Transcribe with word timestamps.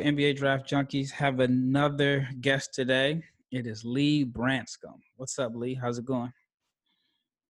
NBA 0.00 0.36
Draft 0.36 0.68
Junkies 0.68 1.10
have 1.10 1.40
another 1.40 2.28
guest 2.40 2.74
today. 2.74 3.22
It 3.50 3.66
is 3.66 3.84
Lee 3.84 4.24
Branscombe. 4.24 5.02
What's 5.16 5.38
up, 5.38 5.54
Lee? 5.54 5.74
How's 5.74 5.98
it 5.98 6.04
going? 6.04 6.32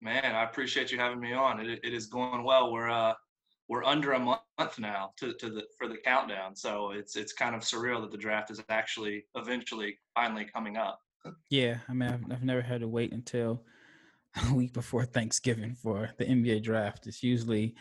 Man, 0.01 0.35
I 0.35 0.45
appreciate 0.45 0.93
you 0.93 0.99
having 0.99 1.21
me 1.21 1.33
on. 1.33 1.61
It, 1.61 1.81
it 1.83 1.95
is 1.95 2.07
going 2.07 2.45
well. 2.45 2.73
We're 2.73 2.91
uh, 2.91 3.15
we're 3.69 3.85
under 3.85 4.13
a 4.13 4.19
month 4.19 4.79
now 4.79 5.13
to, 5.19 5.33
to 5.35 5.49
the 5.49 5.65
for 5.79 5.89
the 5.89 5.97
countdown, 5.97 6.55
so 6.55 6.91
it's 6.91 7.17
it's 7.17 7.33
kind 7.33 7.55
of 7.55 7.63
surreal 7.63 8.01
that 8.03 8.11
the 8.11 8.19
draft 8.19 8.51
is 8.51 8.63
actually 8.69 9.25
eventually 9.35 9.99
finally 10.15 10.45
coming 10.45 10.77
up. 10.77 11.01
Yeah, 11.51 11.79
I 11.89 11.95
mean, 11.95 12.11
I've, 12.11 12.31
I've 12.31 12.45
never 12.45 12.61
had 12.61 12.83
to 12.83 12.89
wait 12.89 13.13
until 13.13 13.65
a 14.51 14.55
week 14.55 14.73
before 14.73 15.05
Thanksgiving 15.05 15.75
for 15.75 16.11
the 16.19 16.25
NBA 16.25 16.63
draft. 16.63 17.07
It's 17.07 17.23
usually, 17.23 17.75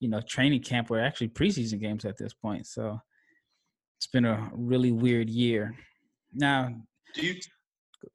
you 0.00 0.08
know, 0.08 0.20
training 0.20 0.62
camp 0.62 0.90
or 0.90 1.00
actually 1.00 1.28
preseason 1.28 1.80
games 1.80 2.04
at 2.04 2.18
this 2.18 2.34
point. 2.34 2.66
So 2.66 3.00
it's 4.02 4.08
been 4.08 4.24
a 4.24 4.50
really 4.52 4.90
weird 4.90 5.30
year. 5.30 5.76
Now, 6.34 6.74
do 7.14 7.24
you 7.24 7.36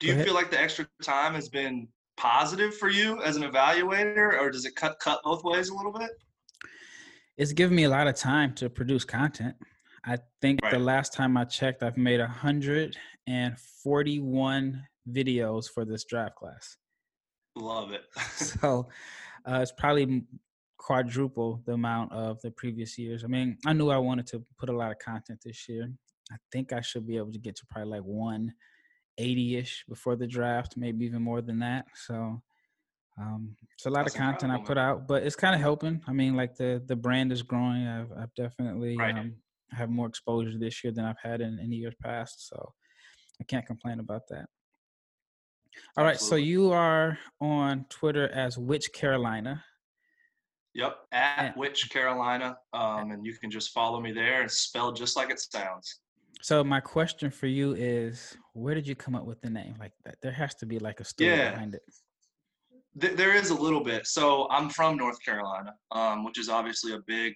do 0.01 0.07
you 0.07 0.21
feel 0.21 0.33
like 0.33 0.51
the 0.51 0.59
extra 0.59 0.85
time 1.01 1.33
has 1.33 1.47
been 1.47 1.87
positive 2.17 2.75
for 2.75 2.89
you 2.89 3.23
as 3.23 3.37
an 3.37 3.43
evaluator, 3.43 4.37
or 4.37 4.51
does 4.51 4.65
it 4.65 4.75
cut 4.75 4.99
cut 4.99 5.21
both 5.23 5.45
ways 5.45 5.69
a 5.69 5.73
little 5.73 5.93
bit? 5.93 6.09
It's 7.37 7.53
given 7.53 7.73
me 7.73 7.85
a 7.85 7.89
lot 7.89 8.05
of 8.05 8.17
time 8.17 8.53
to 8.55 8.69
produce 8.69 9.05
content. 9.05 9.55
I 10.03 10.17
think 10.41 10.59
right. 10.61 10.73
the 10.73 10.79
last 10.79 11.13
time 11.13 11.37
I 11.37 11.45
checked, 11.45 11.83
I've 11.83 11.95
made 11.95 12.19
141 12.19 14.83
videos 15.09 15.65
for 15.73 15.85
this 15.85 16.03
draft 16.03 16.35
class. 16.35 16.75
Love 17.55 17.93
it. 17.93 18.01
so 18.33 18.89
uh, 19.49 19.59
it's 19.61 19.71
probably 19.71 20.23
quadruple 20.77 21.61
the 21.65 21.73
amount 21.73 22.11
of 22.11 22.41
the 22.41 22.51
previous 22.51 22.97
years. 22.97 23.23
I 23.23 23.27
mean, 23.27 23.57
I 23.65 23.73
knew 23.73 23.89
I 23.89 23.97
wanted 23.97 24.27
to 24.27 24.43
put 24.57 24.69
a 24.69 24.75
lot 24.75 24.91
of 24.91 24.99
content 24.99 25.39
this 25.43 25.67
year. 25.67 25.91
I 26.31 26.35
think 26.51 26.73
I 26.73 26.81
should 26.81 27.07
be 27.07 27.17
able 27.17 27.31
to 27.31 27.39
get 27.39 27.55
to 27.57 27.65
probably 27.69 27.99
like 27.99 28.51
180-ish 29.19 29.85
before 29.87 30.15
the 30.15 30.27
draft, 30.27 30.75
maybe 30.77 31.05
even 31.05 31.21
more 31.21 31.41
than 31.41 31.59
that. 31.59 31.85
So 31.95 32.41
um, 33.19 33.55
it's 33.73 33.85
a 33.85 33.89
lot 33.89 34.03
That's 34.03 34.15
of 34.15 34.21
content 34.21 34.51
I 34.51 34.59
put 34.59 34.77
out, 34.77 35.07
but 35.07 35.23
it's 35.23 35.35
kind 35.35 35.55
of 35.55 35.61
helping. 35.61 36.01
I 36.07 36.13
mean, 36.13 36.35
like 36.35 36.55
the 36.55 36.83
the 36.85 36.95
brand 36.95 37.31
is 37.31 37.41
growing. 37.41 37.87
I've 37.87 38.11
I've 38.11 38.33
definitely 38.35 38.95
right. 38.95 39.17
um, 39.17 39.33
have 39.71 39.89
more 39.89 40.07
exposure 40.07 40.57
this 40.57 40.83
year 40.83 40.93
than 40.93 41.05
I've 41.05 41.19
had 41.21 41.41
in 41.41 41.59
any 41.59 41.77
years 41.77 41.95
past. 42.03 42.47
So 42.47 42.73
I 43.41 43.43
can't 43.45 43.65
complain 43.65 43.99
about 43.99 44.27
that. 44.29 44.45
All 45.97 46.03
right, 46.03 46.13
Absolutely. 46.13 46.43
so 46.43 46.47
you 46.47 46.71
are 46.71 47.17
on 47.41 47.85
Twitter 47.89 48.29
as 48.29 48.57
Which 48.57 48.93
Carolina. 48.93 49.63
Yep, 50.77 50.95
at 51.11 51.39
and, 51.39 51.55
Which 51.55 51.89
Carolina, 51.89 52.55
um, 52.71 53.09
and 53.09 53.25
you 53.25 53.33
can 53.33 53.49
just 53.49 53.71
follow 53.71 53.99
me 53.99 54.11
there. 54.11 54.43
It's 54.43 54.59
spelled 54.59 54.95
just 54.95 55.17
like 55.17 55.31
it 55.31 55.39
sounds. 55.39 56.01
So 56.43 56.63
my 56.63 56.79
question 56.79 57.31
for 57.31 57.47
you 57.47 57.73
is, 57.73 58.37
where 58.53 58.75
did 58.75 58.87
you 58.87 58.93
come 58.93 59.15
up 59.15 59.25
with 59.25 59.41
the 59.41 59.49
name 59.49 59.73
like 59.79 59.93
that? 60.05 60.17
There 60.21 60.31
has 60.31 60.53
to 60.55 60.67
be 60.67 60.77
like 60.77 60.99
a 60.99 61.03
story 61.03 61.31
yeah. 61.31 61.49
behind 61.49 61.73
it. 61.73 63.17
there 63.17 63.33
is 63.33 63.49
a 63.49 63.55
little 63.55 63.83
bit. 63.83 64.05
So 64.05 64.47
I'm 64.51 64.69
from 64.69 64.97
North 64.97 65.17
Carolina, 65.25 65.73
um, 65.91 66.23
which 66.23 66.37
is 66.37 66.47
obviously 66.47 66.93
a 66.93 66.99
big, 67.07 67.33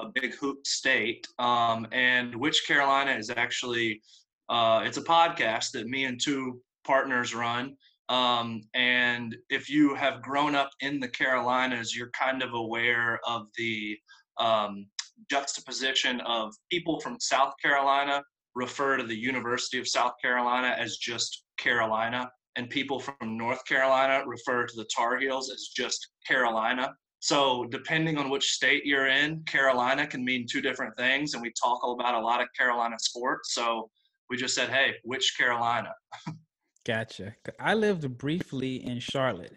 a 0.00 0.06
big 0.12 0.34
hoop 0.34 0.66
state. 0.66 1.28
Um, 1.38 1.86
and 1.92 2.34
Which 2.34 2.66
Carolina 2.66 3.12
is 3.12 3.30
actually, 3.30 4.02
uh, 4.48 4.82
it's 4.84 4.98
a 4.98 5.02
podcast 5.02 5.70
that 5.72 5.86
me 5.86 6.06
and 6.06 6.20
two 6.20 6.60
partners 6.82 7.36
run. 7.36 7.76
Um, 8.10 8.62
and 8.74 9.36
if 9.50 9.70
you 9.70 9.94
have 9.94 10.20
grown 10.20 10.56
up 10.56 10.70
in 10.80 10.98
the 10.98 11.08
Carolinas, 11.08 11.96
you're 11.96 12.10
kind 12.10 12.42
of 12.42 12.54
aware 12.54 13.20
of 13.24 13.46
the 13.56 13.96
um, 14.38 14.86
juxtaposition 15.30 16.20
of 16.22 16.52
people 16.70 16.98
from 17.00 17.20
South 17.20 17.54
Carolina 17.62 18.22
refer 18.56 18.96
to 18.96 19.04
the 19.04 19.16
University 19.16 19.78
of 19.78 19.86
South 19.86 20.14
Carolina 20.20 20.74
as 20.76 20.96
just 20.96 21.44
Carolina, 21.56 22.28
and 22.56 22.68
people 22.68 22.98
from 22.98 23.38
North 23.38 23.64
Carolina 23.64 24.24
refer 24.26 24.66
to 24.66 24.76
the 24.76 24.88
Tar 24.94 25.18
Heels 25.18 25.48
as 25.52 25.68
just 25.74 26.08
Carolina. 26.26 26.92
So, 27.20 27.66
depending 27.66 28.18
on 28.18 28.28
which 28.28 28.50
state 28.50 28.84
you're 28.84 29.06
in, 29.06 29.44
Carolina 29.44 30.04
can 30.04 30.24
mean 30.24 30.46
two 30.50 30.60
different 30.60 30.96
things, 30.96 31.34
and 31.34 31.42
we 31.42 31.52
talk 31.52 31.80
about 31.84 32.14
a 32.14 32.20
lot 32.20 32.40
of 32.40 32.48
Carolina 32.58 32.96
sports. 32.98 33.54
So, 33.54 33.88
we 34.30 34.36
just 34.36 34.54
said, 34.54 34.68
hey, 34.68 34.94
which 35.04 35.36
Carolina? 35.36 35.92
Gotcha. 36.86 37.34
I 37.58 37.74
lived 37.74 38.16
briefly 38.16 38.84
in 38.84 39.00
Charlotte. 39.00 39.56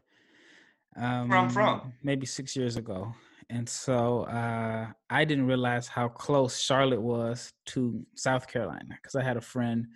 Um, 0.95 1.29
Where 1.29 1.39
I'm 1.39 1.49
from. 1.49 1.93
Maybe 2.03 2.25
six 2.25 2.55
years 2.55 2.75
ago. 2.75 3.13
And 3.49 3.67
so 3.67 4.23
uh, 4.23 4.87
I 5.09 5.25
didn't 5.25 5.47
realize 5.47 5.87
how 5.87 6.07
close 6.07 6.59
Charlotte 6.59 7.01
was 7.01 7.53
to 7.67 8.05
South 8.15 8.47
Carolina 8.47 8.95
because 9.01 9.15
I 9.15 9.23
had 9.23 9.37
a 9.37 9.41
friend. 9.41 9.87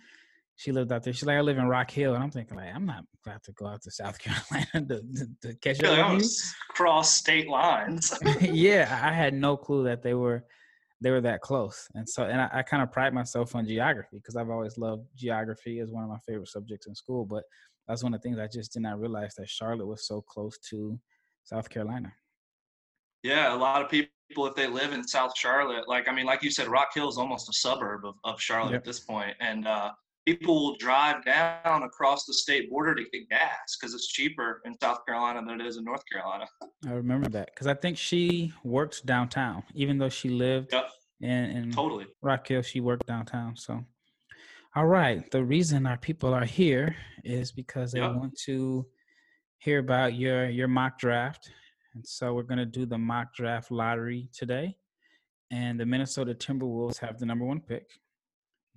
She 0.56 0.72
lived 0.72 0.92
out 0.92 1.02
there. 1.02 1.12
She's 1.12 1.24
like, 1.24 1.36
I 1.36 1.40
live 1.40 1.58
in 1.58 1.68
Rock 1.68 1.90
Hill, 1.90 2.14
and 2.14 2.22
I'm 2.22 2.30
thinking, 2.30 2.56
like, 2.56 2.74
I'm 2.74 2.84
not 2.84 3.04
about 3.24 3.44
to 3.44 3.52
go 3.52 3.66
out 3.66 3.82
to 3.82 3.90
South 3.90 4.18
Carolina 4.20 4.66
to, 4.74 5.02
to, 5.02 5.26
to 5.42 5.54
catch 5.58 5.82
up. 5.84 6.20
Cross 6.70 7.14
state 7.14 7.48
lines. 7.48 8.12
yeah, 8.40 9.00
I 9.02 9.12
had 9.12 9.34
no 9.34 9.56
clue 9.56 9.84
that 9.84 10.02
they 10.02 10.14
were 10.14 10.44
they 11.00 11.10
were 11.10 11.20
that 11.20 11.40
close. 11.40 11.86
And 11.94 12.08
so, 12.08 12.24
and 12.24 12.40
I, 12.40 12.48
I 12.52 12.62
kind 12.62 12.82
of 12.82 12.90
pride 12.90 13.14
myself 13.14 13.54
on 13.54 13.66
geography 13.66 14.16
because 14.16 14.36
I've 14.36 14.50
always 14.50 14.78
loved 14.78 15.06
geography 15.16 15.80
as 15.80 15.90
one 15.90 16.02
of 16.02 16.10
my 16.10 16.18
favorite 16.26 16.48
subjects 16.48 16.86
in 16.86 16.94
school. 16.94 17.24
But 17.24 17.44
that's 17.86 18.02
one 18.02 18.14
of 18.14 18.20
the 18.20 18.28
things 18.28 18.38
I 18.38 18.48
just 18.48 18.72
did 18.72 18.82
not 18.82 19.00
realize 19.00 19.34
that 19.36 19.48
Charlotte 19.48 19.86
was 19.86 20.06
so 20.06 20.20
close 20.20 20.58
to 20.70 20.98
South 21.44 21.68
Carolina. 21.68 22.12
Yeah, 23.22 23.54
a 23.54 23.56
lot 23.56 23.82
of 23.82 23.90
people, 23.90 24.10
if 24.46 24.54
they 24.54 24.66
live 24.66 24.92
in 24.92 25.06
South 25.06 25.32
Charlotte, 25.36 25.88
like 25.88 26.08
I 26.08 26.12
mean, 26.12 26.26
like 26.26 26.42
you 26.42 26.50
said, 26.50 26.68
Rock 26.68 26.88
Hill 26.94 27.08
is 27.08 27.16
almost 27.16 27.48
a 27.48 27.52
suburb 27.52 28.04
of, 28.04 28.14
of 28.24 28.40
Charlotte 28.40 28.72
yep. 28.72 28.80
at 28.80 28.84
this 28.84 29.00
point, 29.00 29.34
and 29.40 29.66
uh, 29.66 29.90
people 30.36 30.62
will 30.62 30.76
drive 30.76 31.24
down 31.24 31.82
across 31.84 32.26
the 32.26 32.34
state 32.34 32.68
border 32.68 32.94
to 32.94 33.02
get 33.12 33.28
gas 33.30 33.76
because 33.78 33.94
it's 33.94 34.08
cheaper 34.08 34.60
in 34.66 34.78
South 34.78 34.98
Carolina 35.06 35.42
than 35.46 35.60
it 35.60 35.66
is 35.66 35.78
in 35.78 35.84
North 35.84 36.02
Carolina. 36.10 36.46
I 36.86 36.92
remember 36.92 37.28
that 37.30 37.50
because 37.54 37.66
I 37.66 37.74
think 37.74 37.96
she 37.96 38.52
works 38.62 39.00
downtown, 39.00 39.62
even 39.74 39.96
though 39.96 40.10
she 40.10 40.28
lived 40.28 40.72
yep. 40.72 40.90
in, 41.22 41.44
in 41.44 41.72
totally 41.72 42.06
Rock 42.20 42.46
Hill. 42.46 42.62
She 42.62 42.80
worked 42.80 43.06
downtown. 43.06 43.56
So, 43.56 43.82
all 44.76 44.86
right, 44.86 45.28
the 45.30 45.42
reason 45.42 45.86
our 45.86 45.96
people 45.96 46.34
are 46.34 46.44
here 46.44 46.94
is 47.24 47.50
because 47.50 47.92
they 47.92 48.00
yep. 48.00 48.14
want 48.14 48.38
to 48.44 48.86
hear 49.58 49.78
about 49.78 50.14
your 50.14 50.50
your 50.50 50.68
mock 50.68 50.98
draft, 50.98 51.50
and 51.94 52.06
so 52.06 52.34
we're 52.34 52.42
going 52.42 52.58
to 52.58 52.66
do 52.66 52.84
the 52.84 52.98
mock 52.98 53.34
draft 53.34 53.70
lottery 53.70 54.28
today. 54.34 54.76
And 55.50 55.80
the 55.80 55.86
Minnesota 55.86 56.34
Timberwolves 56.34 56.98
have 56.98 57.18
the 57.18 57.24
number 57.24 57.46
one 57.46 57.60
pick. 57.60 57.88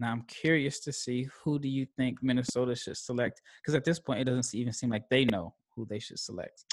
Now 0.01 0.12
I'm 0.12 0.23
curious 0.23 0.79
to 0.79 0.91
see 0.91 1.28
who 1.44 1.59
do 1.59 1.69
you 1.69 1.85
think 1.95 2.23
Minnesota 2.23 2.75
should 2.75 2.97
select? 2.97 3.39
Because 3.62 3.75
at 3.75 3.85
this 3.85 4.00
point, 4.00 4.19
it 4.19 4.23
doesn't 4.23 4.53
even 4.56 4.73
seem 4.73 4.89
like 4.89 5.07
they 5.09 5.25
know 5.25 5.53
who 5.75 5.85
they 5.85 6.00
should 6.00 6.17
select. 6.17 6.66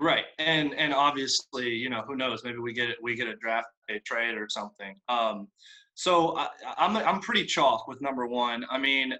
Right, 0.00 0.24
and 0.38 0.74
and 0.74 0.94
obviously, 0.94 1.70
you 1.70 1.90
know, 1.90 2.02
who 2.06 2.14
knows? 2.14 2.44
Maybe 2.44 2.58
we 2.58 2.72
get 2.72 2.88
it, 2.88 2.98
we 3.02 3.16
get 3.16 3.26
a 3.26 3.34
draft 3.36 3.66
a 3.90 3.98
trade 4.00 4.36
or 4.36 4.48
something. 4.48 4.94
Um, 5.08 5.48
so 5.94 6.36
I, 6.36 6.48
I'm 6.78 6.96
I'm 6.96 7.20
pretty 7.20 7.44
chalk 7.46 7.88
with 7.88 8.00
number 8.00 8.26
one. 8.28 8.64
I 8.70 8.78
mean, 8.78 9.14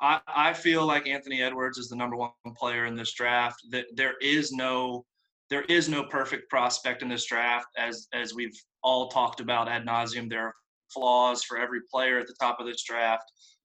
I 0.00 0.20
I 0.26 0.52
feel 0.52 0.84
like 0.84 1.06
Anthony 1.06 1.42
Edwards 1.42 1.78
is 1.78 1.88
the 1.88 1.96
number 1.96 2.16
one 2.16 2.32
player 2.56 2.86
in 2.86 2.96
this 2.96 3.12
draft. 3.12 3.60
That 3.70 3.86
there 3.94 4.14
is 4.20 4.50
no 4.50 5.04
there 5.50 5.62
is 5.62 5.88
no 5.88 6.04
perfect 6.04 6.50
prospect 6.50 7.02
in 7.02 7.08
this 7.08 7.26
draft, 7.26 7.68
as 7.76 8.08
as 8.12 8.34
we've 8.34 8.58
all 8.82 9.08
talked 9.08 9.40
about 9.40 9.68
ad 9.68 9.86
nauseum. 9.86 10.28
There 10.28 10.46
are 10.46 10.54
flaws 10.92 11.42
for 11.42 11.58
every 11.58 11.80
player 11.92 12.18
at 12.18 12.26
the 12.26 12.34
top 12.40 12.60
of 12.60 12.66
this 12.66 12.82
draft. 12.82 13.24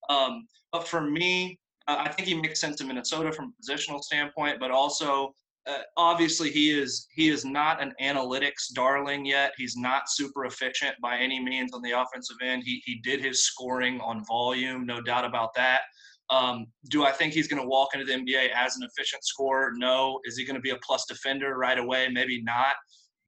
Um, 0.09 0.47
but 0.71 0.87
for 0.87 1.01
me, 1.01 1.59
I 1.87 2.09
think 2.09 2.27
he 2.27 2.33
makes 2.33 2.59
sense 2.59 2.81
in 2.81 2.87
Minnesota 2.87 3.31
from 3.31 3.53
a 3.53 3.71
positional 3.71 4.01
standpoint, 4.01 4.59
but 4.59 4.71
also 4.71 5.35
uh, 5.67 5.79
obviously 5.97 6.51
he 6.51 6.71
is 6.71 7.07
he 7.11 7.29
is 7.29 7.43
not 7.43 7.81
an 7.81 7.93
analytics 8.01 8.71
darling 8.73 9.25
yet. 9.25 9.53
He's 9.57 9.75
not 9.75 10.09
super 10.09 10.45
efficient 10.45 10.95
by 11.01 11.17
any 11.17 11.39
means 11.39 11.73
on 11.73 11.81
the 11.81 11.91
offensive 11.91 12.37
end. 12.43 12.63
He 12.65 12.81
he 12.85 12.99
did 13.03 13.23
his 13.23 13.43
scoring 13.43 13.99
on 14.01 14.23
volume, 14.25 14.85
no 14.85 15.01
doubt 15.01 15.25
about 15.25 15.53
that. 15.55 15.81
Um, 16.29 16.67
do 16.89 17.03
I 17.05 17.11
think 17.11 17.33
he's 17.33 17.47
going 17.47 17.61
to 17.61 17.67
walk 17.67 17.89
into 17.93 18.05
the 18.05 18.13
NBA 18.13 18.49
as 18.55 18.77
an 18.77 18.83
efficient 18.83 19.23
scorer? 19.23 19.73
No. 19.75 20.19
Is 20.25 20.37
he 20.37 20.45
going 20.45 20.55
to 20.55 20.61
be 20.61 20.71
a 20.71 20.77
plus 20.77 21.05
defender 21.05 21.57
right 21.57 21.77
away? 21.77 22.07
Maybe 22.11 22.41
not. 22.41 22.75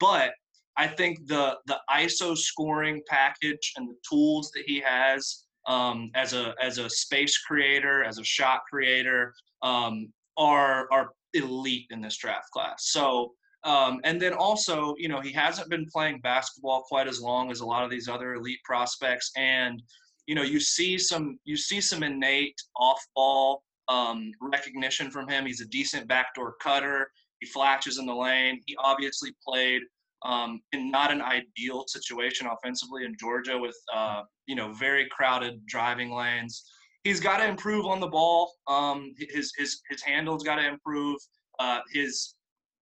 But 0.00 0.32
I 0.78 0.86
think 0.86 1.26
the 1.26 1.58
the 1.66 1.78
ISO 1.90 2.38
scoring 2.38 3.02
package 3.08 3.72
and 3.76 3.88
the 3.88 3.96
tools 4.08 4.50
that 4.52 4.62
he 4.66 4.80
has 4.80 5.44
um, 5.66 6.10
as 6.14 6.32
a 6.32 6.54
as 6.62 6.78
a 6.78 6.88
space 6.88 7.36
creator, 7.38 8.04
as 8.04 8.18
a 8.18 8.24
shot 8.24 8.60
creator, 8.70 9.34
um, 9.62 10.12
are 10.36 10.88
are 10.92 11.10
elite 11.34 11.86
in 11.90 12.00
this 12.00 12.16
draft 12.16 12.50
class. 12.52 12.86
So 12.90 13.32
um, 13.64 14.00
and 14.04 14.22
then 14.22 14.32
also, 14.32 14.94
you 14.98 15.08
know, 15.08 15.20
he 15.20 15.32
hasn't 15.32 15.68
been 15.68 15.86
playing 15.92 16.20
basketball 16.20 16.82
quite 16.82 17.08
as 17.08 17.20
long 17.20 17.50
as 17.50 17.60
a 17.60 17.66
lot 17.66 17.82
of 17.82 17.90
these 17.90 18.08
other 18.08 18.34
elite 18.34 18.62
prospects, 18.64 19.32
and 19.36 19.82
you 20.26 20.34
know, 20.34 20.42
you 20.42 20.60
see 20.60 20.96
some 20.96 21.38
you 21.44 21.56
see 21.56 21.80
some 21.80 22.02
innate 22.02 22.60
off 22.76 23.04
ball 23.16 23.64
um, 23.88 24.30
recognition 24.40 25.10
from 25.10 25.28
him. 25.28 25.44
He's 25.44 25.60
a 25.60 25.66
decent 25.66 26.06
backdoor 26.06 26.54
cutter. 26.62 27.10
He 27.40 27.46
flashes 27.46 27.98
in 27.98 28.06
the 28.06 28.14
lane. 28.14 28.60
He 28.66 28.76
obviously 28.78 29.32
played 29.46 29.82
um, 30.22 30.60
in 30.72 30.90
not 30.90 31.12
an 31.12 31.22
ideal 31.22 31.84
situation 31.86 32.46
offensively 32.46 33.04
in 33.04 33.14
Georgia 33.18 33.58
with 33.58 33.76
uh, 33.94 34.22
you 34.46 34.56
know 34.56 34.72
very 34.72 35.06
crowded 35.10 35.64
driving 35.66 36.12
lanes. 36.12 36.64
He's 37.04 37.20
got 37.20 37.38
to 37.38 37.46
improve 37.46 37.86
on 37.86 38.00
the 38.00 38.08
ball. 38.08 38.52
Um, 38.66 39.14
his 39.18 39.52
his 39.56 39.80
his 39.88 40.02
handle's 40.02 40.42
got 40.42 40.56
to 40.56 40.66
improve. 40.66 41.18
Uh, 41.58 41.80
his 41.92 42.34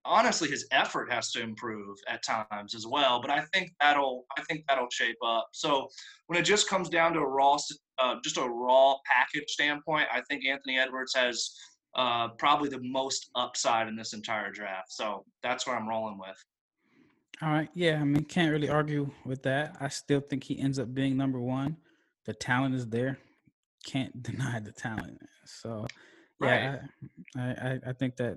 honestly 0.04 0.48
his 0.48 0.66
effort 0.70 1.12
has 1.12 1.32
to 1.32 1.42
improve 1.42 1.98
at 2.08 2.22
times 2.22 2.74
as 2.74 2.86
well. 2.86 3.20
But 3.20 3.30
I 3.30 3.42
think 3.52 3.72
that'll 3.80 4.24
I 4.38 4.42
think 4.42 4.64
that'll 4.68 4.90
shape 4.90 5.16
up. 5.24 5.48
So 5.52 5.88
when 6.26 6.38
it 6.38 6.44
just 6.44 6.68
comes 6.68 6.88
down 6.88 7.12
to 7.14 7.20
a 7.20 7.28
raw 7.28 7.56
uh, 7.98 8.16
just 8.22 8.36
a 8.38 8.42
raw 8.42 8.94
package 9.04 9.50
standpoint, 9.50 10.06
I 10.12 10.22
think 10.22 10.44
Anthony 10.46 10.78
Edwards 10.78 11.14
has 11.14 11.50
uh, 11.96 12.28
probably 12.38 12.68
the 12.68 12.80
most 12.82 13.30
upside 13.34 13.88
in 13.88 13.96
this 13.96 14.12
entire 14.12 14.50
draft. 14.50 14.92
So 14.92 15.24
that's 15.42 15.66
where 15.66 15.76
I'm 15.76 15.88
rolling 15.88 16.18
with. 16.18 16.36
All 17.42 17.50
right. 17.50 17.68
Yeah. 17.74 18.00
I 18.00 18.04
mean, 18.04 18.24
can't 18.24 18.50
really 18.50 18.68
argue 18.68 19.10
with 19.24 19.42
that. 19.42 19.76
I 19.80 19.88
still 19.88 20.20
think 20.20 20.44
he 20.44 20.58
ends 20.58 20.78
up 20.78 20.94
being 20.94 21.16
number 21.16 21.40
one. 21.40 21.76
The 22.24 22.34
talent 22.34 22.74
is 22.74 22.86
there. 22.86 23.18
Can't 23.84 24.22
deny 24.22 24.60
the 24.60 24.72
talent. 24.72 25.20
So, 25.44 25.86
yeah, 26.40 26.78
right. 27.36 27.58
I, 27.62 27.68
I, 27.68 27.80
I 27.88 27.92
think 27.92 28.16
that 28.16 28.36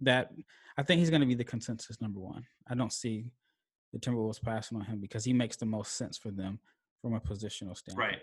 that 0.00 0.32
I 0.76 0.82
think 0.82 0.98
he's 0.98 1.10
going 1.10 1.20
to 1.20 1.26
be 1.26 1.34
the 1.34 1.44
consensus 1.44 2.00
number 2.00 2.20
one. 2.20 2.44
I 2.68 2.74
don't 2.74 2.92
see 2.92 3.26
the 3.92 3.98
Timberwolves 3.98 4.42
passing 4.42 4.78
on 4.78 4.84
him 4.84 5.00
because 5.00 5.24
he 5.24 5.32
makes 5.32 5.56
the 5.56 5.66
most 5.66 5.96
sense 5.96 6.18
for 6.18 6.30
them 6.30 6.58
from 7.00 7.14
a 7.14 7.20
positional 7.20 7.76
standpoint. 7.76 7.98
Right. 7.98 8.18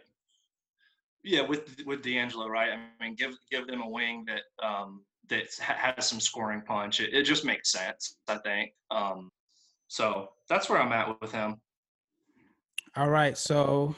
Yeah, 1.24 1.42
with 1.42 1.78
with 1.86 2.02
D'Angelo, 2.02 2.48
right? 2.48 2.72
I 2.72 3.04
mean, 3.04 3.16
give 3.16 3.38
give 3.50 3.68
them 3.68 3.82
a 3.82 3.90
wing 3.90 4.26
that 4.26 4.66
um, 4.66 5.04
that 5.30 5.54
has 5.60 6.08
some 6.08 6.20
scoring 6.20 6.62
punch. 6.62 7.00
It, 7.00 7.14
it 7.14 7.24
just 7.24 7.46
makes 7.46 7.72
sense, 7.72 8.18
I 8.28 8.38
think. 8.38 8.74
Um, 8.90 9.32
so 9.92 10.30
that's 10.48 10.70
where 10.70 10.82
I'm 10.82 10.94
at 10.94 11.20
with 11.20 11.34
him. 11.34 11.58
All 12.96 13.10
right, 13.10 13.38
so 13.38 13.94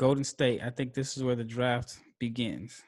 Golden 0.00 0.24
State. 0.24 0.60
I 0.64 0.68
think 0.68 0.94
this 0.94 1.16
is 1.16 1.22
where 1.22 1.36
the 1.36 1.44
draft 1.44 1.96
begins. 2.18 2.82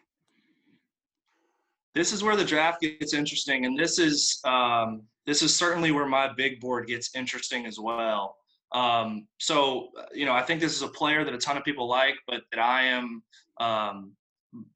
This 1.94 2.12
is 2.12 2.24
where 2.24 2.34
the 2.34 2.44
draft 2.44 2.80
gets 2.80 3.14
interesting, 3.14 3.66
and 3.66 3.78
this 3.78 4.00
is 4.00 4.40
um, 4.42 5.02
this 5.26 5.42
is 5.42 5.54
certainly 5.54 5.92
where 5.92 6.06
my 6.06 6.32
big 6.36 6.58
board 6.58 6.88
gets 6.88 7.14
interesting 7.14 7.66
as 7.66 7.78
well. 7.78 8.36
Um, 8.72 9.28
so, 9.38 9.90
you 10.12 10.26
know, 10.26 10.32
I 10.32 10.42
think 10.42 10.60
this 10.60 10.74
is 10.74 10.82
a 10.82 10.88
player 10.88 11.22
that 11.22 11.32
a 11.32 11.38
ton 11.38 11.56
of 11.56 11.62
people 11.62 11.88
like, 11.88 12.16
but 12.26 12.42
that 12.50 12.58
I 12.58 12.82
am 12.82 13.22
um, 13.60 14.10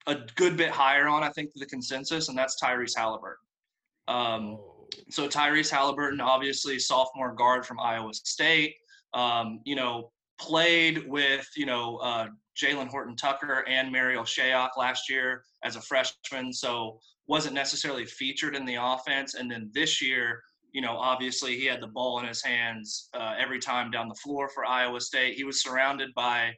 a 0.07 0.15
good 0.37 0.57
bit 0.57 0.71
higher 0.71 1.09
on, 1.09 1.25
I 1.25 1.31
think, 1.31 1.51
the 1.57 1.67
consensus, 1.67 2.29
and 2.29 2.39
that's 2.39 2.63
Tyrese 2.63 2.97
Halliburton. 2.97 3.45
Um. 4.07 4.59
So 5.11 5.29
Tyrese 5.29 5.71
Halliburton, 5.71 6.21
obviously 6.21 6.79
sophomore 6.79 7.35
guard 7.35 7.67
from 7.67 7.81
Iowa 7.81 8.13
State, 8.15 8.75
um, 9.15 9.61
you 9.65 9.77
know, 9.77 10.11
played 10.41 11.09
with, 11.09 11.49
you 11.57 11.67
know, 11.67 11.97
uh, 11.97 12.29
Talen 12.61 12.89
Horton 12.89 13.17
Tucker 13.17 13.65
and 13.69 13.91
Marial 13.91 14.25
Shayok 14.25 14.71
last 14.77 15.09
year 15.09 15.43
as 15.65 15.77
a 15.77 15.81
freshman, 15.81 16.53
so 16.53 16.99
wasn't 17.27 17.55
necessarily 17.55 18.05
featured 18.05 18.57
in 18.57 18.65
the 18.65 18.77
offense. 18.81 19.35
And 19.35 19.51
then 19.51 19.71
this 19.75 20.03
year, 20.03 20.43
you 20.73 20.81
know, 20.81 20.97
obviously 20.97 21.57
he 21.57 21.67
had 21.67 21.81
the 21.81 21.87
ball 21.87 22.19
in 22.21 22.27
his 22.27 22.43
hands 22.43 23.09
uh, 23.15 23.35
every 23.39 23.59
time 23.59 23.91
down 23.91 24.09
the 24.09 24.15
floor 24.15 24.49
for 24.49 24.65
Iowa 24.65 25.01
State. 25.01 25.35
He 25.35 25.45
was 25.45 25.63
surrounded 25.63 26.11
by 26.15 26.53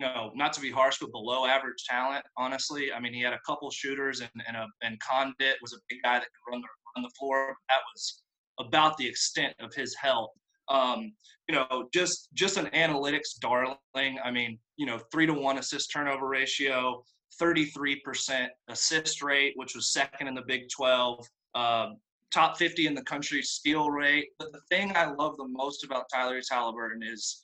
know, 0.00 0.30
not 0.34 0.52
to 0.54 0.60
be 0.60 0.70
harsh, 0.70 0.98
but 1.00 1.10
below 1.10 1.46
average 1.46 1.84
talent. 1.88 2.24
Honestly, 2.36 2.92
I 2.92 3.00
mean, 3.00 3.14
he 3.14 3.22
had 3.22 3.32
a 3.32 3.40
couple 3.46 3.70
shooters, 3.70 4.20
and 4.20 4.30
and, 4.46 4.56
a, 4.56 4.66
and 4.82 4.98
Conditt 5.00 5.56
was 5.62 5.72
a 5.72 5.78
big 5.88 6.02
guy 6.02 6.18
that 6.18 6.26
could 6.26 6.52
run 6.52 6.60
the 6.60 6.68
run 6.96 7.02
the 7.02 7.10
floor. 7.18 7.56
That 7.68 7.80
was 7.94 8.22
about 8.58 8.96
the 8.96 9.06
extent 9.06 9.54
of 9.60 9.74
his 9.74 9.94
help. 9.94 10.32
Um, 10.68 11.12
you 11.48 11.54
know, 11.54 11.88
just 11.94 12.28
just 12.34 12.56
an 12.56 12.66
analytics 12.66 13.38
darling. 13.40 14.18
I 14.24 14.30
mean, 14.30 14.58
you 14.76 14.86
know, 14.86 14.98
three 15.12 15.26
to 15.26 15.34
one 15.34 15.58
assist 15.58 15.92
turnover 15.92 16.28
ratio, 16.28 17.02
33% 17.40 18.48
assist 18.68 19.22
rate, 19.22 19.52
which 19.56 19.74
was 19.74 19.92
second 19.92 20.28
in 20.28 20.34
the 20.34 20.42
Big 20.46 20.68
12. 20.74 21.26
Um, 21.54 21.96
top 22.32 22.56
50 22.58 22.86
in 22.86 22.94
the 22.94 23.02
country 23.02 23.40
steal 23.42 23.90
rate. 23.90 24.28
But 24.38 24.52
the 24.52 24.60
thing 24.68 24.92
I 24.94 25.06
love 25.06 25.36
the 25.36 25.48
most 25.48 25.84
about 25.84 26.04
Tyrese 26.12 26.50
Halliburton 26.50 27.02
is 27.02 27.42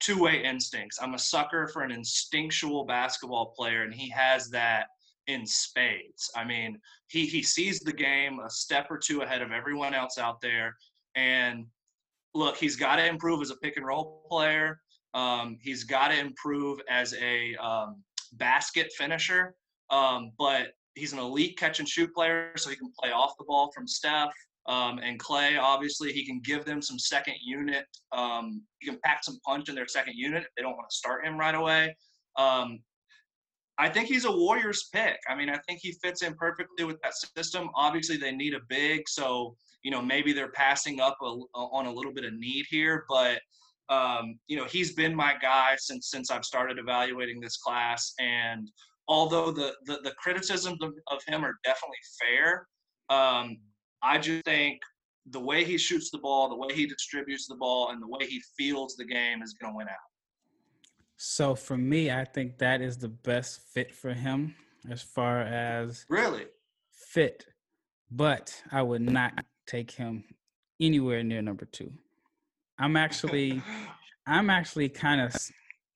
two-way 0.00 0.42
instincts. 0.44 0.98
I'm 1.00 1.14
a 1.14 1.18
sucker 1.18 1.68
for 1.68 1.82
an 1.82 1.90
instinctual 1.90 2.84
basketball 2.84 3.54
player, 3.56 3.82
and 3.82 3.94
he 3.94 4.08
has 4.10 4.50
that 4.50 4.86
in 5.26 5.46
spades. 5.46 6.30
I 6.36 6.44
mean, 6.44 6.78
he 7.08 7.26
he 7.26 7.42
sees 7.42 7.80
the 7.80 7.92
game 7.92 8.38
a 8.40 8.50
step 8.50 8.86
or 8.90 8.98
two 8.98 9.22
ahead 9.22 9.42
of 9.42 9.52
everyone 9.52 9.94
else 9.94 10.18
out 10.18 10.40
there. 10.40 10.76
And 11.14 11.66
look, 12.34 12.56
he's 12.56 12.76
got 12.76 12.96
to 12.96 13.06
improve 13.06 13.42
as 13.42 13.50
a 13.50 13.56
pick 13.56 13.76
and 13.76 13.86
roll 13.86 14.26
player. 14.30 14.80
Um, 15.14 15.58
he's 15.60 15.84
got 15.84 16.08
to 16.08 16.18
improve 16.18 16.80
as 16.88 17.14
a 17.14 17.56
um, 17.56 18.02
basket 18.34 18.92
finisher. 18.96 19.54
Um, 19.90 20.32
but 20.38 20.72
he's 20.94 21.12
an 21.12 21.18
elite 21.18 21.58
catch 21.58 21.78
and 21.78 21.88
shoot 21.88 22.12
player, 22.12 22.52
so 22.56 22.70
he 22.70 22.76
can 22.76 22.92
play 22.98 23.12
off 23.12 23.36
the 23.38 23.44
ball 23.44 23.70
from 23.74 23.86
Steph. 23.86 24.32
Um, 24.68 24.98
and 24.98 25.18
Clay, 25.18 25.56
obviously, 25.56 26.12
he 26.12 26.26
can 26.26 26.40
give 26.40 26.64
them 26.64 26.82
some 26.82 26.98
second 26.98 27.36
unit. 27.44 27.86
Um, 28.12 28.62
he 28.80 28.88
can 28.88 28.98
pack 29.04 29.22
some 29.22 29.38
punch 29.46 29.68
in 29.68 29.74
their 29.74 29.86
second 29.86 30.14
unit 30.16 30.42
if 30.42 30.48
they 30.56 30.62
don't 30.62 30.76
want 30.76 30.90
to 30.90 30.96
start 30.96 31.24
him 31.24 31.38
right 31.38 31.54
away. 31.54 31.96
Um, 32.36 32.80
I 33.78 33.88
think 33.88 34.08
he's 34.08 34.24
a 34.24 34.32
Warriors 34.32 34.88
pick. 34.92 35.18
I 35.28 35.34
mean, 35.36 35.50
I 35.50 35.58
think 35.68 35.80
he 35.82 35.92
fits 36.02 36.22
in 36.22 36.34
perfectly 36.34 36.84
with 36.84 36.96
that 37.02 37.14
system. 37.14 37.68
Obviously, 37.74 38.16
they 38.16 38.32
need 38.32 38.54
a 38.54 38.60
big, 38.68 39.08
so 39.08 39.54
you 39.82 39.90
know 39.90 40.02
maybe 40.02 40.32
they're 40.32 40.52
passing 40.52 41.00
up 41.00 41.16
a, 41.22 41.26
on 41.26 41.86
a 41.86 41.92
little 41.92 42.12
bit 42.12 42.24
of 42.24 42.34
need 42.34 42.64
here. 42.70 43.04
But 43.08 43.40
um, 43.88 44.38
you 44.48 44.56
know, 44.56 44.64
he's 44.64 44.94
been 44.94 45.14
my 45.14 45.34
guy 45.40 45.76
since 45.76 46.10
since 46.10 46.30
I've 46.30 46.44
started 46.44 46.78
evaluating 46.78 47.40
this 47.40 47.58
class. 47.58 48.14
And 48.18 48.68
although 49.08 49.50
the 49.50 49.74
the, 49.84 50.00
the 50.02 50.12
criticisms 50.12 50.78
of, 50.82 50.92
of 51.08 51.20
him 51.26 51.44
are 51.44 51.54
definitely 51.62 51.98
fair, 52.20 52.66
um, 53.10 53.58
I 54.06 54.18
just 54.18 54.44
think 54.44 54.80
the 55.30 55.40
way 55.40 55.64
he 55.64 55.76
shoots 55.76 56.10
the 56.10 56.18
ball, 56.18 56.48
the 56.48 56.56
way 56.56 56.72
he 56.72 56.86
distributes 56.86 57.48
the 57.48 57.56
ball, 57.56 57.90
and 57.90 58.00
the 58.00 58.06
way 58.06 58.24
he 58.26 58.40
feels 58.56 58.94
the 58.94 59.04
game 59.04 59.42
is 59.42 59.54
going 59.54 59.72
to 59.72 59.76
win 59.76 59.88
out. 59.88 59.94
So 61.16 61.56
for 61.56 61.76
me, 61.76 62.12
I 62.12 62.24
think 62.24 62.58
that 62.58 62.80
is 62.80 62.98
the 62.98 63.08
best 63.08 63.60
fit 63.74 63.92
for 63.92 64.12
him 64.12 64.54
as 64.88 65.02
far 65.02 65.40
as 65.40 66.04
really 66.08 66.44
fit. 66.92 67.46
But 68.10 68.62
I 68.70 68.82
would 68.82 69.02
not 69.02 69.44
take 69.66 69.90
him 69.90 70.24
anywhere 70.80 71.24
near 71.24 71.42
number 71.42 71.64
two. 71.64 71.90
I'm 72.78 72.96
actually, 72.96 73.60
I'm 74.26 74.50
actually 74.50 74.88
kind 74.88 75.20
of 75.20 75.34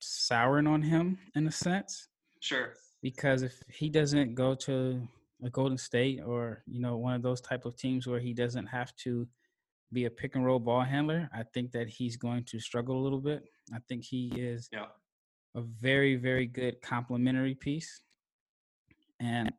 souring 0.00 0.66
on 0.66 0.82
him 0.82 1.18
in 1.36 1.46
a 1.46 1.52
sense. 1.52 2.08
Sure. 2.40 2.72
Because 3.02 3.42
if 3.42 3.62
he 3.68 3.88
doesn't 3.88 4.34
go 4.34 4.56
to 4.56 5.06
a 5.42 5.50
Golden 5.50 5.78
State 5.78 6.20
or 6.24 6.62
you 6.66 6.80
know 6.80 6.96
one 6.96 7.14
of 7.14 7.22
those 7.22 7.40
type 7.40 7.64
of 7.64 7.76
teams 7.76 8.06
where 8.06 8.20
he 8.20 8.32
doesn't 8.34 8.66
have 8.66 8.94
to 8.96 9.26
be 9.92 10.04
a 10.04 10.10
pick 10.10 10.36
and 10.36 10.44
roll 10.44 10.60
ball 10.60 10.82
handler, 10.82 11.28
I 11.34 11.42
think 11.52 11.72
that 11.72 11.88
he's 11.88 12.16
going 12.16 12.44
to 12.44 12.60
struggle 12.60 12.96
a 12.96 13.02
little 13.02 13.20
bit. 13.20 13.42
I 13.74 13.78
think 13.88 14.04
he 14.04 14.32
is 14.36 14.68
yeah. 14.72 14.86
a 15.54 15.62
very 15.62 16.16
very 16.16 16.46
good 16.46 16.80
complementary 16.82 17.54
piece 17.54 18.02
and 19.20 19.52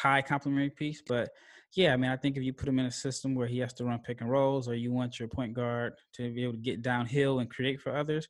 high 0.00 0.22
complementary 0.22 0.70
piece, 0.70 1.02
but 1.06 1.30
yeah, 1.74 1.92
I 1.92 1.96
mean, 1.96 2.10
I 2.10 2.16
think 2.16 2.36
if 2.36 2.42
you 2.42 2.52
put 2.52 2.68
him 2.68 2.80
in 2.80 2.86
a 2.86 2.90
system 2.90 3.34
where 3.34 3.46
he 3.46 3.58
has 3.60 3.72
to 3.74 3.84
run 3.84 4.00
pick 4.00 4.20
and 4.20 4.30
rolls, 4.30 4.68
or 4.68 4.74
you 4.74 4.92
want 4.92 5.20
your 5.20 5.28
point 5.28 5.54
guard 5.54 5.94
to 6.14 6.32
be 6.32 6.42
able 6.42 6.54
to 6.54 6.58
get 6.58 6.82
downhill 6.82 7.38
and 7.38 7.48
create 7.48 7.80
for 7.80 7.96
others, 7.96 8.28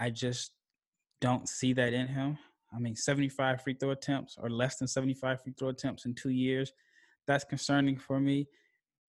I 0.00 0.10
just 0.10 0.50
don't 1.20 1.48
see 1.48 1.72
that 1.74 1.92
in 1.92 2.08
him. 2.08 2.38
I 2.76 2.78
mean, 2.78 2.94
75 2.94 3.62
free 3.62 3.74
throw 3.74 3.90
attempts 3.90 4.36
or 4.38 4.50
less 4.50 4.76
than 4.76 4.86
75 4.86 5.42
free 5.42 5.54
throw 5.58 5.68
attempts 5.68 6.04
in 6.04 6.14
two 6.14 6.30
years. 6.30 6.72
That's 7.26 7.44
concerning 7.44 7.96
for 7.96 8.20
me. 8.20 8.46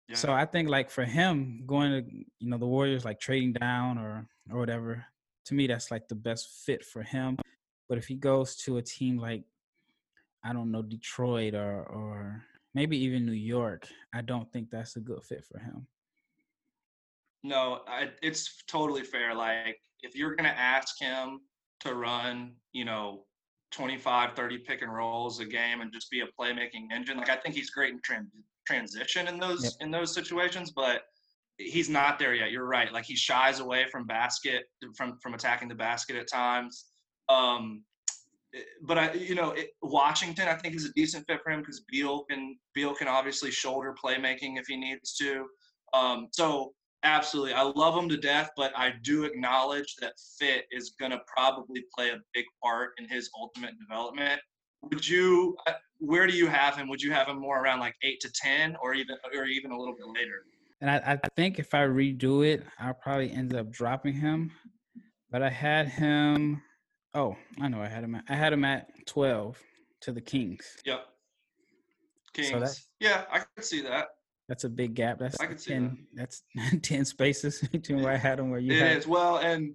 Yeah. 0.08 0.16
So 0.16 0.32
I 0.32 0.44
think 0.44 0.68
like 0.68 0.88
for 0.88 1.04
him 1.04 1.64
going 1.66 1.90
to 1.90 2.10
you 2.38 2.48
know 2.48 2.58
the 2.58 2.66
Warriors 2.66 3.04
like 3.04 3.18
trading 3.18 3.52
down 3.52 3.98
or 3.98 4.28
or 4.50 4.60
whatever 4.60 5.04
to 5.46 5.54
me 5.54 5.66
that's 5.66 5.90
like 5.90 6.06
the 6.08 6.14
best 6.14 6.48
fit 6.64 6.84
for 6.84 7.02
him. 7.02 7.36
But 7.88 7.98
if 7.98 8.06
he 8.06 8.14
goes 8.14 8.56
to 8.64 8.76
a 8.76 8.82
team 8.82 9.18
like 9.18 9.42
I 10.44 10.52
don't 10.52 10.70
know 10.70 10.82
Detroit 10.82 11.54
or 11.54 11.82
or 11.82 12.44
maybe 12.74 12.96
even 12.98 13.26
New 13.26 13.32
York, 13.32 13.88
I 14.14 14.22
don't 14.22 14.50
think 14.52 14.70
that's 14.70 14.96
a 14.96 15.00
good 15.00 15.22
fit 15.24 15.44
for 15.44 15.58
him. 15.58 15.86
No, 17.42 17.80
I, 17.88 18.10
it's 18.22 18.62
totally 18.68 19.02
fair. 19.02 19.34
Like 19.34 19.80
if 20.02 20.14
you're 20.14 20.36
gonna 20.36 20.48
ask 20.56 21.00
him 21.00 21.40
to 21.80 21.94
run, 21.94 22.52
you 22.72 22.84
know, 22.84 23.24
25, 23.72 24.34
30 24.34 24.58
pick 24.58 24.82
and 24.82 24.92
rolls 24.92 25.40
a 25.40 25.44
game 25.44 25.80
and 25.80 25.92
just 25.92 26.10
be 26.10 26.20
a 26.20 26.26
playmaking 26.40 26.92
engine. 26.92 27.16
Like 27.18 27.30
I 27.30 27.36
think 27.36 27.54
he's 27.54 27.70
great 27.70 27.92
in 27.92 28.00
trans- 28.02 28.30
transition 28.66 29.28
in 29.28 29.38
those 29.38 29.64
yep. 29.64 29.72
in 29.80 29.90
those 29.90 30.14
situations, 30.14 30.70
but 30.70 31.02
he's 31.58 31.88
not 31.88 32.18
there 32.18 32.34
yet. 32.34 32.50
You're 32.50 32.66
right. 32.66 32.92
Like 32.92 33.04
he 33.04 33.16
shies 33.16 33.60
away 33.60 33.86
from 33.90 34.06
basket 34.06 34.64
from 34.96 35.18
from 35.18 35.34
attacking 35.34 35.68
the 35.68 35.74
basket 35.74 36.16
at 36.16 36.28
times. 36.28 36.86
Um, 37.28 37.82
but 38.82 38.98
I, 38.98 39.12
you 39.12 39.34
know, 39.34 39.50
it, 39.50 39.70
Washington 39.82 40.48
I 40.48 40.54
think 40.54 40.74
is 40.74 40.84
a 40.84 40.92
decent 40.92 41.26
fit 41.26 41.40
for 41.42 41.50
him 41.50 41.60
because 41.60 41.80
Beal 41.90 42.24
can 42.24 42.56
Beal 42.74 42.94
can 42.94 43.08
obviously 43.08 43.50
shoulder 43.50 43.94
playmaking 44.02 44.58
if 44.58 44.66
he 44.66 44.76
needs 44.76 45.14
to. 45.16 45.46
Um, 45.92 46.28
so 46.32 46.72
absolutely. 47.06 47.52
I 47.52 47.62
love 47.62 47.96
him 47.96 48.08
to 48.08 48.16
death, 48.16 48.50
but 48.56 48.72
I 48.76 48.94
do 49.02 49.24
acknowledge 49.24 49.96
that 50.00 50.12
fit 50.38 50.64
is 50.70 50.94
going 50.98 51.12
to 51.12 51.20
probably 51.26 51.84
play 51.96 52.10
a 52.10 52.18
big 52.34 52.44
part 52.62 52.90
in 52.98 53.08
his 53.08 53.30
ultimate 53.38 53.74
development. 53.78 54.40
Would 54.82 55.06
you? 55.06 55.56
Uh, 55.66 55.72
where 55.98 56.26
do 56.26 56.36
you 56.36 56.46
have 56.48 56.76
him? 56.76 56.88
Would 56.88 57.02
you 57.02 57.12
have 57.12 57.28
him 57.28 57.38
more 57.40 57.62
around 57.62 57.80
like 57.80 57.94
eight 58.02 58.20
to 58.20 58.30
ten, 58.30 58.76
or 58.82 58.94
even 58.94 59.16
or 59.34 59.44
even 59.46 59.70
a 59.70 59.78
little 59.78 59.94
bit 59.94 60.06
later? 60.06 60.44
And 60.80 60.90
I, 60.90 61.18
I 61.24 61.28
think 61.36 61.58
if 61.58 61.72
I 61.72 61.84
redo 61.86 62.46
it, 62.46 62.62
I'll 62.78 62.94
probably 62.94 63.30
end 63.30 63.54
up 63.54 63.70
dropping 63.70 64.14
him. 64.14 64.52
But 65.30 65.42
I 65.42 65.48
had 65.48 65.88
him. 65.88 66.60
Oh, 67.14 67.36
I 67.60 67.68
know 67.68 67.80
I 67.80 67.88
had 67.88 68.04
him. 68.04 68.14
At, 68.14 68.24
I 68.28 68.34
had 68.34 68.52
him 68.52 68.64
at 68.64 68.88
twelve 69.06 69.58
to 70.02 70.12
the 70.12 70.20
Kings. 70.20 70.76
Yep. 70.84 71.06
Kings. 72.34 72.50
So 72.50 72.84
yeah, 73.00 73.24
I 73.32 73.38
could 73.38 73.64
see 73.64 73.80
that. 73.82 74.08
That's 74.48 74.64
a 74.64 74.68
big 74.68 74.94
gap. 74.94 75.18
That's 75.18 75.40
I 75.40 75.46
could 75.46 75.58
10, 75.58 76.06
that. 76.14 76.38
That's 76.54 76.80
ten 76.82 77.04
spaces 77.04 77.60
between 77.72 78.02
where 78.02 78.12
I 78.12 78.16
had 78.16 78.38
him 78.38 78.50
where 78.50 78.60
you. 78.60 78.72
It 78.72 78.80
had. 78.80 78.96
is 78.98 79.06
well, 79.06 79.38
and 79.38 79.74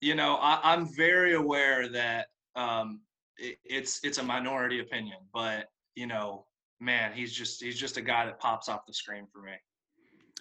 you 0.00 0.14
know 0.14 0.36
I, 0.36 0.72
am 0.72 0.86
very 0.94 1.34
aware 1.34 1.88
that 1.88 2.28
um, 2.56 3.00
it, 3.36 3.58
it's 3.64 4.00
it's 4.04 4.18
a 4.18 4.22
minority 4.22 4.80
opinion, 4.80 5.18
but 5.32 5.70
you 5.96 6.06
know, 6.06 6.46
man, 6.80 7.12
he's 7.12 7.32
just 7.32 7.62
he's 7.62 7.78
just 7.78 7.96
a 7.96 8.02
guy 8.02 8.26
that 8.26 8.38
pops 8.38 8.68
off 8.68 8.86
the 8.86 8.94
screen 8.94 9.26
for 9.32 9.42
me. 9.42 9.52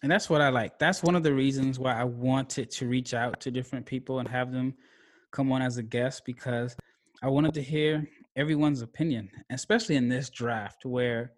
And 0.04 0.12
that's 0.12 0.30
what 0.30 0.42
I 0.42 0.50
like. 0.50 0.80
That's 0.80 1.02
one 1.02 1.16
of 1.16 1.24
the 1.24 1.34
reasons 1.34 1.80
why 1.80 1.94
I 1.94 2.04
wanted 2.04 2.70
to 2.72 2.88
reach 2.88 3.13
out 3.13 3.40
to 3.40 3.52
different 3.52 3.86
people 3.86 4.20
and 4.20 4.28
have 4.28 4.52
them 4.52 4.74
come 5.32 5.50
on 5.54 5.62
as 5.62 5.78
a 5.78 5.84
guest 5.84 6.24
because 6.25 6.75
I 7.24 7.30
wanted 7.30 7.54
to 7.54 7.63
hear 7.63 8.06
everyone's 8.36 8.82
opinion, 8.82 9.32
especially 9.50 9.96
in 9.96 10.10
this 10.10 10.30
draft 10.30 10.86
where 10.86 11.32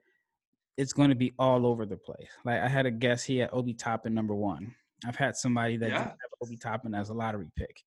it's 0.77 0.93
going 0.93 1.09
to 1.09 1.15
be 1.15 1.33
all 1.39 1.65
over 1.65 1.85
the 1.85 1.97
place. 1.97 2.29
Like 2.43 2.61
I 2.61 2.67
had 2.67 2.85
a 2.85 2.91
guest, 2.91 3.25
he 3.25 3.37
had 3.37 3.49
Obi 3.53 3.73
Toppin 3.73 4.13
number 4.13 4.35
one. 4.35 4.73
I've 5.05 5.15
had 5.15 5.35
somebody 5.35 5.77
that 5.77 5.89
yeah. 5.89 6.03
have 6.03 6.15
Obi 6.41 6.57
Toppin 6.57 6.93
as 6.93 7.09
a 7.09 7.13
lottery 7.13 7.49
pick. 7.55 7.83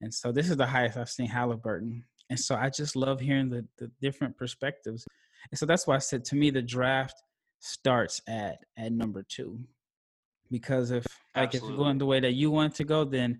And 0.00 0.12
so 0.12 0.32
this 0.32 0.50
is 0.50 0.56
the 0.56 0.66
highest 0.66 0.96
I've 0.96 1.10
seen 1.10 1.28
Halliburton. 1.28 2.04
And 2.30 2.38
so 2.38 2.54
I 2.54 2.70
just 2.70 2.96
love 2.96 3.20
hearing 3.20 3.50
the, 3.50 3.66
the 3.78 3.90
different 4.00 4.36
perspectives. 4.36 5.06
And 5.50 5.58
so 5.58 5.66
that's 5.66 5.86
why 5.86 5.96
I 5.96 5.98
said 5.98 6.24
to 6.26 6.36
me 6.36 6.50
the 6.50 6.62
draft 6.62 7.22
starts 7.60 8.20
at 8.28 8.58
at 8.76 8.92
number 8.92 9.24
two. 9.28 9.60
Because 10.50 10.90
if 10.90 11.06
like 11.34 11.46
Absolutely. 11.46 11.68
if 11.68 11.70
you're 11.70 11.84
going 11.84 11.98
the 11.98 12.06
way 12.06 12.20
that 12.20 12.34
you 12.34 12.50
want 12.50 12.74
to 12.76 12.84
go, 12.84 13.04
then 13.04 13.38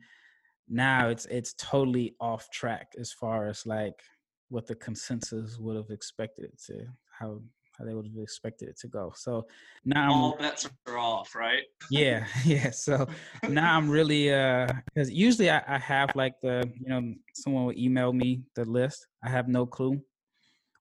now 0.69 1.09
it's 1.09 1.27
it's 1.27 1.55
totally 1.55 2.15
off 2.21 2.51
track 2.51 2.93
as 2.99 3.13
far 3.13 3.47
as 3.49 3.67
like 3.67 4.01
what 4.49 4.67
the 4.67 4.75
consensus 4.75 5.59
would 5.59 5.77
have 5.77 5.91
expected 5.91 6.45
it 6.47 6.61
to 6.67 6.87
how 7.19 7.41
how 7.79 7.85
they 7.85 7.95
would 7.95 8.07
have 8.07 8.23
expected 8.23 8.69
it 8.69 8.79
to 8.79 8.89
go. 8.89 9.13
So 9.17 9.47
now 9.85 10.13
all 10.13 10.33
I'm, 10.33 10.39
bets 10.39 10.69
are 10.87 10.99
off, 10.99 11.35
right? 11.35 11.63
yeah, 11.91 12.27
yeah. 12.45 12.71
So 12.71 13.07
now 13.49 13.77
I'm 13.77 13.89
really 13.91 14.33
uh 14.33 14.69
because 14.87 15.11
usually 15.11 15.51
I, 15.51 15.63
I 15.67 15.79
have 15.79 16.11
like 16.15 16.35
the 16.43 16.71
you 16.81 16.89
know 16.89 17.15
someone 17.35 17.67
will 17.67 17.79
email 17.79 18.13
me 18.13 18.43
the 18.55 18.65
list. 18.65 19.07
I 19.23 19.29
have 19.29 19.49
no 19.49 19.67
clue 19.67 20.01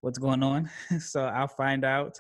what's 0.02 0.20
going 0.20 0.44
on, 0.44 0.70
so 1.00 1.26
I'll 1.26 1.48
find 1.48 1.86
out 1.86 2.20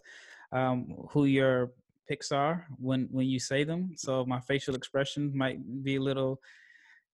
um, 0.51 0.94
who 1.12 1.25
your 1.25 1.72
picks 2.08 2.32
are 2.32 2.68
when 2.77 3.08
when 3.12 3.27
you 3.27 3.39
say 3.39 3.63
them. 3.63 3.94
So 3.96 4.25
my 4.25 4.39
facial 4.42 4.75
expression 4.75 5.32
might 5.36 5.60
be 5.84 5.96
a 5.96 6.01
little 6.01 6.39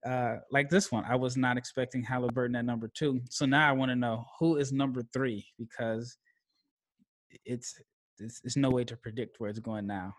uh, 0.06 0.38
like 0.52 0.70
this 0.70 0.92
one. 0.92 1.04
I 1.06 1.16
was 1.16 1.36
not 1.36 1.58
expecting 1.58 2.04
Halliburton 2.04 2.56
at 2.56 2.66
number 2.66 2.90
two. 2.94 3.22
So 3.30 3.46
now 3.46 3.68
I 3.70 3.74
want 3.74 3.90
to 3.90 3.96
know 3.96 4.26
who 4.40 4.58
is 4.58 4.72
number 4.72 5.04
three 5.14 5.46
because 5.58 6.18
it's, 7.46 7.80
it's 8.20 8.42
it's 8.44 8.58
no 8.58 8.70
way 8.70 8.84
to 8.84 8.96
predict 8.98 9.40
where 9.40 9.50
it's 9.50 9.60
going 9.60 9.88
now. 9.88 10.16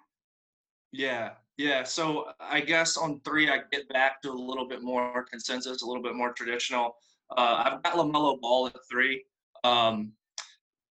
Yeah, 0.92 1.30
yeah. 1.56 1.84
So 1.84 2.26
I 2.40 2.60
guess 2.60 2.96
on 2.96 3.20
three, 3.24 3.48
I 3.48 3.60
get 3.70 3.88
back 3.88 4.22
to 4.22 4.30
a 4.30 4.32
little 4.32 4.66
bit 4.66 4.82
more 4.82 5.24
consensus, 5.30 5.82
a 5.82 5.86
little 5.86 6.02
bit 6.02 6.14
more 6.14 6.32
traditional. 6.32 6.96
Uh, 7.36 7.62
I've 7.64 7.82
got 7.82 7.94
LaMelo 7.94 8.40
Ball 8.40 8.66
at 8.68 8.76
three. 8.90 9.24
Um, 9.62 10.12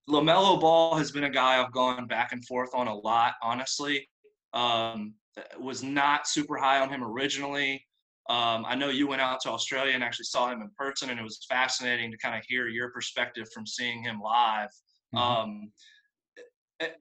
LaMelo 0.10 0.60
Ball 0.60 0.96
has 0.96 1.12
been 1.12 1.26
a 1.26 1.30
guy 1.30 1.62
I've 1.62 1.72
gone 1.72 2.08
back 2.08 2.32
and 2.32 2.46
forth 2.46 2.70
on 2.74 2.88
a 2.88 2.96
lot, 2.96 3.34
honestly. 3.44 4.08
Um, 4.54 5.14
was 5.60 5.84
not 5.84 6.28
super 6.28 6.58
high 6.58 6.80
on 6.80 6.90
him 6.90 7.04
originally. 7.04 7.86
Um, 8.30 8.66
I 8.68 8.76
know 8.76 8.90
you 8.90 9.08
went 9.08 9.22
out 9.22 9.42
to 9.42 9.50
Australia 9.50 9.94
and 9.94 10.04
actually 10.04 10.26
saw 10.26 10.52
him 10.52 10.62
in 10.62 10.70
person, 10.78 11.10
and 11.10 11.20
it 11.20 11.24
was 11.24 11.46
fascinating 11.50 12.12
to 12.12 12.18
kind 12.18 12.38
of 12.38 12.44
hear 12.48 12.68
your 12.68 12.92
perspective 12.92 13.48
from 13.54 13.66
seeing 13.66 14.04
him 14.04 14.22
live. 14.22 14.70
Mm-hmm. 15.16 15.18
Um, 15.18 15.72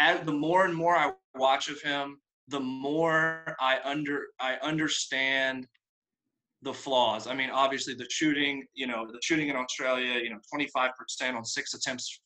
as 0.00 0.20
the 0.24 0.32
more 0.32 0.64
and 0.64 0.74
more 0.74 0.96
I 0.96 1.12
watch 1.34 1.68
of 1.68 1.80
him, 1.82 2.18
the 2.48 2.60
more 2.60 3.56
I 3.60 3.78
under 3.84 4.26
I 4.40 4.54
understand 4.62 5.66
the 6.62 6.74
flaws. 6.74 7.26
I 7.26 7.34
mean, 7.34 7.50
obviously 7.50 7.94
the 7.94 8.06
shooting, 8.10 8.66
you 8.74 8.86
know, 8.86 9.06
the 9.06 9.20
shooting 9.22 9.48
in 9.48 9.56
Australia, 9.56 10.20
you 10.20 10.30
know, 10.30 10.38
25% 10.52 11.36
on 11.36 11.44
six 11.44 11.74
attempts 11.74 12.20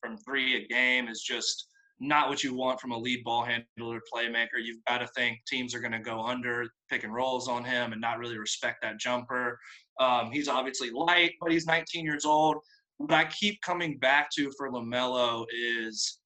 from 0.00 0.16
three 0.18 0.64
a 0.64 0.66
game 0.66 1.08
is 1.08 1.20
just 1.20 1.68
not 1.98 2.28
what 2.28 2.44
you 2.44 2.54
want 2.54 2.80
from 2.80 2.92
a 2.92 2.98
lead 2.98 3.24
ball 3.24 3.44
handler 3.44 4.00
playmaker. 4.12 4.62
You've 4.62 4.84
got 4.86 4.98
to 4.98 5.06
think 5.08 5.38
teams 5.46 5.74
are 5.74 5.80
going 5.80 5.92
to 5.92 5.98
go 5.98 6.20
under 6.20 6.66
pick 6.90 7.04
and 7.04 7.12
rolls 7.12 7.48
on 7.48 7.64
him 7.64 7.92
and 7.92 8.00
not 8.00 8.18
really 8.18 8.38
respect 8.38 8.78
that 8.82 8.98
jumper. 8.98 9.58
Um, 9.98 10.30
he's 10.30 10.48
obviously 10.48 10.90
light, 10.90 11.32
but 11.40 11.50
he's 11.50 11.66
19 11.66 12.04
years 12.04 12.24
old. 12.24 12.56
What 12.98 13.12
I 13.12 13.24
keep 13.26 13.60
coming 13.62 13.98
back 13.98 14.28
to 14.36 14.50
for 14.56 14.70
LaMelo 14.70 15.46
is 15.52 16.18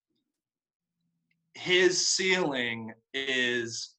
his 1.54 2.08
ceiling 2.08 2.92
is 3.14 3.94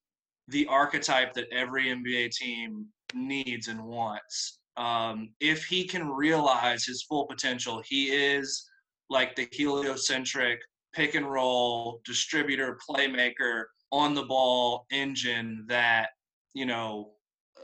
the 0.47 0.65
archetype 0.67 1.33
that 1.33 1.47
every 1.51 1.85
NBA 1.85 2.31
team 2.31 2.87
needs 3.13 3.67
and 3.67 3.83
wants. 3.83 4.59
Um, 4.77 5.29
if 5.39 5.65
he 5.65 5.85
can 5.85 6.07
realize 6.09 6.85
his 6.85 7.03
full 7.03 7.25
potential, 7.25 7.81
he 7.85 8.05
is 8.05 8.69
like 9.09 9.35
the 9.35 9.47
heliocentric 9.51 10.59
pick 10.93 11.15
and 11.15 11.29
roll 11.29 12.01
distributor, 12.05 12.77
playmaker, 12.89 13.65
on 13.91 14.13
the 14.13 14.23
ball 14.23 14.85
engine 14.91 15.65
that, 15.67 16.09
you 16.53 16.65
know, 16.65 17.11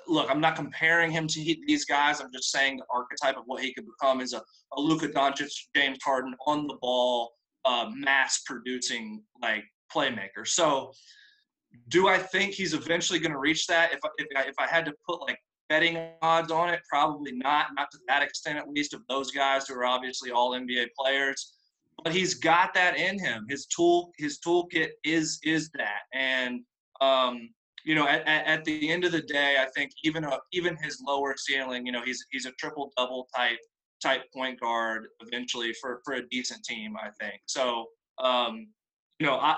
look, 0.07 0.29
I'm 0.29 0.41
not 0.41 0.55
comparing 0.55 1.11
him 1.11 1.27
to 1.27 1.55
these 1.65 1.85
guys. 1.85 2.19
I'm 2.19 2.31
just 2.33 2.51
saying 2.51 2.77
the 2.77 2.85
archetype 2.93 3.37
of 3.37 3.43
what 3.45 3.63
he 3.63 3.73
could 3.73 3.85
become 3.85 4.21
is 4.21 4.33
a, 4.33 4.41
a 4.73 4.79
Luka 4.79 5.07
Doncic, 5.07 5.51
James 5.75 5.97
Harden 6.03 6.35
on 6.45 6.67
the 6.67 6.77
ball, 6.81 7.31
uh, 7.65 7.89
mass 7.93 8.41
producing 8.45 9.23
like 9.41 9.63
playmaker. 9.93 10.45
So, 10.45 10.91
do 11.89 12.07
I 12.07 12.17
think 12.17 12.53
he's 12.53 12.73
eventually 12.73 13.19
going 13.19 13.31
to 13.31 13.39
reach 13.39 13.67
that? 13.67 13.93
If 13.93 13.99
if 14.17 14.27
I, 14.35 14.41
if 14.47 14.55
I 14.59 14.67
had 14.67 14.85
to 14.85 14.93
put 15.07 15.21
like 15.21 15.37
betting 15.69 15.97
odds 16.21 16.51
on 16.51 16.69
it, 16.69 16.81
probably 16.89 17.33
not, 17.33 17.67
not 17.75 17.91
to 17.91 17.97
that 18.07 18.23
extent 18.23 18.57
at 18.57 18.69
least 18.69 18.93
of 18.93 19.01
those 19.09 19.31
guys 19.31 19.67
who 19.67 19.75
are 19.75 19.85
obviously 19.85 20.31
all 20.31 20.51
NBA 20.51 20.87
players. 20.97 21.53
But 22.03 22.13
he's 22.13 22.35
got 22.35 22.73
that 22.75 22.97
in 22.97 23.19
him. 23.19 23.45
His 23.49 23.65
tool 23.65 24.11
his 24.17 24.39
toolkit 24.39 24.89
is 25.03 25.39
is 25.43 25.71
that, 25.71 26.01
and 26.13 26.61
um, 27.01 27.49
you 27.85 27.95
know, 27.95 28.07
at, 28.07 28.27
at, 28.27 28.65
the 28.65 28.89
end 28.89 29.05
of 29.05 29.11
the 29.11 29.21
day, 29.21 29.55
I 29.59 29.67
think 29.75 29.91
even 30.03 30.23
a, 30.23 30.37
even 30.51 30.75
his 30.81 31.01
lower 31.05 31.35
ceiling, 31.37 31.85
you 31.85 31.91
know, 31.91 32.01
he's 32.03 32.23
he's 32.31 32.45
a 32.45 32.51
triple 32.51 32.91
double 32.97 33.27
type 33.35 33.57
type 34.01 34.23
point 34.31 34.59
guard 34.59 35.07
eventually 35.21 35.73
for 35.81 36.01
for 36.05 36.15
a 36.15 36.27
decent 36.27 36.63
team. 36.63 36.95
I 36.97 37.09
think 37.19 37.41
so. 37.47 37.85
Um, 38.19 38.67
you 39.19 39.25
know, 39.25 39.35
I 39.35 39.57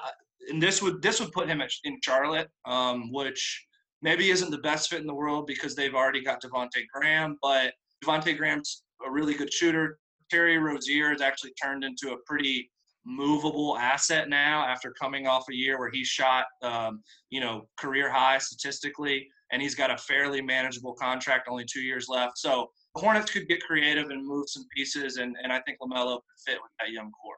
and 0.49 0.61
this 0.61 0.81
would 0.81 1.01
this 1.01 1.19
would 1.19 1.31
put 1.31 1.47
him 1.47 1.61
in 1.83 1.99
Charlotte, 2.03 2.49
um, 2.65 3.11
which 3.11 3.65
maybe 4.01 4.29
isn't 4.31 4.51
the 4.51 4.59
best 4.59 4.89
fit 4.89 5.01
in 5.01 5.07
the 5.07 5.13
world 5.13 5.45
because 5.45 5.75
they've 5.75 5.95
already 5.95 6.23
got 6.23 6.41
Devonte 6.41 6.85
Graham, 6.93 7.37
but 7.41 7.73
Devonte 8.03 8.37
Graham's 8.37 8.83
a 9.05 9.11
really 9.11 9.33
good 9.33 9.51
shooter. 9.51 9.99
Terry 10.29 10.57
Rozier 10.57 11.09
has 11.11 11.21
actually 11.21 11.53
turned 11.61 11.83
into 11.83 12.13
a 12.13 12.17
pretty 12.25 12.69
movable 13.05 13.77
asset 13.77 14.29
now 14.29 14.65
after 14.65 14.91
coming 14.91 15.25
off 15.27 15.45
a 15.49 15.55
year 15.55 15.79
where 15.79 15.89
he 15.89 16.03
shot, 16.03 16.45
um, 16.61 17.01
you 17.29 17.39
know, 17.39 17.67
career 17.77 18.09
high 18.09 18.37
statistically, 18.37 19.27
and 19.51 19.61
he's 19.61 19.75
got 19.75 19.91
a 19.91 19.97
fairly 19.97 20.41
manageable 20.41 20.93
contract, 20.93 21.47
only 21.49 21.65
two 21.65 21.81
years 21.81 22.07
left. 22.07 22.37
So 22.37 22.69
Hornets 22.95 23.31
could 23.31 23.47
get 23.47 23.61
creative 23.61 24.09
and 24.09 24.25
move 24.25 24.45
some 24.49 24.65
pieces, 24.75 25.17
and, 25.17 25.35
and 25.43 25.51
I 25.51 25.59
think 25.61 25.79
LaMelo 25.79 26.15
could 26.15 26.51
fit 26.51 26.59
with 26.61 26.71
that 26.79 26.91
young 26.91 27.11
core. 27.11 27.37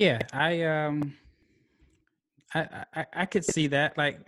Yeah, 0.00 0.18
I 0.32 0.62
um, 0.62 1.14
I, 2.54 2.84
I 2.94 3.06
I 3.12 3.26
could 3.26 3.44
see 3.44 3.66
that. 3.66 3.98
Like, 3.98 4.18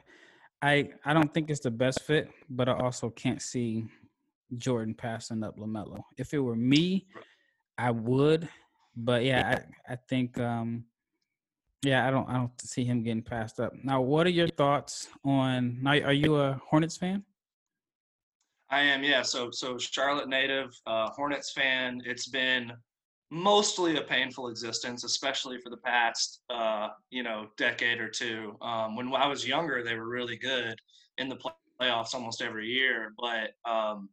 I 0.61 0.91
I 1.03 1.15
don't 1.15 1.33
think 1.33 1.49
it's 1.49 1.61
the 1.61 1.71
best 1.71 2.03
fit, 2.03 2.29
but 2.51 2.69
I 2.69 2.75
also 2.75 3.09
can't 3.09 3.41
see 3.41 3.87
Jordan 4.59 4.93
passing 4.93 5.43
up 5.43 5.57
Lamelo. 5.57 6.03
If 6.19 6.35
it 6.35 6.41
were 6.41 6.57
me, 6.57 7.07
I 7.79 7.91
would, 7.91 8.51
but 8.95 9.25
yeah, 9.25 9.61
I 9.89 9.95
I 9.95 9.97
think 10.11 10.39
um, 10.39 10.85
yeah, 11.83 12.07
I 12.07 12.11
don't 12.11 12.29
I 12.29 12.35
don't 12.35 12.61
see 12.61 12.85
him 12.85 13.03
getting 13.03 13.23
passed 13.23 13.59
up. 13.59 13.73
Now, 13.83 14.03
what 14.03 14.27
are 14.27 14.31
your 14.31 14.49
thoughts 14.49 15.09
on? 15.25 15.79
Now, 15.81 15.93
are 15.93 16.13
you 16.13 16.37
a 16.37 16.61
Hornets 16.69 16.99
fan? 16.99 17.25
I 18.69 18.83
am, 18.83 19.03
yeah. 19.03 19.23
So 19.23 19.51
so 19.51 19.79
Charlotte 19.79 20.29
native, 20.29 20.79
uh, 20.87 21.09
Hornets 21.17 21.51
fan. 21.51 22.03
It's 22.05 22.29
been 22.29 22.75
mostly 23.33 23.97
a 23.97 24.03
painful 24.03 24.49
existence, 24.49 25.05
especially 25.05 25.59
for 25.59 25.71
the 25.71 25.77
past, 25.79 26.43
uh, 26.51 26.89
you 27.11 27.23
know, 27.23 27.47
decade 27.57 27.99
or 27.99 28.09
two. 28.09 28.55
Um, 28.61 28.95
when 28.95 29.11
I 29.15 29.27
was 29.27 29.49
younger, 29.49 29.83
they 29.83 29.95
were 29.95 30.07
really 30.07 30.37
good 30.37 30.79
in 31.17 31.31
the 31.31 31.39
playoffs 31.81 32.15
almost 32.15 32.43
every 32.43 32.69
year. 32.69 33.15
But 33.19 33.55
um, 33.65 34.11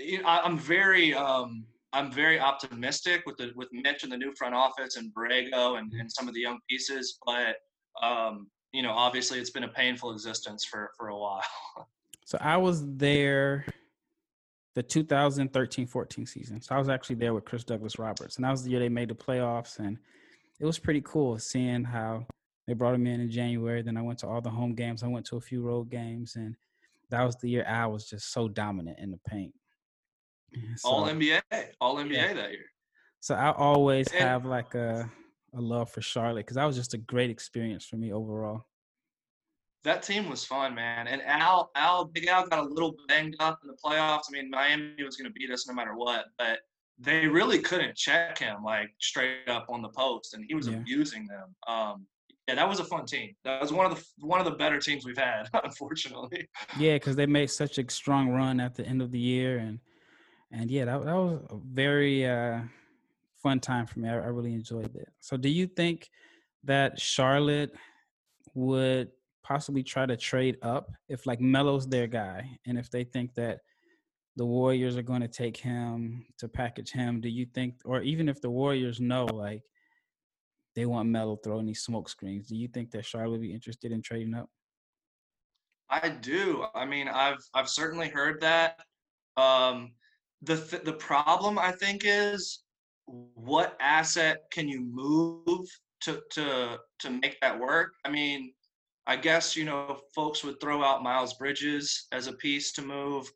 I, 0.00 0.42
am 0.44 0.56
very, 0.56 1.12
um, 1.12 1.64
I'm 1.92 2.12
very 2.12 2.38
optimistic 2.38 3.24
with 3.26 3.36
the 3.36 3.50
with 3.56 3.68
Mitch 3.72 4.04
and 4.04 4.12
the 4.12 4.16
new 4.16 4.32
front 4.36 4.54
office 4.54 4.96
and 4.96 5.12
Borrego 5.12 5.78
and, 5.78 5.92
and 5.94 6.10
some 6.10 6.28
of 6.28 6.34
the 6.34 6.40
young 6.40 6.60
pieces. 6.70 7.18
But 7.26 7.56
um, 8.00 8.46
you 8.72 8.82
know, 8.82 8.92
obviously, 8.92 9.40
it's 9.40 9.50
been 9.50 9.64
a 9.64 9.68
painful 9.68 10.12
existence 10.12 10.64
for 10.64 10.92
for 10.96 11.08
a 11.08 11.18
while. 11.18 11.42
so 12.24 12.38
I 12.40 12.58
was 12.58 12.86
there 12.96 13.66
the 14.74 14.82
2013-14 14.82 16.28
season. 16.28 16.60
So 16.60 16.74
I 16.74 16.78
was 16.78 16.88
actually 16.88 17.16
there 17.16 17.34
with 17.34 17.44
Chris 17.44 17.64
Douglas 17.64 17.98
Roberts, 17.98 18.36
and 18.36 18.44
that 18.44 18.50
was 18.50 18.62
the 18.62 18.70
year 18.70 18.80
they 18.80 18.88
made 18.88 19.08
the 19.08 19.14
playoffs, 19.14 19.78
and 19.78 19.98
it 20.60 20.64
was 20.64 20.78
pretty 20.78 21.02
cool 21.04 21.38
seeing 21.38 21.84
how 21.84 22.26
they 22.66 22.74
brought 22.74 22.94
him 22.94 23.06
in 23.06 23.20
in 23.20 23.30
January. 23.30 23.82
Then 23.82 23.96
I 23.96 24.02
went 24.02 24.18
to 24.20 24.28
all 24.28 24.40
the 24.40 24.50
home 24.50 24.74
games. 24.74 25.02
I 25.02 25.08
went 25.08 25.26
to 25.26 25.36
a 25.36 25.40
few 25.40 25.62
road 25.62 25.90
games, 25.90 26.36
and 26.36 26.56
that 27.10 27.22
was 27.22 27.36
the 27.36 27.50
year 27.50 27.64
Al 27.64 27.92
was 27.92 28.08
just 28.08 28.32
so 28.32 28.48
dominant 28.48 28.98
in 28.98 29.10
the 29.10 29.20
paint. 29.28 29.52
So, 30.76 30.88
all 30.88 31.04
NBA, 31.06 31.40
all 31.80 31.96
NBA 31.96 32.12
yeah. 32.12 32.34
that 32.34 32.50
year. 32.50 32.66
So 33.20 33.34
I 33.34 33.52
always 33.52 34.10
have 34.10 34.44
like 34.44 34.74
a 34.74 35.10
a 35.54 35.60
love 35.60 35.90
for 35.90 36.00
Charlotte 36.00 36.46
because 36.46 36.56
that 36.56 36.64
was 36.64 36.76
just 36.76 36.94
a 36.94 36.98
great 36.98 37.30
experience 37.30 37.84
for 37.84 37.96
me 37.96 38.12
overall 38.12 38.64
that 39.84 40.02
team 40.02 40.28
was 40.28 40.44
fun, 40.44 40.74
man. 40.74 41.08
And 41.08 41.20
Al, 41.22 41.70
Al, 41.74 42.04
Big 42.04 42.26
Al 42.26 42.46
got 42.46 42.60
a 42.60 42.68
little 42.68 42.94
banged 43.08 43.36
up 43.40 43.58
in 43.62 43.68
the 43.68 43.76
playoffs. 43.84 44.22
I 44.28 44.32
mean, 44.32 44.50
Miami 44.50 45.02
was 45.04 45.16
going 45.16 45.28
to 45.28 45.32
beat 45.32 45.50
us 45.50 45.66
no 45.66 45.74
matter 45.74 45.96
what, 45.96 46.26
but 46.38 46.60
they 46.98 47.26
really 47.26 47.58
couldn't 47.58 47.96
check 47.96 48.38
him 48.38 48.62
like 48.62 48.90
straight 49.00 49.48
up 49.48 49.66
on 49.68 49.82
the 49.82 49.88
post, 49.88 50.34
and 50.34 50.44
he 50.46 50.54
was 50.54 50.68
yeah. 50.68 50.76
abusing 50.76 51.26
them. 51.26 51.54
Um, 51.66 52.06
yeah, 52.48 52.56
that 52.56 52.68
was 52.68 52.80
a 52.80 52.84
fun 52.84 53.06
team. 53.06 53.34
That 53.44 53.60
was 53.60 53.72
one 53.72 53.90
of 53.90 53.96
the 53.96 54.04
one 54.26 54.40
of 54.40 54.44
the 54.44 54.52
better 54.52 54.78
teams 54.78 55.04
we've 55.04 55.18
had, 55.18 55.48
unfortunately. 55.64 56.48
Yeah, 56.78 56.94
because 56.94 57.16
they 57.16 57.26
made 57.26 57.50
such 57.50 57.78
a 57.78 57.90
strong 57.90 58.30
run 58.30 58.60
at 58.60 58.74
the 58.74 58.86
end 58.86 59.02
of 59.02 59.10
the 59.10 59.18
year, 59.18 59.58
and 59.58 59.80
and 60.52 60.70
yeah, 60.70 60.84
that 60.84 61.04
that 61.04 61.14
was 61.14 61.40
a 61.50 61.56
very 61.72 62.26
uh, 62.26 62.60
fun 63.42 63.58
time 63.58 63.86
for 63.86 63.98
me. 63.98 64.08
I, 64.08 64.14
I 64.14 64.26
really 64.26 64.54
enjoyed 64.54 64.94
it. 64.94 65.08
So, 65.20 65.36
do 65.36 65.48
you 65.48 65.66
think 65.66 66.10
that 66.64 67.00
Charlotte 67.00 67.74
would 68.54 69.10
possibly 69.42 69.82
try 69.82 70.06
to 70.06 70.16
trade 70.16 70.56
up 70.62 70.92
if 71.08 71.26
like 71.26 71.40
Melo's 71.40 71.86
their 71.86 72.06
guy, 72.06 72.58
and 72.66 72.78
if 72.78 72.90
they 72.90 73.04
think 73.04 73.34
that 73.34 73.60
the 74.36 74.46
Warriors 74.46 74.96
are 74.96 75.02
going 75.02 75.20
to 75.20 75.28
take 75.28 75.56
him 75.56 76.24
to 76.38 76.48
package 76.48 76.90
him, 76.90 77.20
do 77.20 77.28
you 77.28 77.46
think, 77.46 77.74
or 77.84 78.00
even 78.02 78.28
if 78.28 78.40
the 78.40 78.50
Warriors 78.50 79.00
know 79.00 79.26
like 79.26 79.62
they 80.74 80.86
want 80.86 81.08
Melo 81.08 81.36
throwing 81.36 81.66
these 81.66 81.82
smoke 81.82 82.08
screens, 82.08 82.48
do 82.48 82.56
you 82.56 82.68
think 82.68 82.90
that 82.92 83.04
Charlotte 83.04 83.32
would 83.32 83.42
be 83.42 83.52
interested 83.52 83.92
in 83.92 84.00
trading 84.00 84.34
up? 84.34 84.48
I 85.90 86.08
do. 86.08 86.64
I 86.74 86.86
mean, 86.86 87.08
I've 87.08 87.44
I've 87.52 87.68
certainly 87.68 88.08
heard 88.08 88.40
that. 88.40 88.80
Um, 89.36 89.92
the 90.40 90.56
th- 90.56 90.84
the 90.84 90.94
problem 90.94 91.58
I 91.58 91.72
think 91.72 92.02
is 92.04 92.62
what 93.34 93.76
asset 93.80 94.44
can 94.50 94.68
you 94.68 94.80
move 94.80 95.66
to 96.02 96.22
to 96.30 96.78
to 97.00 97.10
make 97.10 97.38
that 97.40 97.58
work? 97.58 97.92
I 98.06 98.10
mean, 98.10 98.54
I 99.06 99.16
guess, 99.16 99.56
you 99.56 99.64
know, 99.64 99.98
folks 100.14 100.44
would 100.44 100.60
throw 100.60 100.84
out 100.84 101.02
Miles 101.02 101.34
Bridges 101.34 102.06
as 102.12 102.28
a 102.28 102.32
piece 102.32 102.72
to 102.72 102.82
move. 102.82 103.30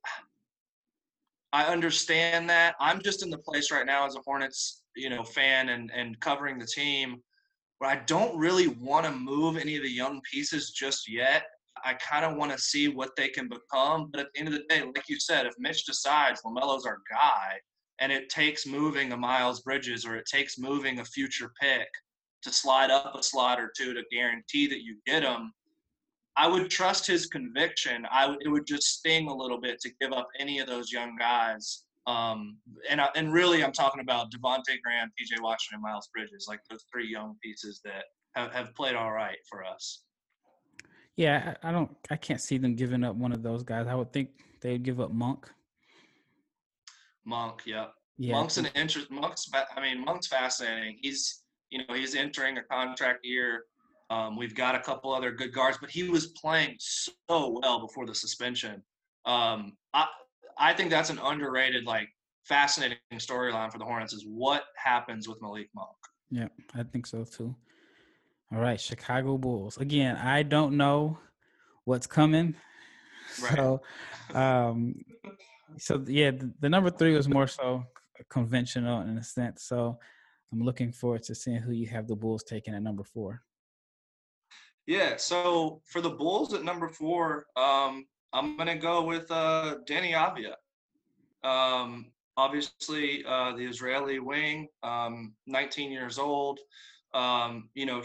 I 1.53 1.65
understand 1.65 2.49
that. 2.51 2.77
I'm 2.81 3.03
just 3.03 3.23
in 3.23 3.31
the 3.31 3.39
place 3.39 3.73
right 3.73 3.87
now 3.87 4.07
as 4.07 4.15
a 4.15 4.21
Hornets, 4.25 4.83
you 4.95 5.11
know, 5.11 5.25
fan 5.25 5.71
and, 5.71 5.91
and 5.95 6.19
covering 6.21 6.59
the 6.59 6.67
team 6.67 7.21
where 7.79 7.91
I 7.91 7.97
don't 8.07 8.37
really 8.39 8.69
want 8.69 9.07
to 9.07 9.13
move 9.13 9.57
any 9.57 9.77
of 9.77 9.83
the 9.83 9.91
young 9.91 10.21
pieces 10.31 10.71
just 10.71 11.11
yet. 11.11 11.45
I 11.85 11.95
kind 11.95 12.25
of 12.25 12.37
want 12.37 12.53
to 12.53 12.59
see 12.59 12.89
what 12.89 13.17
they 13.17 13.29
can 13.29 13.49
become. 13.49 14.09
But 14.11 14.21
at 14.21 14.27
the 14.33 14.41
end 14.41 14.49
of 14.49 14.55
the 14.55 14.65
day, 14.69 14.83
like 14.83 15.09
you 15.09 15.19
said, 15.19 15.47
if 15.47 15.55
Mitch 15.59 15.85
decides 15.85 16.43
LaMelo's 16.43 16.87
our 16.87 16.99
guy 17.11 17.59
and 17.99 18.13
it 18.13 18.29
takes 18.29 18.67
moving 18.67 19.13
a 19.13 19.17
Miles 19.17 19.63
Bridges 19.63 20.07
or 20.07 20.17
it 20.17 20.27
takes 20.27 20.59
moving 20.59 21.01
a 21.01 21.05
future 21.05 21.51
pick– 21.61 21.89
to 22.43 22.53
slide 22.53 22.91
up 22.91 23.15
a 23.15 23.23
slot 23.23 23.61
or 23.61 23.73
two 23.77 23.95
to 23.95 24.03
guarantee 24.11 24.67
that 24.69 24.83
you 24.83 24.97
get 25.07 25.23
him. 25.23 25.53
I 26.37 26.47
would 26.47 26.71
trust 26.71 27.07
his 27.07 27.27
conviction. 27.27 28.07
I 28.11 28.37
it 28.41 28.49
would 28.49 28.67
just 28.67 28.99
sting 28.99 29.29
a 29.29 29.35
little 29.35 29.61
bit 29.61 29.81
to 29.81 29.91
give 30.01 30.13
up 30.13 30.29
any 30.39 30.59
of 30.59 30.67
those 30.67 30.93
young 30.93 31.17
guys. 31.17 31.85
Um, 32.07 32.59
and 32.89 33.01
I, 33.01 33.09
and 33.17 33.33
really, 33.33 33.65
I'm 33.65 33.73
talking 33.73 34.01
about 34.01 34.31
Devonte 34.31 34.81
Graham, 34.85 35.11
P.J. 35.19 35.37
Washington, 35.41 35.83
Miles 35.83 36.09
Bridges, 36.15 36.47
like 36.49 36.61
those 36.71 36.85
three 36.93 37.11
young 37.11 37.37
pieces 37.43 37.81
that 37.85 38.05
have, 38.37 38.53
have 38.53 38.75
played 38.75 38.95
all 38.95 39.11
right 39.11 39.39
for 39.49 39.65
us. 39.65 40.03
Yeah, 41.17 41.55
I 41.63 41.73
don't. 41.73 41.91
I 42.11 42.17
can't 42.17 42.41
see 42.41 42.59
them 42.59 42.77
giving 42.77 43.03
up 43.03 43.17
one 43.17 43.33
of 43.33 43.43
those 43.43 43.63
guys. 43.63 43.87
I 43.87 43.95
would 43.95 44.13
think 44.13 44.29
they'd 44.61 44.83
give 44.83 45.01
up 45.01 45.13
Monk. 45.13 45.51
Monk, 47.25 47.63
yep. 47.65 47.93
Yeah. 48.19 48.35
Monk's 48.35 48.59
an 48.59 48.69
interest. 48.75 49.11
Monk's. 49.11 49.51
I 49.55 49.81
mean, 49.81 50.05
Monk's 50.05 50.27
fascinating. 50.27 50.99
He's 51.01 51.43
you 51.71 51.79
know, 51.79 51.95
he's 51.95 52.15
entering 52.15 52.59
a 52.59 52.63
contract 52.63 53.21
year. 53.25 53.65
Um, 54.11 54.37
we've 54.37 54.55
got 54.55 54.75
a 54.75 54.81
couple 54.81 55.13
other 55.13 55.33
good 55.33 55.53
guards, 55.53 55.79
but 55.81 55.91
he 55.91 56.09
was 56.09 56.29
playing 56.29 56.77
so 56.79 57.61
well 57.63 57.81
before 57.81 58.07
the 58.07 58.15
suspension. 58.15 58.83
Um, 59.25 59.73
I 59.93 60.07
I 60.59 60.73
think 60.73 60.91
that's 60.91 61.11
an 61.11 61.19
underrated, 61.19 61.85
like, 61.85 62.09
fascinating 62.45 62.99
storyline 63.17 63.71
for 63.71 63.79
the 63.79 63.85
Hornets 63.85 64.13
is 64.15 64.25
what 64.27 64.65
happens 64.77 65.29
with 65.29 65.43
Malik 65.43 65.69
Monk. 65.75 65.97
Yeah, 66.31 66.49
I 66.75 66.83
think 66.85 67.07
so 67.07 67.25
too. 67.25 67.55
All 68.53 68.61
right, 68.61 68.81
Chicago 68.81 69.37
Bulls. 69.37 69.77
Again, 69.77 70.17
I 70.17 70.43
don't 70.43 70.77
know 70.77 71.19
what's 71.85 72.07
coming. 72.07 72.55
Right. 73.43 73.57
So, 73.57 73.83
um, 74.35 75.05
so 75.79 76.03
yeah, 76.07 76.31
the, 76.31 76.53
the 76.61 76.69
number 76.69 76.91
three 76.91 77.17
was 77.17 77.29
more 77.29 77.49
so 77.49 77.85
conventional 78.31 79.03
in 79.03 79.19
a 79.19 79.23
sense. 79.23 79.65
So 79.65 79.99
I'm 80.53 80.63
looking 80.63 80.93
forward 80.93 81.23
to 81.25 81.35
seeing 81.35 81.61
who 81.61 81.73
you 81.73 81.87
have 81.89 82.07
the 82.07 82.17
Bulls 82.17 82.45
taking 82.45 82.75
at 82.75 82.83
number 82.83 83.05
four. 83.05 83.43
Yeah, 84.87 85.17
so 85.17 85.83
for 85.85 86.01
the 86.01 86.11
Bulls 86.11 86.55
at 86.55 86.63
number 86.63 86.89
four, 86.89 87.47
um, 87.57 88.07
I'm 88.33 88.57
gonna 88.57 88.79
go 88.79 89.03
with 89.05 89.31
uh, 89.31 89.77
Deni 89.89 90.13
Avdija. 90.13 90.55
Um, 91.49 92.07
obviously, 92.37 93.25
uh, 93.27 93.57
the 93.57 93.65
Israeli 93.65 94.21
wing, 94.21 94.69
um, 94.83 95.35
19 95.47 95.91
years 95.91 96.19
old. 96.19 96.61
Um, 97.15 97.71
you 97.75 97.87
know, 97.87 98.03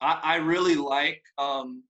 I, 0.00 0.20
I 0.22 0.36
really 0.36 0.74
like, 0.74 1.22
um, 1.36 1.84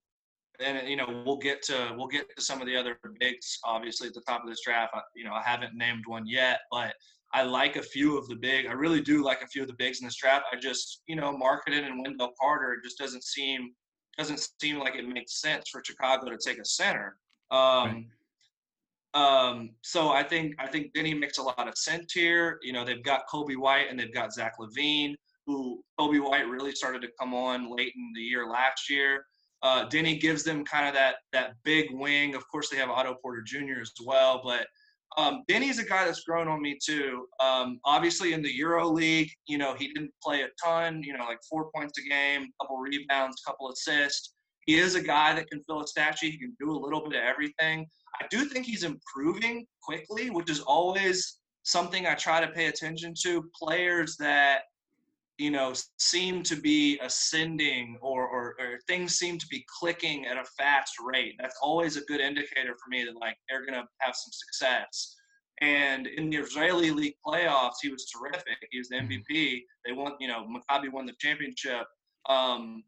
and 0.59 0.87
you 0.87 0.97
know, 0.97 1.23
we'll 1.25 1.37
get 1.37 1.61
to 1.63 1.93
we'll 1.97 2.07
get 2.07 2.27
to 2.35 2.43
some 2.43 2.61
of 2.61 2.67
the 2.67 2.75
other 2.75 2.99
bigs. 3.19 3.59
Obviously, 3.63 4.07
at 4.07 4.13
the 4.13 4.21
top 4.21 4.43
of 4.43 4.49
this 4.49 4.61
draft, 4.63 4.93
I, 4.93 5.01
you 5.15 5.23
know, 5.23 5.33
I 5.33 5.41
haven't 5.43 5.75
named 5.75 6.03
one 6.05 6.27
yet, 6.27 6.59
but 6.71 6.93
I 7.33 7.43
like 7.43 7.75
a 7.75 7.81
few 7.81 8.17
of 8.17 8.27
the 8.27 8.35
big. 8.35 8.65
I 8.65 8.71
really 8.71 9.01
do 9.01 9.23
like 9.23 9.41
a 9.41 9.47
few 9.47 9.61
of 9.61 9.67
the 9.67 9.75
bigs 9.75 10.01
in 10.01 10.05
this 10.07 10.15
draft. 10.15 10.45
I 10.51 10.57
just, 10.57 11.03
you 11.07 11.15
know, 11.15 11.37
Markkanen 11.37 11.85
and 11.85 12.01
Wendell 12.01 12.33
Carter. 12.39 12.73
It 12.73 12.83
just 12.83 12.97
doesn't 12.97 13.23
seem 13.23 13.71
doesn't 14.17 14.49
seem 14.59 14.79
like 14.79 14.95
it 14.95 15.07
makes 15.07 15.39
sense 15.39 15.69
for 15.69 15.81
Chicago 15.85 16.29
to 16.29 16.37
take 16.37 16.59
a 16.59 16.65
center. 16.65 17.15
Um, 17.51 18.05
right. 19.15 19.47
um, 19.47 19.69
so 19.81 20.09
I 20.09 20.23
think 20.23 20.55
I 20.59 20.67
think 20.67 20.93
Deni 20.93 21.17
makes 21.17 21.37
a 21.37 21.43
lot 21.43 21.67
of 21.67 21.77
sense 21.77 22.13
here. 22.13 22.59
You 22.61 22.73
know, 22.73 22.83
they've 22.83 23.03
got 23.03 23.27
Coby 23.31 23.55
White 23.55 23.87
and 23.89 23.99
they've 23.99 24.13
got 24.13 24.33
Zach 24.33 24.55
LaVine, 24.59 25.15
who 25.45 25.81
Coby 25.99 26.19
White 26.21 26.47
really 26.47 26.73
started 26.73 27.01
to 27.03 27.09
come 27.19 27.33
on 27.33 27.73
late 27.75 27.93
in 27.95 28.11
the 28.15 28.21
year 28.21 28.47
last 28.47 28.89
year. 28.89 29.23
Uh, 29.61 29.87
Deni 29.87 30.19
gives 30.19 30.43
them 30.43 30.65
kind 30.65 30.87
of 30.87 30.93
that 30.95 31.15
that 31.31 31.51
big 31.63 31.87
wing. 31.91 32.35
Of 32.35 32.47
course, 32.49 32.69
they 32.69 32.77
have 32.77 32.89
Otto 32.89 33.15
Porter 33.21 33.41
Jr. 33.41 33.81
as 33.81 33.91
well, 34.03 34.41
but 34.43 34.67
um, 35.17 35.43
Deni's 35.47 35.79
a 35.79 35.83
guy 35.83 36.05
that's 36.05 36.23
grown 36.23 36.47
on 36.47 36.61
me 36.61 36.77
too. 36.83 37.25
Um, 37.39 37.79
obviously, 37.83 38.33
in 38.33 38.41
the 38.41 38.53
Euro 38.57 38.87
League, 38.87 39.31
you 39.47 39.57
know, 39.57 39.73
he 39.73 39.87
didn't 39.87 40.11
play 40.23 40.41
a 40.41 40.49
ton. 40.63 41.01
You 41.03 41.17
know, 41.17 41.25
like 41.25 41.39
four 41.49 41.69
points 41.75 41.97
a 41.97 42.07
game, 42.07 42.47
couple 42.61 42.77
rebounds, 42.77 43.41
couple 43.45 43.69
assists. 43.71 44.33
He 44.65 44.77
is 44.77 44.95
a 44.95 45.01
guy 45.01 45.33
that 45.33 45.49
can 45.49 45.63
fill 45.63 45.81
a 45.81 45.87
statue. 45.87 46.29
He 46.29 46.37
can 46.37 46.55
do 46.59 46.71
a 46.71 46.77
little 46.77 47.01
bit 47.01 47.17
of 47.17 47.23
everything. 47.25 47.87
I 48.21 48.25
do 48.29 48.45
think 48.45 48.65
he's 48.65 48.83
improving 48.83 49.65
quickly, 49.81 50.29
which 50.29 50.49
is 50.49 50.59
always 50.59 51.39
something 51.63 52.05
I 52.05 52.13
try 52.13 52.39
to 52.39 52.47
pay 52.47 52.67
attention 52.67 53.13
to. 53.23 53.49
Players 53.59 54.15
that 54.17 54.61
you 55.39 55.49
know 55.49 55.73
seem 55.97 56.43
to 56.43 56.55
be 56.55 56.99
ascending 57.01 57.97
or, 58.01 58.27
or, 58.27 58.55
or, 58.59 58.79
things 58.87 59.15
seem 59.15 59.37
to 59.37 59.47
be 59.47 59.65
clicking 59.79 60.25
at 60.25 60.37
a 60.37 60.43
fast 60.57 60.93
rate. 61.01 61.35
That's 61.39 61.57
always 61.61 61.95
a 61.95 62.01
good 62.01 62.19
indicator 62.19 62.75
for 62.75 62.89
me 62.89 63.05
that 63.05 63.15
like 63.19 63.37
they're 63.49 63.65
to 63.65 63.87
have 64.01 64.15
some 64.15 64.31
success. 64.31 65.15
And 65.61 66.07
in 66.07 66.29
the 66.29 66.37
israeli 66.37 66.91
league 66.91 67.15
playoffs 67.25 67.81
he 67.81 67.89
was 67.89 68.05
terrific. 68.05 68.57
He 68.71 68.77
was 68.77 68.89
the 68.89 68.97
mvp 68.97 69.61
they 69.85 69.93
won 69.93 70.13
you 70.19 70.27
know 70.27 70.45
maccabi 70.45 70.91
won 70.91 71.05
the 71.05 71.15
championship. 71.19 71.87
Um, 72.27 72.83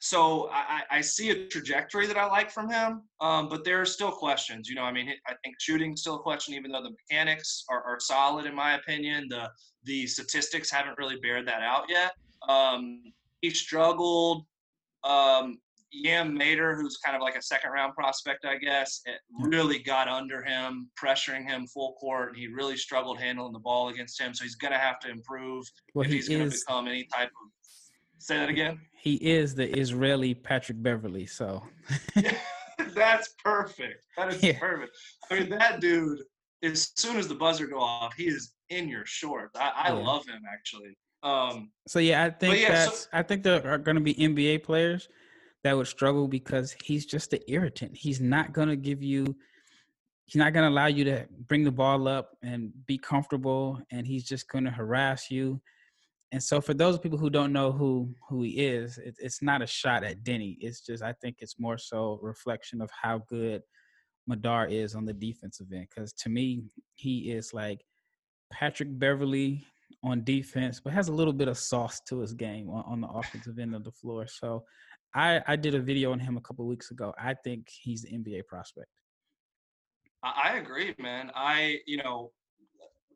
so 0.00 0.48
I, 0.52 0.82
I, 0.90 1.00
see 1.00 1.30
a 1.30 1.48
trajectory 1.48 2.06
that 2.06 2.16
I 2.16 2.26
like 2.26 2.52
from 2.52 2.70
him, 2.70 3.02
um, 3.20 3.48
but 3.48 3.64
there 3.64 3.80
are 3.80 3.84
still 3.84 4.12
questions. 4.12 4.68
You 4.68 4.76
know, 4.76 4.84
I 4.84 4.92
mean, 4.92 5.10
I 5.26 5.34
think 5.42 5.56
shooting's 5.58 6.02
still 6.02 6.16
a 6.16 6.20
question, 6.20 6.54
even 6.54 6.70
though 6.70 6.82
the 6.82 6.90
mechanics 6.90 7.64
are, 7.68 7.82
are 7.82 7.98
solid 7.98 8.46
in 8.46 8.54
my 8.54 8.74
opinion. 8.74 9.26
The 9.28 9.50
the 9.84 10.06
statistics 10.06 10.70
haven't 10.70 10.98
really 10.98 11.16
bared 11.20 11.48
that 11.48 11.62
out 11.62 11.84
yet. 11.88 12.12
Um, 12.48 13.02
he 13.40 13.50
struggled. 13.50 14.44
Um, 15.02 15.58
Yam 15.90 16.36
Madar, 16.36 16.76
who's 16.76 16.98
kind 16.98 17.16
of 17.16 17.22
like 17.22 17.36
a 17.36 17.42
second 17.42 17.70
round 17.70 17.94
prospect, 17.94 18.44
I 18.44 18.56
guess, 18.58 19.00
it 19.06 19.20
really 19.40 19.78
got 19.78 20.06
under 20.06 20.42
him, 20.42 20.90
pressuring 21.02 21.48
him 21.48 21.66
full 21.66 21.94
court, 21.94 22.30
and 22.30 22.36
he 22.36 22.46
really 22.46 22.76
struggled 22.76 23.18
handling 23.18 23.52
the 23.52 23.58
ball 23.58 23.88
against 23.88 24.20
him. 24.20 24.34
So 24.34 24.44
he's 24.44 24.54
going 24.54 24.72
to 24.72 24.78
have 24.78 24.98
to 25.00 25.10
improve 25.10 25.64
well, 25.94 26.04
if 26.04 26.10
he 26.10 26.16
he's 26.16 26.28
going 26.28 26.48
to 26.48 26.56
become 26.56 26.88
any 26.88 27.04
type 27.04 27.28
of. 27.28 27.50
Say 28.18 28.36
that 28.36 28.48
again. 28.48 28.80
He 29.00 29.14
is 29.16 29.54
the 29.54 29.68
Israeli 29.78 30.34
Patrick 30.34 30.82
Beverley, 30.82 31.26
so. 31.26 31.62
That's 32.94 33.34
perfect. 33.42 34.04
That 34.16 34.34
is 34.34 34.42
yeah. 34.42 34.58
perfect. 34.58 34.96
I 35.30 35.40
mean, 35.40 35.48
that 35.50 35.80
dude. 35.80 36.20
As 36.64 36.90
soon 36.96 37.16
as 37.18 37.28
the 37.28 37.36
buzzer 37.36 37.68
go 37.68 37.78
off, 37.78 38.14
he 38.16 38.24
is 38.24 38.52
in 38.68 38.88
your 38.88 39.06
shorts. 39.06 39.56
I, 39.56 39.70
I 39.76 39.88
yeah. 39.88 39.94
love 39.94 40.26
him 40.26 40.42
actually. 40.52 40.96
Um, 41.22 41.70
so 41.86 42.00
yeah, 42.00 42.24
I 42.24 42.30
think 42.30 42.58
yeah, 42.58 42.72
that's. 42.72 43.00
So, 43.02 43.08
I 43.12 43.22
think 43.22 43.42
there 43.42 43.64
are 43.66 43.78
going 43.78 43.96
to 43.96 44.02
be 44.02 44.14
NBA 44.14 44.64
players 44.64 45.08
that 45.62 45.76
would 45.76 45.86
struggle 45.86 46.28
because 46.28 46.74
he's 46.84 47.06
just 47.06 47.32
an 47.32 47.40
irritant. 47.48 47.96
He's 47.96 48.20
not 48.20 48.52
going 48.52 48.68
to 48.68 48.76
give 48.76 49.02
you. 49.02 49.36
He's 50.24 50.36
not 50.36 50.52
going 50.52 50.64
to 50.64 50.68
allow 50.68 50.86
you 50.86 51.04
to 51.04 51.26
bring 51.46 51.64
the 51.64 51.72
ball 51.72 52.06
up 52.06 52.36
and 52.42 52.72
be 52.86 52.98
comfortable, 52.98 53.80
and 53.90 54.06
he's 54.06 54.24
just 54.24 54.48
going 54.48 54.64
to 54.64 54.70
harass 54.70 55.30
you. 55.30 55.60
And 56.30 56.42
so, 56.42 56.60
for 56.60 56.74
those 56.74 56.98
people 56.98 57.18
who 57.18 57.30
don't 57.30 57.52
know 57.52 57.72
who 57.72 58.14
who 58.28 58.42
he 58.42 58.50
is, 58.50 58.98
it, 58.98 59.16
it's 59.18 59.42
not 59.42 59.62
a 59.62 59.66
shot 59.66 60.04
at 60.04 60.24
Deni 60.24 60.56
It's 60.60 60.80
just 60.82 61.02
I 61.02 61.14
think 61.14 61.36
it's 61.40 61.58
more 61.58 61.78
so 61.78 62.18
reflection 62.22 62.82
of 62.82 62.90
how 62.90 63.22
good 63.28 63.62
Madar 64.26 64.66
is 64.66 64.94
on 64.94 65.06
the 65.06 65.14
defensive 65.14 65.68
end. 65.72 65.86
Because 65.88 66.12
to 66.14 66.28
me, 66.28 66.64
he 66.96 67.30
is 67.32 67.54
like 67.54 67.80
Patrick 68.52 68.88
Beverley 68.98 69.64
on 70.04 70.22
defense, 70.22 70.80
but 70.80 70.92
has 70.92 71.08
a 71.08 71.12
little 71.12 71.32
bit 71.32 71.48
of 71.48 71.58
sauce 71.58 72.00
to 72.08 72.20
his 72.20 72.34
game 72.34 72.68
on, 72.68 72.84
on 72.86 73.00
the 73.00 73.08
offensive 73.08 73.58
end 73.58 73.74
of 73.74 73.84
the 73.84 73.90
floor. 73.90 74.26
So 74.26 74.64
I, 75.14 75.40
I 75.46 75.56
did 75.56 75.74
a 75.74 75.80
video 75.80 76.12
on 76.12 76.20
him 76.20 76.36
a 76.36 76.40
couple 76.40 76.66
weeks 76.66 76.90
ago. 76.90 77.14
I 77.18 77.34
think 77.34 77.68
he's 77.68 78.02
the 78.02 78.10
NBA 78.10 78.46
prospect. 78.46 78.88
I 80.22 80.58
agree, 80.58 80.94
man. 80.98 81.30
I, 81.34 81.78
you 81.86 81.96
know, 81.96 82.32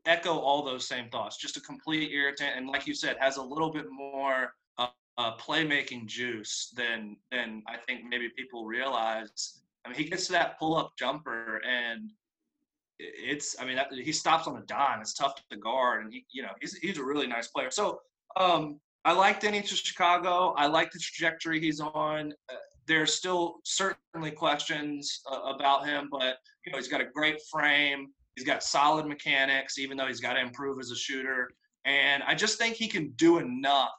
echo 0.07 0.39
all 0.39 0.63
those 0.63 0.87
same 0.87 1.09
thoughts. 1.11 1.37
Just 1.37 1.57
a 1.57 1.61
complete 1.61 2.13
irritant, 2.13 2.53
and 2.57 2.69
like 2.69 2.87
you 2.87 2.95
said, 2.95 3.17
has 3.21 3.37
a 3.37 3.43
little 3.43 3.73
bit 3.73 3.87
more 3.91 4.55
uh, 4.79 4.89
uh, 5.19 5.37
playmaking 5.37 6.07
juice 6.07 6.73
than 6.77 7.17
than 7.31 7.63
I 7.67 7.77
think 7.77 8.05
maybe 8.09 8.29
people 8.37 8.67
realize. 8.67 9.61
I 9.85 9.89
mean, 9.89 9.99
he 9.99 10.05
gets 10.05 10.27
to 10.27 10.33
that 10.33 10.59
pull 10.59 10.77
up 10.77 10.93
jumper, 10.99 11.61
and 11.69 12.11
it's. 12.99 13.57
I 13.61 13.65
mean, 13.65 13.77
that, 13.77 13.93
he 13.93 14.13
stops 14.13 14.47
on 14.47 14.57
a 14.57 14.63
dime. 14.63 15.01
It's 15.01 15.15
tough 15.15 15.35
to 15.51 15.57
guard, 15.57 16.05
and 16.05 16.13
he, 16.13 16.25
you 16.31 16.43
know, 16.43 16.53
he's 16.61 16.75
he's 16.77 16.99
a 16.99 17.05
really 17.05 17.27
nice 17.27 17.49
player. 17.49 17.71
So, 17.71 18.01
um, 18.37 18.81
I 19.05 19.13
like 19.13 19.41
Deni 19.41 19.67
to 19.67 19.75
Chicago. 19.75 20.55
I 20.57 20.67
like 20.67 20.93
the 20.93 20.99
trajectory 20.99 21.61
he's 21.61 21.81
on. 21.81 22.33
Uh, 22.49 22.55
there's 22.87 23.15
still 23.15 23.57
certainly 23.65 24.31
questions 24.31 25.21
uh, 25.31 25.53
about 25.55 25.87
him, 25.87 26.09
but 26.11 26.39
you 26.65 26.73
know 26.73 26.79
he's 26.79 26.89
got 26.89 27.01
a 27.01 27.07
great 27.07 27.41
frame. 27.51 28.09
He's 28.37 28.45
got 28.45 28.63
solid 28.63 29.07
mechanics, 29.07 29.79
even 29.79 29.97
though 29.97 30.07
he's 30.07 30.21
got 30.21 30.35
to 30.35 30.41
improve 30.41 30.79
as 30.81 30.91
a 30.91 30.97
shooter. 30.97 31.51
And 31.85 32.23
I 32.23 32.35
just 32.35 32.59
think 32.59 32.77
he 32.77 32.89
can 32.89 33.13
do 33.17 33.39
enough 33.39 33.93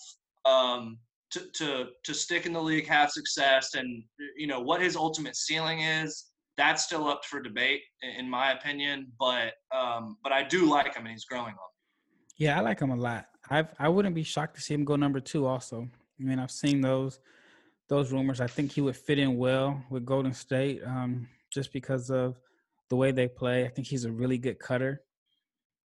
um, 0.45 0.97
to, 1.31 1.41
to 1.55 1.87
to 2.03 2.13
stick 2.13 2.45
in 2.45 2.53
the 2.53 2.61
league, 2.61 2.87
have 2.87 3.11
success, 3.11 3.73
and 3.75 4.03
you 4.37 4.47
know 4.47 4.59
what 4.59 4.81
his 4.81 4.95
ultimate 4.95 5.35
ceiling 5.35 5.81
is. 5.81 6.25
That's 6.55 6.83
still 6.83 7.07
up 7.07 7.25
for 7.25 7.41
debate, 7.41 7.81
in 8.17 8.29
my 8.29 8.51
opinion. 8.51 9.11
But 9.19 9.53
um, 9.75 10.17
but 10.23 10.31
I 10.31 10.43
do 10.43 10.69
like 10.69 10.95
him, 10.95 11.05
and 11.05 11.11
he's 11.11 11.25
growing 11.25 11.53
on. 11.53 11.71
Yeah, 12.37 12.57
I 12.57 12.61
like 12.61 12.79
him 12.79 12.91
a 12.91 12.95
lot. 12.95 13.25
I 13.49 13.67
I 13.79 13.89
wouldn't 13.89 14.15
be 14.15 14.23
shocked 14.23 14.55
to 14.55 14.61
see 14.61 14.73
him 14.73 14.85
go 14.85 14.95
number 14.95 15.19
two. 15.19 15.45
Also, 15.45 15.87
I 16.19 16.23
mean, 16.23 16.39
I've 16.39 16.51
seen 16.51 16.81
those 16.81 17.19
those 17.89 18.11
rumors. 18.11 18.39
I 18.39 18.47
think 18.47 18.71
he 18.71 18.81
would 18.81 18.95
fit 18.95 19.19
in 19.19 19.37
well 19.37 19.83
with 19.89 20.05
Golden 20.05 20.33
State, 20.33 20.81
um, 20.85 21.27
just 21.51 21.73
because 21.73 22.09
of 22.11 22.39
the 22.89 22.95
way 22.95 23.11
they 23.11 23.27
play. 23.27 23.65
I 23.65 23.69
think 23.69 23.87
he's 23.87 24.05
a 24.05 24.11
really 24.11 24.37
good 24.37 24.59
cutter. 24.59 25.01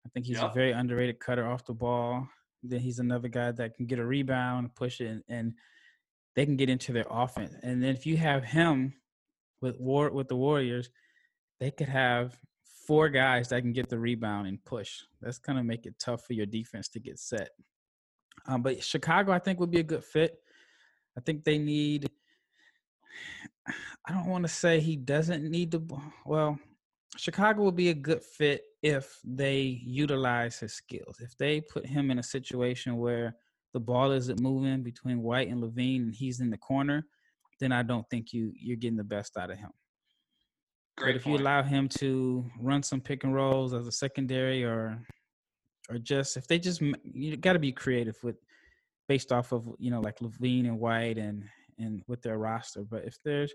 I 0.06 0.10
think 0.10 0.26
he's 0.26 0.38
yep. 0.38 0.52
a 0.52 0.54
very 0.54 0.72
underrated 0.72 1.20
cutter 1.20 1.46
off 1.48 1.66
the 1.66 1.74
ball. 1.74 2.28
Then 2.62 2.80
he's 2.80 3.00
another 3.00 3.28
guy 3.28 3.52
that 3.52 3.76
can 3.76 3.86
get 3.86 4.00
a 4.00 4.06
rebound, 4.06 4.76
push 4.76 5.02
it, 5.02 5.08
and, 5.08 5.24
and 5.28 5.54
they 6.36 6.46
can 6.46 6.56
get 6.56 6.70
into 6.70 6.94
their 6.94 7.06
offense. 7.10 7.54
And 7.62 7.84
then 7.84 7.96
if 7.96 8.06
you 8.06 8.18
have 8.18 8.44
him 8.44 8.94
with 9.62 9.80
war 9.80 10.10
with 10.12 10.28
the 10.28 10.36
Warriors, 10.36 10.90
they 11.60 11.72
could 11.72 11.90
have 11.90 12.38
four 12.88 13.10
guys 13.10 13.50
that 13.50 13.62
can 13.62 13.74
get 13.74 13.90
the 13.90 14.00
rebound 14.00 14.48
and 14.48 14.64
push. 14.66 15.02
That's 15.22 15.40
gonna 15.40 15.64
make 15.64 15.86
it 15.86 15.96
tough 16.00 16.26
for 16.26 16.34
your 16.34 16.46
defense 16.46 16.90
to 16.90 17.00
get 17.00 17.20
set. 17.20 17.50
Um, 18.48 18.62
but 18.62 18.84
Chicago, 18.84 19.32
I 19.32 19.40
think, 19.40 19.60
would 19.60 19.72
be 19.72 19.80
a 19.80 19.84
good 19.84 20.04
fit. 20.04 20.38
I 21.18 21.22
think 21.22 21.44
they 21.44 21.58
need. 21.58 22.10
I 24.06 24.12
don't 24.12 24.28
want 24.28 24.44
to 24.44 24.50
say 24.50 24.80
he 24.80 24.96
doesn't 24.98 25.50
need 25.50 25.72
the. 25.72 25.82
Well, 26.26 26.60
Chicago 27.18 27.64
would 27.64 27.76
be 27.76 27.90
a 27.90 27.94
good 27.94 28.24
fit 28.24 28.64
if 28.82 29.20
they 29.24 29.82
utilize 29.86 30.60
his 30.60 30.74
skills. 30.74 31.18
If 31.20 31.38
they 31.38 31.62
put 31.62 31.86
him 31.86 32.12
in 32.12 32.20
a 32.20 32.24
situation 32.24 32.98
where 32.98 33.36
the 33.74 33.80
ball 33.80 34.12
isn't 34.12 34.40
moving 34.40 34.84
between 34.84 35.22
White 35.22 35.50
and 35.50 35.62
LaVine 35.62 36.04
and 36.04 36.16
he's 36.16 36.40
in 36.40 36.50
the 36.50 36.58
corner, 36.58 37.06
then 37.60 37.72
I 37.72 37.84
don't 37.84 38.08
think 38.10 38.34
you 38.34 38.52
you're 38.60 38.78
getting 38.78 38.98
the 38.98 39.04
best 39.04 39.38
out 39.38 39.52
of 39.52 39.58
him. 39.58 39.72
Great 40.98 41.14
but 41.14 41.16
if 41.18 41.24
point. 41.24 41.40
you 41.40 41.44
allow 41.44 41.64
him 41.64 41.88
to 41.90 42.46
run 42.60 42.84
some 42.84 43.02
pick 43.02 43.24
and 43.24 43.34
rolls 43.34 43.74
as 43.74 43.88
a 43.88 43.92
secondary 43.92 44.64
or 44.64 45.00
or 45.90 45.98
just 45.98 46.38
if 46.38 46.48
they 46.48 46.60
just 46.60 46.82
you 46.82 47.38
got 47.38 47.54
to 47.54 47.60
be 47.60 47.72
creative 47.72 48.18
with 48.24 48.38
based 49.08 49.32
off 49.32 49.52
of 49.52 49.68
you 49.80 49.92
know 49.92 50.02
like 50.02 50.20
LaVine 50.20 50.66
and 50.66 50.80
White 50.80 51.18
and 51.18 51.44
and 51.80 52.04
with 52.08 52.22
their 52.22 52.38
roster. 52.38 52.84
But 52.84 53.06
if 53.06 53.18
there's 53.24 53.54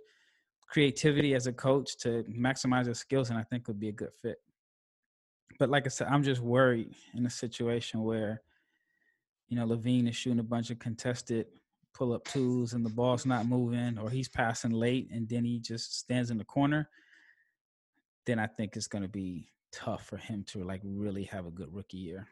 creativity 0.69 1.35
as 1.35 1.47
a 1.47 1.53
coach 1.53 1.97
to 1.99 2.25
maximize 2.25 2.87
his 2.87 2.99
skills, 2.99 3.31
and 3.31 3.39
I 3.39 3.43
think 3.43 3.67
would 3.69 3.81
be 3.81 3.89
a 3.89 3.93
good 3.93 4.13
fit. 4.21 4.39
But 5.59 5.71
like 5.71 5.87
I 5.87 5.89
said, 5.89 6.09
I'm 6.09 6.23
just 6.23 6.41
worried 6.41 6.95
in 7.15 7.27
a 7.27 7.31
situation 7.31 8.03
where, 8.03 8.43
you 9.49 9.57
know, 9.57 9.67
LaVine 9.67 10.09
is 10.09 10.15
shooting 10.15 10.39
a 10.39 10.45
bunch 10.45 10.71
of 10.71 10.79
contested 10.79 11.47
pull 11.95 12.13
up 12.13 12.25
twos 12.25 12.75
and 12.75 12.87
the 12.87 12.91
ball's 12.91 13.27
not 13.27 13.47
moving, 13.47 13.99
or 13.99 14.09
he's 14.09 14.29
passing 14.29 14.71
late 14.71 15.09
and 15.11 15.29
then 15.29 15.45
he 15.45 15.59
just 15.59 15.99
stands 15.99 16.31
in 16.31 16.39
the 16.39 16.45
corner. 16.45 16.89
Then 18.25 18.39
I 18.39 18.47
think 18.47 18.77
it's 18.77 18.87
going 18.87 19.03
to 19.03 19.09
be 19.09 19.49
tough 19.73 20.07
for 20.07 20.17
him 20.17 20.45
to 20.49 20.63
like 20.63 20.81
really 20.85 21.25
have 21.25 21.47
a 21.47 21.51
good 21.51 21.75
rookie 21.75 21.97
year. 21.97 22.29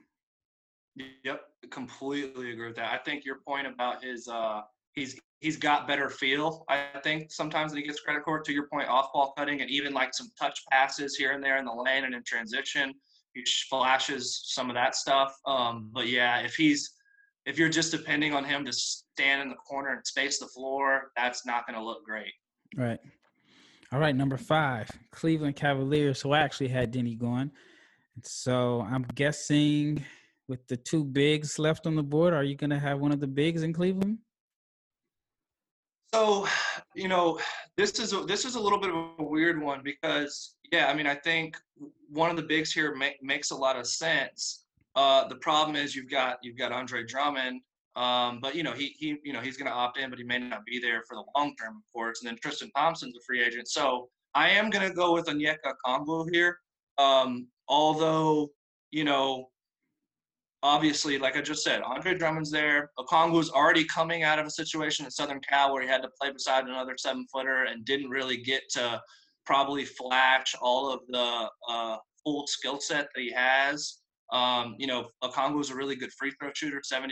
Yep, 1.25 1.43
completely 1.71 2.53
agree 2.53 2.69
with 2.69 2.77
that. 2.77 2.93
I 2.93 2.99
think 2.99 3.25
your 3.25 3.41
point 3.47 3.67
about 3.67 4.05
his 4.05 4.29
uh 4.29 4.63
he's 4.97 5.21
he's 5.41 5.57
got 5.57 5.87
better 5.87 6.11
feel. 6.11 6.65
I 6.69 6.87
think 7.05 7.31
sometimes 7.31 7.73
that 7.73 7.79
he 7.79 7.85
gets 7.85 8.01
credit 8.01 8.23
for. 8.25 8.41
To 8.41 8.53
your 8.53 8.67
point, 8.67 8.89
off 8.89 9.13
ball 9.13 9.33
cutting 9.37 9.61
and 9.61 9.71
even 9.71 9.95
like 9.95 10.13
some 10.15 10.29
touch 10.39 10.61
passes 10.73 11.15
here 11.15 11.33
and 11.33 11.45
there 11.45 11.59
in 11.59 11.65
the 11.65 11.73
lane 11.73 12.05
and 12.05 12.15
in 12.15 12.25
transition, 12.25 12.93
he 13.35 13.45
flashes 13.71 14.43
some 14.47 14.69
of 14.71 14.75
that 14.75 14.97
stuff. 14.97 15.33
Um, 15.47 15.91
but 15.93 16.09
yeah, 16.09 16.41
if 16.41 16.57
he's 16.57 16.91
if 17.45 17.59
you're 17.59 17.69
just 17.69 17.93
depending 17.93 18.35
on 18.35 18.45
him 18.45 18.65
to 18.65 18.73
stand 18.73 19.43
in 19.43 19.51
the 19.51 19.55
corner 19.57 19.93
and 19.93 20.05
space 20.05 20.41
the 20.41 20.49
floor, 20.49 21.13
that's 21.17 21.47
not 21.47 21.67
going 21.67 21.79
to 21.79 21.85
look 21.85 22.05
great. 22.05 22.33
Right. 22.77 22.99
All 23.93 24.01
right, 24.01 24.17
number 24.17 24.37
five, 24.37 24.91
Cleveland 25.13 25.55
Cavaliers. 25.55 26.21
So 26.21 26.33
I 26.33 26.41
actually 26.41 26.69
had 26.69 26.93
Deni 26.93 27.17
going. 27.17 27.53
So 28.25 28.85
I'm 28.91 29.07
guessing 29.15 30.05
with 30.49 30.67
the 30.67 30.77
two 30.77 31.05
bigs 31.05 31.59
left 31.59 31.87
on 31.87 31.95
the 31.95 32.03
board, 32.03 32.35
are 32.35 32.43
you 32.43 32.57
going 32.57 32.71
to 32.71 32.79
have 32.79 32.99
one 32.99 33.13
of 33.13 33.21
the 33.21 33.27
bigs 33.29 33.63
in 33.63 33.73
Cleveland? 33.73 34.19
So, 36.15 36.47
you 36.95 37.09
know, 37.09 37.39
this 37.77 37.99
is 37.99 38.13
a, 38.13 38.21
this 38.21 38.45
is 38.45 38.55
a 38.55 38.61
little 38.61 38.81
bit 38.81 38.91
of 38.91 38.97
a 39.19 39.23
weird 39.23 39.61
one 39.61 39.81
because, 39.83 40.55
yeah, 40.73 40.87
I 40.89 40.95
mean, 40.95 41.07
I 41.07 41.15
think 41.15 41.57
one 42.09 42.31
of 42.31 42.37
the 42.37 42.43
bigs 42.43 42.73
here 42.73 42.95
make, 42.95 43.23
makes 43.23 43.51
a 43.51 43.57
lot 43.57 43.79
of 43.79 43.87
sense. 43.87 44.65
Uh, 44.97 45.29
the 45.29 45.37
problem 45.37 45.77
is 45.77 45.95
you've 45.95 46.11
got 46.11 46.39
you've 46.43 46.57
got 46.57 46.73
Andre 46.73 47.05
Drummond, 47.05 47.61
um, 47.97 48.41
but 48.41 48.55
you 48.55 48.63
know 48.63 48.73
he 48.73 48.95
he 48.99 49.19
you 49.23 49.35
know 49.35 49.41
he's 49.41 49.59
going 49.59 49.71
to 49.71 49.77
opt 49.77 49.99
in, 49.99 50.09
but 50.09 50.19
he 50.19 50.25
may 50.25 50.39
not 50.39 50.65
be 50.65 50.81
there 50.81 51.03
for 51.07 51.17
the 51.17 51.25
long 51.37 51.55
term, 51.57 51.77
of 51.77 51.83
course. 51.93 52.23
And 52.23 52.29
then 52.29 52.39
Tristan 52.43 52.71
Thompson's 52.75 53.15
a 53.15 53.21
free 53.27 53.45
agent, 53.45 53.69
so 53.69 54.09
I 54.35 54.49
am 54.49 54.71
going 54.71 54.89
to 54.89 54.95
go 54.95 55.13
with 55.13 55.27
Onyeka 55.27 55.75
Okongwu 55.87 56.29
here. 56.33 56.59
Um, 56.97 57.47
although 57.69 58.49
you 58.91 59.05
know 59.05 59.51
obviously, 60.67 61.19
like 61.19 61.37
I 61.37 61.41
just 61.41 61.63
said, 61.63 61.83
Andre 61.83 62.15
Drummond's 62.15 62.51
there. 62.51 62.91
Okongwu's 62.99 63.51
already 63.51 63.85
coming 63.85 64.23
out 64.23 64.39
of 64.39 64.47
a 64.47 64.51
situation 64.51 65.05
in 65.05 65.11
Southern 65.11 65.41
Cal 65.41 65.73
where 65.73 65.83
he 65.83 65.89
had 65.89 66.03
to 66.03 66.09
play 66.21 66.31
beside 66.33 66.65
another 66.65 66.97
seven 66.99 67.27
footer 67.33 67.65
and 67.65 67.85
didn't 67.85 68.11
really 68.11 68.37
get 68.39 68.63
to 68.71 69.01
probably 69.45 69.85
flash 69.85 70.55
all 70.61 70.91
of 70.91 71.01
the 71.09 71.49
uh, 71.69 71.97
full 72.25 72.47
skill 72.47 72.81
set 72.81 73.09
that 73.15 73.21
he 73.21 73.31
has. 73.33 73.99
Um, 74.33 74.75
you 74.79 74.89
know, 74.89 75.09
Okongwu's 75.23 75.71
a 75.71 75.77
really 75.77 75.95
good 75.95 76.11
free 76.19 76.33
throw 76.41 76.51
shooter, 76.55 76.81
72% 76.81 77.09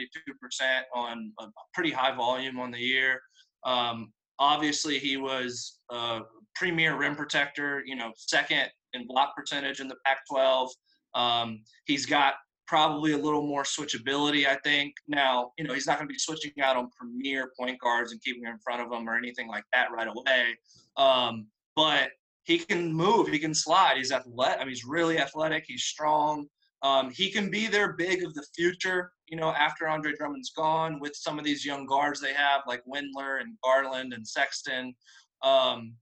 on 0.95 1.33
a 1.41 1.47
pretty 1.73 1.93
high 1.93 2.15
volume 2.15 2.59
on 2.59 2.73
the 2.73 2.81
year. 2.81 3.21
Um, 3.65 4.13
obviously, 4.39 4.99
he 4.99 5.17
was 5.17 5.79
a 5.91 6.23
premier 6.57 6.97
rim 6.97 7.15
protector. 7.15 7.83
You 7.87 7.95
know, 7.97 8.13
second 8.17 8.69
in 8.95 9.07
block 9.07 9.37
percentage 9.37 9.81
in 9.81 9.89
the 9.89 9.97
Pac-12. 10.05 10.69
Um, 11.15 11.63
he's 11.87 12.07
got 12.07 12.35
probably 12.67 13.13
a 13.13 13.19
little 13.19 13.47
more 13.47 13.63
switchability, 13.63 14.47
I 14.47 14.57
think. 14.65 14.95
Now, 15.07 15.53
you 15.59 15.65
know, 15.65 15.75
he's 15.75 15.87
not 15.87 15.99
going 15.99 16.09
to 16.09 16.13
be 16.13 16.19
switching 16.19 16.53
out 16.63 16.77
on 16.77 16.91
premier 16.99 17.53
point 17.59 17.81
guards 17.81 18.13
and 18.13 18.23
keeping 18.23 18.45
in 18.45 18.59
front 18.59 18.83
of 18.83 18.91
them 18.91 19.09
or 19.09 19.17
anything 19.17 19.49
like 19.49 19.65
that 19.73 19.93
right 19.93 20.09
away. 20.09 20.59
Um, 20.97 21.47
but 21.77 22.11
he 22.45 22.59
can 22.59 22.93
move, 22.93 23.29
he 23.29 23.39
can 23.39 23.55
slide. 23.55 23.97
He's 23.97 24.13
athletic. 24.13 24.59
I 24.59 24.61
mean, 24.61 24.71
he's 24.71 24.85
really 24.85 25.19
athletic. 25.19 25.65
He's 25.67 25.85
strong. 25.85 26.47
Um, 26.83 27.11
he 27.11 27.31
can 27.31 27.51
be 27.51 27.67
their 27.67 27.95
big 27.95 28.23
of 28.23 28.35
the 28.35 28.45
future, 28.55 29.11
you 29.29 29.39
know, 29.39 29.51
after 29.51 29.89
Andre 29.89 30.13
Drummond's 30.15 30.51
gone 30.51 31.01
with 31.01 31.17
some 31.17 31.39
of 31.39 31.45
these 31.45 31.65
young 31.65 31.87
guards 31.87 32.21
they 32.21 32.35
have, 32.35 32.61
like 32.67 32.83
Windler 32.85 33.41
and 33.41 33.57
Garland 33.65 34.13
and 34.13 34.27
Sexton. 34.27 34.95
Um, 35.43 35.95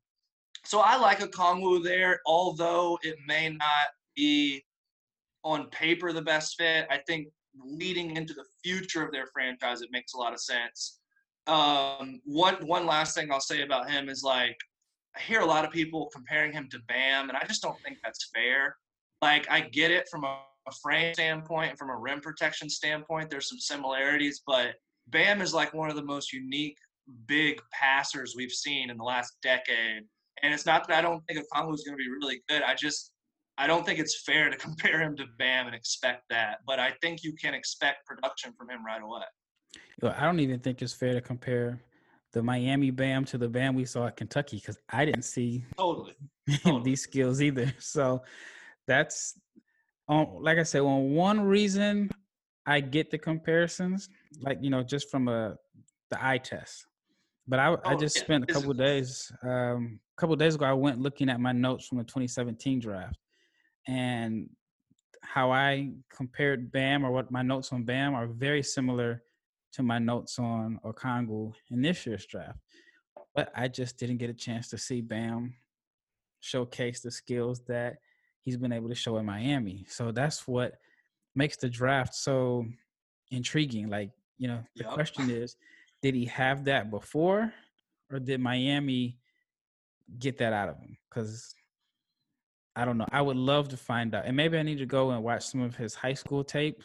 so 0.64 0.80
I 0.80 0.96
like 0.96 1.20
Okongwu 1.20 1.84
there, 1.84 2.20
although 2.26 2.98
it 3.02 3.16
may 3.26 3.48
not 3.48 3.88
be 4.16 4.64
on 5.44 5.68
paper 5.70 6.12
the 6.12 6.22
best 6.22 6.56
fit. 6.58 6.86
I 6.90 6.98
think 7.06 7.28
leading 7.58 8.16
into 8.16 8.34
the 8.34 8.44
future 8.62 9.04
of 9.04 9.12
their 9.12 9.26
franchise, 9.32 9.82
it 9.82 9.90
makes 9.92 10.14
a 10.14 10.18
lot 10.18 10.32
of 10.32 10.40
sense. 10.40 11.00
Um, 11.46 12.20
one 12.24 12.54
one 12.66 12.86
last 12.86 13.14
thing 13.14 13.30
I'll 13.32 13.40
say 13.40 13.62
about 13.62 13.90
him 13.90 14.08
is 14.08 14.22
like 14.22 14.56
I 15.16 15.20
hear 15.20 15.40
a 15.40 15.46
lot 15.46 15.64
of 15.64 15.72
people 15.72 16.08
comparing 16.14 16.52
him 16.52 16.68
to 16.70 16.78
Bam, 16.88 17.28
and 17.28 17.36
I 17.36 17.44
just 17.44 17.62
don't 17.62 17.80
think 17.82 17.98
that's 18.02 18.30
fair. 18.34 18.76
Like 19.20 19.50
I 19.50 19.60
get 19.60 19.90
it 19.90 20.08
from 20.10 20.24
a, 20.24 20.38
a 20.68 20.72
frame 20.82 21.14
standpoint 21.14 21.70
and 21.70 21.78
from 21.78 21.90
a 21.90 21.96
rim 21.96 22.20
protection 22.20 22.70
standpoint, 22.70 23.28
there's 23.28 23.48
some 23.48 23.58
similarities, 23.58 24.42
but 24.46 24.74
Bam 25.08 25.42
is 25.42 25.52
like 25.52 25.74
one 25.74 25.90
of 25.90 25.96
the 25.96 26.04
most 26.04 26.32
unique 26.32 26.76
big 27.26 27.60
passers 27.72 28.34
we've 28.36 28.52
seen 28.52 28.90
in 28.90 28.96
the 28.96 29.04
last 29.04 29.36
decade. 29.42 30.04
And 30.42 30.54
it's 30.54 30.66
not 30.66 30.86
that 30.88 30.96
I 30.96 31.02
don't 31.02 31.22
think 31.26 31.40
Okongwu 31.40 31.74
is 31.74 31.84
going 31.84 31.96
to 31.96 32.02
be 32.02 32.08
really 32.08 32.42
good. 32.48 32.62
I 32.62 32.74
just 32.74 33.12
I 33.58 33.66
don't 33.66 33.84
think 33.84 33.98
it's 33.98 34.22
fair 34.22 34.50
to 34.50 34.56
compare 34.66 35.00
him 35.00 35.16
to 35.16 35.24
Bam 35.38 35.66
and 35.66 35.74
expect 35.74 36.24
that. 36.30 36.58
But 36.66 36.78
I 36.78 36.92
think 37.00 37.22
you 37.22 37.34
can 37.34 37.54
expect 37.54 38.06
production 38.06 38.52
from 38.56 38.70
him 38.70 38.84
right 38.84 39.02
away. 39.02 39.22
I 40.02 40.24
don't 40.24 40.40
even 40.40 40.58
think 40.58 40.82
it's 40.82 40.92
fair 40.92 41.14
to 41.14 41.20
compare 41.20 41.80
the 42.32 42.42
Miami 42.42 42.90
Bam 42.90 43.24
to 43.26 43.38
the 43.38 43.48
Bam 43.48 43.74
we 43.74 43.84
saw 43.84 44.06
at 44.06 44.16
Kentucky 44.16 44.56
because 44.56 44.78
I 44.90 45.04
didn't 45.04 45.22
see 45.22 45.64
totally, 45.78 46.14
totally. 46.62 46.82
these 46.82 47.02
skills 47.02 47.42
either. 47.42 47.72
So 47.78 48.22
that's 48.88 49.38
um, 50.08 50.26
like 50.40 50.58
I 50.58 50.64
said, 50.64 50.80
on 50.80 51.14
one 51.14 51.40
reason 51.40 52.10
I 52.66 52.80
get 52.80 53.10
the 53.10 53.18
comparisons, 53.18 54.08
like 54.40 54.58
you 54.60 54.70
know, 54.70 54.82
just 54.82 55.10
from 55.10 55.28
a 55.28 55.56
the 56.10 56.24
eye 56.24 56.38
test. 56.38 56.86
But 57.48 57.58
I, 57.58 57.68
oh, 57.68 57.80
I 57.84 57.96
just 57.96 58.16
yeah. 58.16 58.22
spent 58.22 58.44
a 58.44 58.46
couple 58.52 58.72
days, 58.72 59.32
um, 59.42 59.98
a 60.16 60.20
couple 60.20 60.36
days 60.36 60.54
ago. 60.54 60.64
I 60.64 60.72
went 60.72 61.00
looking 61.00 61.28
at 61.28 61.40
my 61.40 61.52
notes 61.52 61.88
from 61.88 61.98
the 61.98 62.04
2017 62.04 62.78
draft, 62.78 63.16
and 63.86 64.48
how 65.22 65.50
I 65.52 65.90
compared 66.14 66.72
Bam 66.72 67.04
or 67.04 67.10
what 67.10 67.30
my 67.30 67.42
notes 67.42 67.72
on 67.72 67.84
Bam 67.84 68.14
are 68.14 68.26
very 68.26 68.62
similar 68.62 69.22
to 69.72 69.82
my 69.82 69.98
notes 69.98 70.38
on 70.38 70.78
Okongwu 70.84 71.52
in 71.70 71.82
this 71.82 72.04
year's 72.06 72.26
draft. 72.26 72.58
But 73.34 73.50
I 73.56 73.68
just 73.68 73.98
didn't 73.98 74.18
get 74.18 74.30
a 74.30 74.34
chance 74.34 74.68
to 74.70 74.78
see 74.78 75.00
Bam 75.00 75.54
showcase 76.40 77.00
the 77.00 77.10
skills 77.10 77.60
that 77.68 77.96
he's 78.42 78.56
been 78.56 78.72
able 78.72 78.88
to 78.88 78.94
show 78.94 79.16
in 79.16 79.24
Miami. 79.24 79.86
So 79.88 80.10
that's 80.10 80.46
what 80.46 80.74
makes 81.34 81.56
the 81.56 81.68
draft 81.68 82.14
so 82.14 82.66
intriguing. 83.30 83.88
Like, 83.88 84.10
you 84.38 84.48
know, 84.48 84.62
the 84.76 84.84
yep. 84.84 84.92
question 84.92 85.30
is, 85.30 85.56
did 86.02 86.14
he 86.14 86.26
have 86.26 86.64
that 86.64 86.90
before 86.90 87.52
or 88.10 88.18
did 88.18 88.40
Miami 88.40 89.18
get 90.18 90.36
that 90.38 90.52
out 90.52 90.68
of 90.68 90.78
him? 90.78 90.98
Because 91.08 91.54
I 92.74 92.84
don't 92.84 92.98
know. 92.98 93.06
I 93.12 93.20
would 93.20 93.36
love 93.36 93.68
to 93.68 93.76
find 93.76 94.14
out. 94.14 94.24
And 94.26 94.36
maybe 94.36 94.56
I 94.58 94.62
need 94.62 94.78
to 94.78 94.86
go 94.86 95.10
and 95.10 95.22
watch 95.22 95.46
some 95.46 95.60
of 95.60 95.76
his 95.76 95.94
high 95.94 96.14
school 96.14 96.42
tape. 96.42 96.82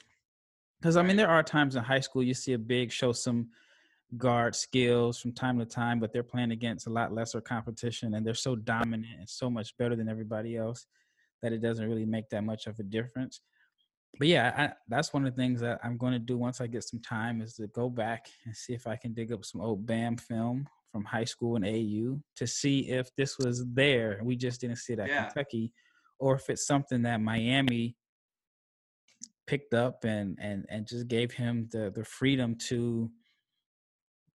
Because 0.79 0.97
I 0.97 1.01
mean, 1.01 1.15
there 1.15 1.29
are 1.29 1.43
times 1.43 1.75
in 1.75 1.83
high 1.83 2.01
school 2.01 2.21
you 2.21 2.33
see 2.33 2.53
a 2.53 2.59
big 2.59 2.91
show 2.91 3.11
some 3.11 3.49
guard 4.15 4.55
skills 4.55 5.19
from 5.19 5.31
time 5.33 5.59
to 5.59 5.65
time, 5.65 5.99
but 5.99 6.13
they're 6.13 6.23
playing 6.23 6.51
against 6.51 6.87
a 6.87 6.89
lot 6.89 7.13
lesser 7.13 7.41
competition 7.41 8.13
and 8.13 8.25
they're 8.25 8.33
so 8.33 8.55
dominant 8.55 9.19
and 9.19 9.29
so 9.29 9.49
much 9.49 9.75
better 9.77 9.95
than 9.95 10.07
everybody 10.07 10.55
else 10.55 10.85
that 11.41 11.51
it 11.51 11.61
doesn't 11.61 11.87
really 11.87 12.05
make 12.05 12.29
that 12.29 12.43
much 12.43 12.67
of 12.67 12.79
a 12.79 12.83
difference. 12.83 13.41
But 14.17 14.27
yeah, 14.27 14.53
I, 14.57 14.73
that's 14.87 15.13
one 15.13 15.25
of 15.25 15.35
the 15.35 15.41
things 15.41 15.61
that 15.61 15.79
I'm 15.83 15.97
going 15.97 16.13
to 16.13 16.19
do 16.19 16.37
once 16.37 16.61
I 16.61 16.67
get 16.67 16.83
some 16.83 17.01
time 17.01 17.41
is 17.41 17.55
to 17.55 17.67
go 17.67 17.89
back 17.89 18.29
and 18.45 18.55
see 18.55 18.73
if 18.73 18.87
I 18.87 18.95
can 18.95 19.13
dig 19.13 19.31
up 19.31 19.45
some 19.45 19.61
old 19.61 19.85
BAM 19.85 20.17
film 20.17 20.67
from 20.97 21.05
high 21.05 21.25
school 21.25 21.57
and 21.57 21.63
AU 21.63 22.19
to 22.35 22.47
see 22.47 22.89
if 22.89 23.15
this 23.15 23.37
was 23.37 23.63
there. 23.71 24.19
We 24.23 24.35
just 24.35 24.61
didn't 24.61 24.77
see 24.77 24.93
it 24.93 24.99
at 24.99 25.09
yeah. 25.09 25.25
Kentucky, 25.25 25.71
or 26.17 26.33
if 26.33 26.49
it's 26.49 26.65
something 26.65 27.03
that 27.03 27.21
Miami 27.21 27.95
picked 29.45 29.75
up 29.75 30.03
and 30.05 30.35
and 30.41 30.65
and 30.69 30.87
just 30.87 31.07
gave 31.07 31.31
him 31.31 31.69
the 31.71 31.91
the 31.93 32.03
freedom 32.03 32.55
to 32.55 33.11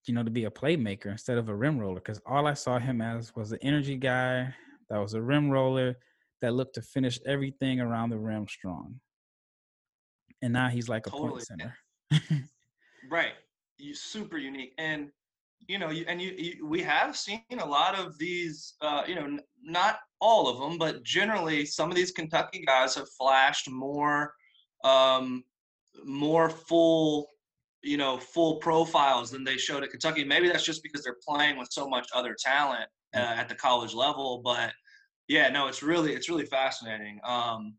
you 0.07 0.15
know 0.15 0.23
to 0.23 0.31
be 0.31 0.45
a 0.45 0.51
playmaker 0.51 1.07
instead 1.07 1.37
of 1.37 1.49
a 1.49 1.55
rim 1.55 1.79
roller 1.79 1.97
because 1.97 2.19
all 2.25 2.47
i 2.47 2.55
saw 2.55 2.79
him 2.79 3.03
as 3.03 3.37
was 3.37 3.53
an 3.53 3.59
energy 3.61 3.97
guy 3.97 4.49
that 4.89 4.99
was 4.99 5.13
a 5.13 5.21
rim 5.21 5.51
roller 5.51 5.95
that 6.41 6.55
looked 6.55 6.75
to 6.75 6.81
finish 6.81 7.21
everything 7.27 7.79
around 7.79 8.09
the 8.09 8.19
rim 8.19 8.49
strong 8.49 8.95
and 10.41 10.51
now 10.51 10.69
he's 10.71 10.89
like 10.89 11.07
a 11.07 11.11
totally. 11.11 11.29
point 11.29 11.43
center 11.43 11.77
right 13.11 13.35
you 13.77 13.95
super 13.95 14.39
unique 14.39 14.73
and 14.79 15.11
you 15.69 15.79
know, 15.79 15.91
and 15.91 16.21
you, 16.21 16.33
you, 16.37 16.67
we 16.67 16.83
have 16.83 17.17
seen 17.17 17.43
a 17.59 17.65
lot 17.65 17.99
of 17.99 18.19
these, 18.19 18.75
uh, 18.81 19.03
you 19.07 19.15
know, 19.15 19.25
n- 19.25 19.41
not 19.63 19.99
all 20.21 20.49
of 20.49 20.59
them, 20.59 20.79
but 20.79 21.03
generally 21.03 21.65
some 21.65 21.91
of 21.91 21.97
these 21.97 22.11
Kentucky 22.11 22.65
guys 22.67 22.95
have 22.95 23.09
flashed 23.19 23.71
more, 23.71 24.35
um, 24.85 25.45
more 26.05 26.51
full, 26.51 27.29
you 27.83 27.97
know, 27.97 28.19
full 28.19 28.57
profiles 28.57 29.31
than 29.31 29.45
they 29.45 29.57
showed 29.57 29.83
at 29.83 29.91
Kentucky. 29.91 30.25
Maybe 30.25 30.49
that's 30.49 30.65
just 30.65 30.83
because 30.83 31.03
they're 31.03 31.17
playing 31.27 31.59
with 31.59 31.69
so 31.71 31.89
much 31.89 32.09
other 32.15 32.37
talent 32.39 32.89
uh, 33.15 33.19
at 33.19 33.49
the 33.49 33.55
college 33.55 33.95
level. 33.95 34.41
But 34.45 34.73
yeah, 35.29 35.49
no, 35.49 35.69
it's 35.69 35.83
really, 35.83 36.13
it's 36.13 36.29
really 36.29 36.47
fascinating. 36.47 37.21
Um, 37.25 37.77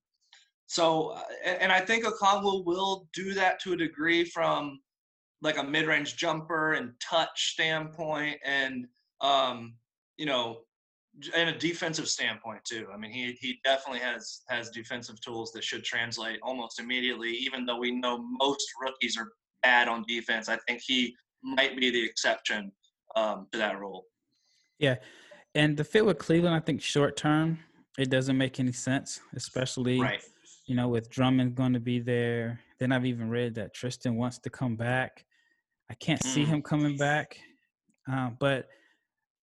so, 0.67 1.09
uh, 1.09 1.21
and 1.45 1.71
I 1.71 1.79
think 1.79 2.05
Okongwu 2.05 2.65
will 2.65 3.07
do 3.13 3.33
that 3.33 3.59
to 3.61 3.73
a 3.73 3.77
degree 3.77 4.23
from 4.23 4.79
like 5.43 5.57
a 5.57 5.63
mid-range 5.63 6.15
jumper 6.15 6.73
and 6.73 6.93
touch 6.99 7.51
standpoint 7.51 8.37
and 8.43 8.87
um, 9.21 9.75
you 10.17 10.25
know 10.25 10.61
and 11.35 11.49
a 11.49 11.57
defensive 11.57 12.07
standpoint 12.07 12.63
too. 12.65 12.87
I 12.91 12.97
mean, 12.97 13.11
he 13.11 13.37
he 13.39 13.59
definitely 13.63 13.99
has 13.99 14.41
has 14.49 14.69
defensive 14.71 15.21
tools 15.21 15.51
that 15.51 15.63
should 15.63 15.83
translate 15.83 16.39
almost 16.41 16.79
immediately. 16.79 17.29
Even 17.29 17.65
though 17.65 17.77
we 17.77 17.91
know 17.91 18.25
most 18.39 18.65
rookies 18.81 19.17
are 19.17 19.31
bad 19.61 19.87
on 19.87 20.03
defense, 20.07 20.49
I 20.49 20.57
think 20.67 20.81
he 20.85 21.15
might 21.43 21.77
be 21.77 21.91
the 21.91 22.03
exception 22.03 22.71
um, 23.15 23.47
to 23.51 23.57
that 23.59 23.79
rule. 23.79 24.05
Yeah, 24.79 24.95
and 25.53 25.77
the 25.77 25.83
fit 25.83 26.05
with 26.05 26.17
Cleveland, 26.17 26.55
I 26.55 26.59
think 26.59 26.81
short 26.81 27.15
term, 27.15 27.59
it 27.99 28.09
doesn't 28.09 28.37
make 28.37 28.59
any 28.59 28.71
sense, 28.71 29.21
especially 29.35 29.99
right. 30.01 30.23
you 30.65 30.75
know 30.75 30.87
with 30.87 31.11
Drummond 31.11 31.53
going 31.53 31.73
to 31.73 31.79
be 31.79 31.99
there. 31.99 32.59
Then 32.79 32.91
I've 32.91 33.05
even 33.05 33.29
read 33.29 33.53
that 33.55 33.73
Tristan 33.73 34.15
wants 34.15 34.39
to 34.39 34.49
come 34.49 34.75
back. 34.75 35.25
I 35.93 35.95
can't 35.97 36.23
see 36.23 36.41
mm. 36.41 36.47
him 36.47 36.61
coming 36.63 36.97
back, 36.97 37.37
uh, 38.11 38.31
but 38.39 38.67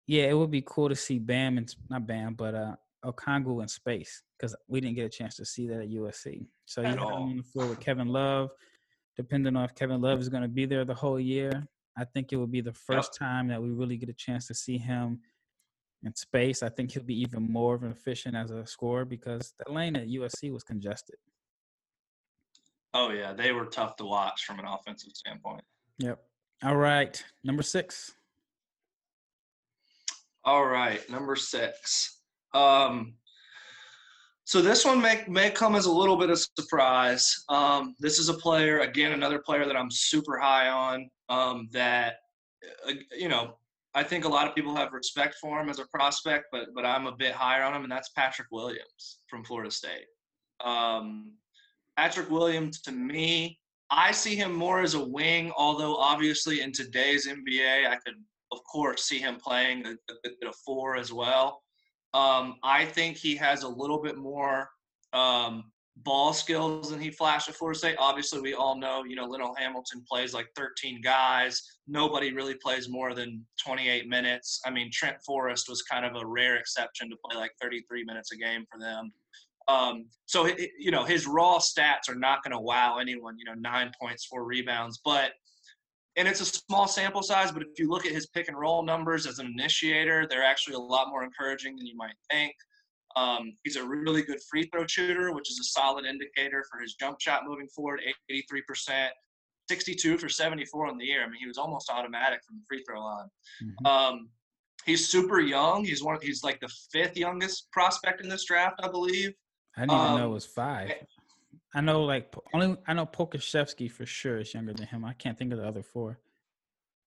yeah, 0.08 0.24
it 0.24 0.36
would 0.36 0.50
be 0.50 0.64
cool 0.66 0.88
to 0.88 0.96
see 0.96 1.20
Bam 1.20 1.58
and 1.58 1.72
not 1.88 2.08
Bam, 2.08 2.34
but 2.34 2.56
uh, 2.56 2.74
Okongwu 3.04 3.62
in 3.62 3.68
space 3.68 4.20
because 4.36 4.56
we 4.66 4.80
didn't 4.80 4.96
get 4.96 5.06
a 5.06 5.08
chance 5.08 5.36
to 5.36 5.44
see 5.44 5.68
that 5.68 5.82
at 5.82 5.90
USC. 5.90 6.48
So 6.64 6.80
you 6.80 6.88
him 6.88 6.98
on 6.98 7.36
the 7.36 7.44
floor 7.44 7.68
with 7.68 7.78
Kevin 7.78 8.08
Love. 8.08 8.50
Depending 9.16 9.54
on 9.54 9.62
if 9.62 9.76
Kevin 9.76 10.00
Love 10.00 10.18
is 10.18 10.28
going 10.28 10.42
to 10.42 10.48
be 10.48 10.66
there 10.66 10.84
the 10.84 10.92
whole 10.92 11.20
year, 11.20 11.52
I 11.96 12.02
think 12.02 12.32
it 12.32 12.36
will 12.36 12.48
be 12.48 12.60
the 12.60 12.72
first 12.72 13.16
yep. 13.20 13.28
time 13.28 13.46
that 13.46 13.62
we 13.62 13.70
really 13.70 13.96
get 13.96 14.08
a 14.08 14.14
chance 14.14 14.48
to 14.48 14.54
see 14.54 14.76
him 14.76 15.20
in 16.02 16.16
space. 16.16 16.64
I 16.64 16.68
think 16.68 16.90
he'll 16.90 17.04
be 17.04 17.20
even 17.20 17.48
more 17.48 17.76
of 17.76 17.84
an 17.84 17.92
efficient 17.92 18.34
as 18.34 18.50
a 18.50 18.66
scorer 18.66 19.04
because 19.04 19.54
the 19.64 19.72
lane 19.72 19.94
at 19.94 20.08
USC 20.08 20.52
was 20.52 20.64
congested. 20.64 21.14
Oh 22.92 23.10
yeah, 23.10 23.32
they 23.32 23.52
were 23.52 23.66
tough 23.66 23.94
to 23.96 24.04
watch 24.04 24.44
from 24.44 24.58
an 24.58 24.66
offensive 24.66 25.12
standpoint. 25.14 25.62
Yep. 25.98 26.18
All 26.64 26.76
right. 26.76 27.22
Number 27.42 27.62
six. 27.62 28.14
All 30.44 30.66
right. 30.66 31.08
Number 31.10 31.36
six. 31.36 32.20
Um, 32.52 33.14
so 34.44 34.60
this 34.60 34.84
one 34.84 35.00
may, 35.00 35.24
may 35.26 35.50
come 35.50 35.74
as 35.74 35.86
a 35.86 35.92
little 35.92 36.16
bit 36.16 36.30
of 36.30 36.38
surprise. 36.58 37.44
Um, 37.48 37.94
this 37.98 38.18
is 38.18 38.28
a 38.28 38.34
player, 38.34 38.80
again, 38.80 39.12
another 39.12 39.38
player 39.38 39.66
that 39.66 39.76
I'm 39.76 39.90
super 39.90 40.38
high 40.38 40.68
on 40.68 41.08
um, 41.28 41.68
that, 41.72 42.16
uh, 42.86 42.92
you 43.16 43.28
know, 43.28 43.56
I 43.94 44.02
think 44.02 44.24
a 44.24 44.28
lot 44.28 44.48
of 44.48 44.54
people 44.54 44.74
have 44.74 44.92
respect 44.92 45.36
for 45.40 45.60
him 45.60 45.68
as 45.68 45.78
a 45.78 45.86
prospect, 45.86 46.46
but 46.50 46.66
but 46.74 46.84
I'm 46.84 47.06
a 47.06 47.14
bit 47.14 47.32
higher 47.32 47.62
on 47.62 47.74
him, 47.74 47.84
and 47.84 47.92
that's 47.92 48.08
Patrick 48.10 48.48
Williams 48.50 49.20
from 49.28 49.44
Florida 49.44 49.70
State. 49.70 50.06
Um, 50.64 51.34
Patrick 51.96 52.28
Williams, 52.28 52.80
to 52.82 52.92
me, 52.92 53.58
I 53.96 54.12
see 54.12 54.34
him 54.34 54.52
more 54.52 54.80
as 54.80 54.94
a 54.94 55.04
wing, 55.04 55.52
although 55.56 55.96
obviously 55.96 56.60
in 56.60 56.72
today's 56.72 57.26
NBA, 57.28 57.88
I 57.88 57.96
could 57.96 58.14
of 58.54 58.64
course, 58.64 59.04
see 59.04 59.18
him 59.18 59.36
playing 59.36 59.86
a, 59.86 59.90
a, 59.90 60.48
a 60.48 60.52
four 60.64 60.96
as 60.96 61.12
well. 61.12 61.62
Um, 62.12 62.56
I 62.62 62.84
think 62.84 63.16
he 63.16 63.36
has 63.36 63.64
a 63.64 63.68
little 63.68 64.00
bit 64.00 64.16
more 64.16 64.68
um, 65.12 65.72
ball 65.96 66.32
skills 66.32 66.90
than 66.90 67.00
he 67.00 67.10
flashed 67.10 67.48
at 67.48 67.56
Florida 67.56 67.78
State. 67.78 67.96
Obviously, 67.98 68.40
we 68.40 68.54
all 68.54 68.78
know, 68.78 69.04
you 69.04 69.16
know, 69.16 69.24
Leonard 69.24 69.58
Hamilton 69.58 70.04
plays 70.08 70.32
like 70.32 70.46
13 70.56 71.00
guys. 71.02 71.60
Nobody 71.88 72.32
really 72.32 72.54
plays 72.54 72.88
more 72.88 73.14
than 73.14 73.44
28 73.64 74.08
minutes. 74.08 74.60
I 74.64 74.70
mean, 74.70 74.90
Trent 74.92 75.16
Forrest 75.26 75.68
was 75.68 75.82
kind 75.82 76.04
of 76.04 76.20
a 76.20 76.26
rare 76.26 76.56
exception 76.56 77.10
to 77.10 77.16
play 77.24 77.36
like 77.36 77.52
33 77.60 78.04
minutes 78.04 78.30
a 78.32 78.36
game 78.36 78.64
for 78.70 78.78
them. 78.78 79.12
Um, 79.68 80.06
so, 80.26 80.48
you 80.78 80.90
know, 80.90 81.04
his 81.04 81.26
raw 81.26 81.58
stats 81.58 82.08
are 82.08 82.14
not 82.14 82.42
going 82.42 82.52
to 82.52 82.60
wow 82.60 82.98
anyone, 82.98 83.38
you 83.38 83.44
know, 83.44 83.54
nine 83.54 83.92
points, 84.00 84.26
four 84.26 84.44
rebounds. 84.44 85.00
But, 85.04 85.32
and 86.16 86.28
it's 86.28 86.40
a 86.40 86.44
small 86.44 86.86
sample 86.86 87.22
size, 87.22 87.50
but 87.50 87.62
if 87.62 87.78
you 87.78 87.88
look 87.88 88.06
at 88.06 88.12
his 88.12 88.26
pick 88.26 88.48
and 88.48 88.58
roll 88.58 88.84
numbers 88.84 89.26
as 89.26 89.38
an 89.38 89.46
initiator, 89.46 90.26
they're 90.28 90.44
actually 90.44 90.74
a 90.74 90.80
lot 90.80 91.08
more 91.08 91.24
encouraging 91.24 91.76
than 91.76 91.86
you 91.86 91.96
might 91.96 92.14
think. 92.30 92.54
Um, 93.16 93.56
he's 93.62 93.76
a 93.76 93.84
really 93.84 94.22
good 94.22 94.38
free 94.50 94.68
throw 94.72 94.86
shooter, 94.86 95.32
which 95.32 95.50
is 95.50 95.58
a 95.60 95.64
solid 95.64 96.04
indicator 96.04 96.64
for 96.70 96.80
his 96.80 96.94
jump 96.94 97.20
shot 97.20 97.42
moving 97.46 97.68
forward. 97.68 98.00
83%, 98.30 99.08
62 99.68 100.18
for 100.18 100.28
74 100.28 100.86
on 100.88 100.98
the 100.98 101.04
year. 101.04 101.22
I 101.22 101.26
mean, 101.26 101.38
he 101.40 101.46
was 101.46 101.58
almost 101.58 101.90
automatic 101.90 102.40
from 102.46 102.56
the 102.56 102.62
free 102.68 102.84
throw 102.88 103.04
line. 103.04 103.28
Mm-hmm. 103.62 103.86
Um, 103.86 104.28
he's 104.84 105.08
super 105.08 105.40
young. 105.40 105.84
He's 105.84 106.02
one. 106.02 106.18
He's 106.22 106.42
like 106.42 106.60
the 106.60 106.72
fifth 106.92 107.16
youngest 107.16 107.70
prospect 107.72 108.20
in 108.20 108.28
this 108.28 108.44
draft, 108.44 108.80
I 108.82 108.88
believe. 108.88 109.32
I 109.76 109.82
didn't 109.82 109.96
even 109.96 110.06
um, 110.06 110.18
know 110.18 110.30
it 110.30 110.34
was 110.34 110.46
five. 110.46 110.92
I 111.74 111.80
know, 111.80 112.04
like 112.04 112.32
only 112.52 112.76
I 112.86 112.94
know 112.94 113.06
Pokusevski 113.06 113.90
for 113.90 114.06
sure 114.06 114.38
is 114.38 114.54
younger 114.54 114.72
than 114.72 114.86
him. 114.86 115.04
I 115.04 115.12
can't 115.14 115.36
think 115.36 115.52
of 115.52 115.58
the 115.58 115.66
other 115.66 115.82
four. 115.82 116.18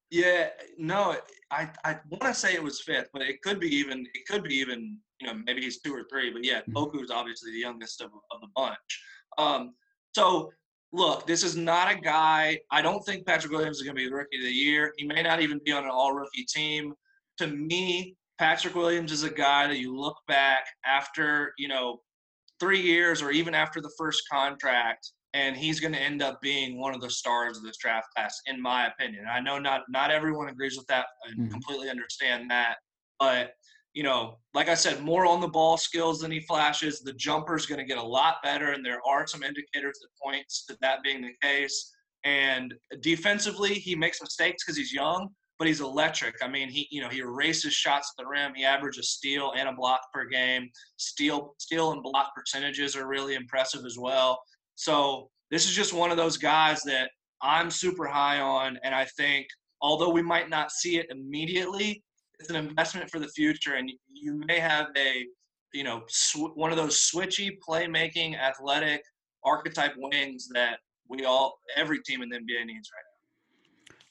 Yeah, 0.09 0.49
no, 0.77 1.15
I 1.51 1.69
I 1.83 1.99
want 2.09 2.23
to 2.23 2.33
say 2.33 2.53
it 2.53 2.63
was 2.63 2.81
fifth, 2.81 3.09
but 3.13 3.21
it 3.21 3.41
could 3.41 3.59
be 3.59 3.73
even 3.73 4.05
it 4.13 4.25
could 4.29 4.43
be 4.43 4.55
even 4.55 4.97
you 5.21 5.27
know 5.27 5.41
maybe 5.45 5.61
he's 5.61 5.79
two 5.79 5.93
or 5.93 6.03
three. 6.09 6.31
But 6.31 6.43
yeah, 6.43 6.61
mm-hmm. 6.61 6.77
Poku 6.77 7.01
is 7.01 7.11
obviously 7.11 7.51
the 7.51 7.59
youngest 7.59 8.01
of 8.01 8.11
of 8.31 8.41
the 8.41 8.47
bunch. 8.55 8.77
Um, 9.37 9.73
so 10.13 10.51
look, 10.91 11.25
this 11.27 11.43
is 11.43 11.55
not 11.55 11.91
a 11.91 11.99
guy. 11.99 12.59
I 12.71 12.81
don't 12.81 13.05
think 13.05 13.25
Patrick 13.25 13.51
Williams 13.51 13.77
is 13.77 13.83
going 13.83 13.95
to 13.95 14.01
be 14.01 14.09
the 14.09 14.15
rookie 14.15 14.37
of 14.37 14.43
the 14.43 14.51
year. 14.51 14.93
He 14.97 15.05
may 15.05 15.21
not 15.21 15.41
even 15.41 15.59
be 15.63 15.71
on 15.71 15.83
an 15.83 15.91
all 15.91 16.13
rookie 16.13 16.45
team. 16.45 16.93
To 17.37 17.47
me, 17.47 18.15
Patrick 18.37 18.75
Williams 18.75 19.11
is 19.11 19.23
a 19.23 19.29
guy 19.29 19.67
that 19.67 19.79
you 19.79 19.97
look 19.97 20.17
back 20.27 20.65
after 20.85 21.53
you 21.57 21.67
know 21.67 22.01
three 22.59 22.81
years 22.81 23.21
or 23.21 23.31
even 23.31 23.53
after 23.53 23.81
the 23.81 23.91
first 23.97 24.23
contract 24.31 25.11
and 25.33 25.55
he's 25.55 25.79
going 25.79 25.93
to 25.93 26.01
end 26.01 26.21
up 26.21 26.41
being 26.41 26.79
one 26.79 26.95
of 26.95 27.01
the 27.01 27.09
stars 27.09 27.57
of 27.57 27.63
this 27.63 27.77
draft 27.77 28.07
class, 28.15 28.41
in 28.47 28.61
my 28.61 28.87
opinion. 28.87 29.25
I 29.29 29.39
know 29.39 29.59
not 29.59 29.81
not 29.89 30.09
everyone 30.09 30.49
agrees 30.49 30.77
with 30.77 30.87
that 30.87 31.05
and 31.25 31.37
mm-hmm. 31.39 31.51
completely 31.51 31.89
understand 31.89 32.49
that, 32.49 32.77
but 33.19 33.51
you 33.93 34.03
know, 34.03 34.37
like 34.53 34.69
I 34.69 34.75
said, 34.75 35.01
more 35.01 35.25
on 35.25 35.41
the 35.41 35.47
ball 35.47 35.77
skills 35.77 36.19
than 36.19 36.31
he 36.31 36.39
flashes. 36.41 37.01
The 37.01 37.13
jumper's 37.13 37.65
going 37.65 37.79
to 37.79 37.85
get 37.85 37.97
a 37.97 38.03
lot 38.03 38.35
better, 38.43 38.71
and 38.71 38.85
there 38.85 39.01
are 39.07 39.25
some 39.25 39.43
indicators 39.43 39.99
that 40.01 40.09
points 40.23 40.65
to 40.67 40.77
that 40.81 41.01
being 41.03 41.21
the 41.21 41.33
case. 41.41 41.93
And 42.23 42.73
defensively, 43.01 43.73
he 43.73 43.95
makes 43.95 44.21
mistakes 44.21 44.63
because 44.63 44.77
he's 44.77 44.93
young, 44.93 45.29
but 45.57 45.67
he's 45.67 45.81
electric. 45.81 46.35
I 46.41 46.47
mean, 46.47 46.69
he 46.69 46.87
you 46.91 47.01
know 47.01 47.09
he 47.09 47.19
erases 47.19 47.73
shots 47.73 48.13
at 48.13 48.23
the 48.23 48.29
rim. 48.29 48.53
He 48.55 48.65
averages 48.65 49.09
steal 49.11 49.53
and 49.57 49.69
a 49.69 49.73
block 49.73 50.01
per 50.13 50.25
game. 50.25 50.69
Steal 50.97 51.55
steal 51.57 51.91
and 51.91 52.03
block 52.03 52.33
percentages 52.35 52.95
are 52.95 53.07
really 53.07 53.35
impressive 53.35 53.85
as 53.85 53.97
well. 53.97 54.39
So 54.75 55.29
this 55.51 55.65
is 55.65 55.73
just 55.73 55.93
one 55.93 56.11
of 56.11 56.17
those 56.17 56.37
guys 56.37 56.81
that 56.83 57.09
I'm 57.41 57.71
super 57.71 58.05
high 58.05 58.39
on, 58.39 58.77
and 58.83 58.93
I 58.93 59.05
think 59.17 59.47
although 59.81 60.09
we 60.09 60.21
might 60.21 60.49
not 60.49 60.71
see 60.71 60.97
it 60.97 61.07
immediately, 61.09 62.03
it's 62.39 62.49
an 62.49 62.55
investment 62.55 63.09
for 63.09 63.19
the 63.19 63.27
future, 63.29 63.75
and 63.75 63.91
you 64.11 64.41
may 64.45 64.59
have 64.59 64.87
a 64.97 65.25
you 65.73 65.83
know 65.83 66.03
sw- 66.07 66.55
one 66.55 66.71
of 66.71 66.77
those 66.77 67.09
switchy 67.13 67.57
playmaking 67.67 68.37
athletic 68.39 69.01
archetype 69.43 69.93
wings 69.97 70.47
that 70.53 70.79
we 71.09 71.25
all 71.25 71.57
every 71.75 71.99
team 72.03 72.21
in 72.21 72.29
the 72.29 72.37
NBA 72.37 72.65
needs 72.65 72.89
right 72.93 73.03
now. 73.03 73.06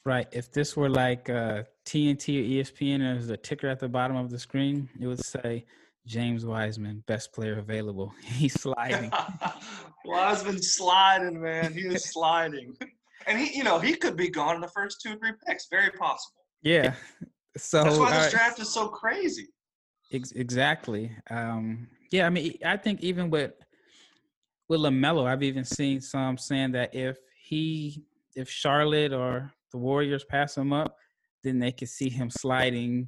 Right. 0.07 0.25
If 0.31 0.53
this 0.53 0.77
were 0.77 0.87
like 0.87 1.29
uh, 1.29 1.63
TNT 1.85 2.39
or 2.39 2.63
ESPN, 2.63 2.95
and 2.95 3.19
there's 3.19 3.29
a 3.29 3.35
ticker 3.35 3.67
at 3.67 3.81
the 3.81 3.89
bottom 3.89 4.15
of 4.15 4.29
the 4.29 4.39
screen, 4.39 4.87
it 5.01 5.05
would 5.05 5.19
say 5.19 5.65
James 6.05 6.45
Wiseman, 6.45 7.03
best 7.07 7.33
player 7.33 7.59
available. 7.59 8.13
He's 8.23 8.53
sliding. 8.53 9.11
Wiseman's 10.05 10.71
sliding, 10.71 11.41
man. 11.41 11.73
He 11.73 11.81
is 11.81 12.05
sliding. 12.05 12.77
And 13.27 13.37
he, 13.37 13.57
you 13.57 13.65
know, 13.65 13.79
he 13.79 13.95
could 13.95 14.15
be 14.15 14.29
gone 14.29 14.55
in 14.55 14.61
the 14.61 14.69
first 14.69 15.01
two 15.01 15.11
or 15.11 15.17
three 15.17 15.33
picks. 15.45 15.67
Very 15.69 15.89
possible. 15.89 16.39
Yeah. 16.61 16.93
So 17.57 17.83
that's 17.83 17.97
why 17.97 18.11
this 18.11 18.27
uh, 18.27 18.37
draft 18.37 18.59
is 18.61 18.73
so 18.73 18.87
crazy. 18.87 19.49
Ex- 20.13 20.31
exactly. 20.31 21.11
Um, 21.29 21.85
yeah, 22.11 22.27
I 22.27 22.29
mean, 22.29 22.57
I 22.63 22.77
think 22.77 23.01
even 23.01 23.29
with 23.29 23.51
with 24.69 24.79
Lamelo, 24.79 25.25
I've 25.25 25.43
even 25.43 25.65
seen 25.65 25.99
some 25.99 26.37
saying 26.37 26.71
that 26.71 26.95
if 26.95 27.17
he, 27.41 28.05
if 28.37 28.49
Charlotte 28.49 29.11
or 29.11 29.51
the 29.71 29.77
Warriors 29.77 30.23
pass 30.23 30.57
him 30.57 30.73
up, 30.73 30.95
then 31.43 31.59
they 31.59 31.71
could 31.71 31.89
see 31.89 32.09
him 32.09 32.29
sliding 32.29 33.07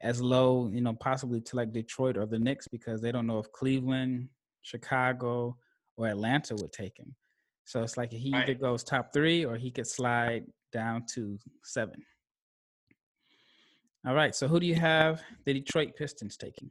as 0.00 0.20
low, 0.20 0.70
you 0.72 0.80
know, 0.80 0.92
possibly 0.94 1.40
to 1.40 1.56
like 1.56 1.72
Detroit 1.72 2.16
or 2.16 2.26
the 2.26 2.38
Knicks 2.38 2.68
because 2.68 3.00
they 3.00 3.10
don't 3.10 3.26
know 3.26 3.38
if 3.38 3.50
Cleveland, 3.52 4.28
Chicago, 4.62 5.56
or 5.96 6.08
Atlanta 6.08 6.54
would 6.56 6.72
take 6.72 6.98
him. 6.98 7.14
So 7.64 7.82
it's 7.82 7.96
like 7.96 8.12
he 8.12 8.34
either 8.34 8.54
goes 8.54 8.84
top 8.84 9.12
three 9.12 9.44
or 9.44 9.56
he 9.56 9.70
could 9.70 9.86
slide 9.86 10.44
down 10.72 11.04
to 11.14 11.38
seven. 11.64 12.02
All 14.06 14.14
right. 14.14 14.34
So 14.34 14.46
who 14.46 14.60
do 14.60 14.66
you 14.66 14.74
have 14.74 15.22
the 15.46 15.54
Detroit 15.54 15.92
Pistons 15.96 16.36
taking? 16.36 16.70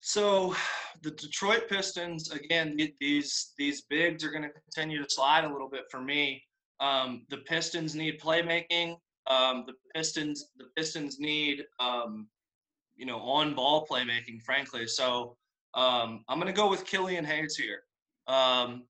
So 0.00 0.54
the 1.02 1.10
Detroit 1.12 1.68
Pistons, 1.68 2.30
again, 2.30 2.76
these 3.00 3.52
these 3.58 3.82
bigs 3.82 4.24
are 4.24 4.30
going 4.30 4.42
to 4.42 4.50
continue 4.50 5.02
to 5.02 5.10
slide 5.10 5.44
a 5.44 5.52
little 5.52 5.68
bit 5.68 5.84
for 5.90 6.00
me. 6.00 6.42
Um, 6.80 7.24
the 7.30 7.38
Pistons 7.38 7.94
need 7.94 8.20
playmaking. 8.20 8.96
Um, 9.28 9.64
the 9.66 9.74
Pistons, 9.94 10.50
the 10.56 10.64
Pistons 10.76 11.20
need, 11.20 11.64
um, 11.78 12.26
you 12.96 13.06
know, 13.06 13.18
on-ball 13.18 13.86
playmaking, 13.86 14.42
frankly. 14.42 14.86
So 14.86 15.36
um, 15.74 16.24
I'm 16.28 16.38
going 16.38 16.52
to 16.52 16.52
go 16.52 16.68
with 16.68 16.84
Killian 16.84 17.24
Hayes 17.24 17.56
here. 17.56 17.82
Um, 18.26 18.84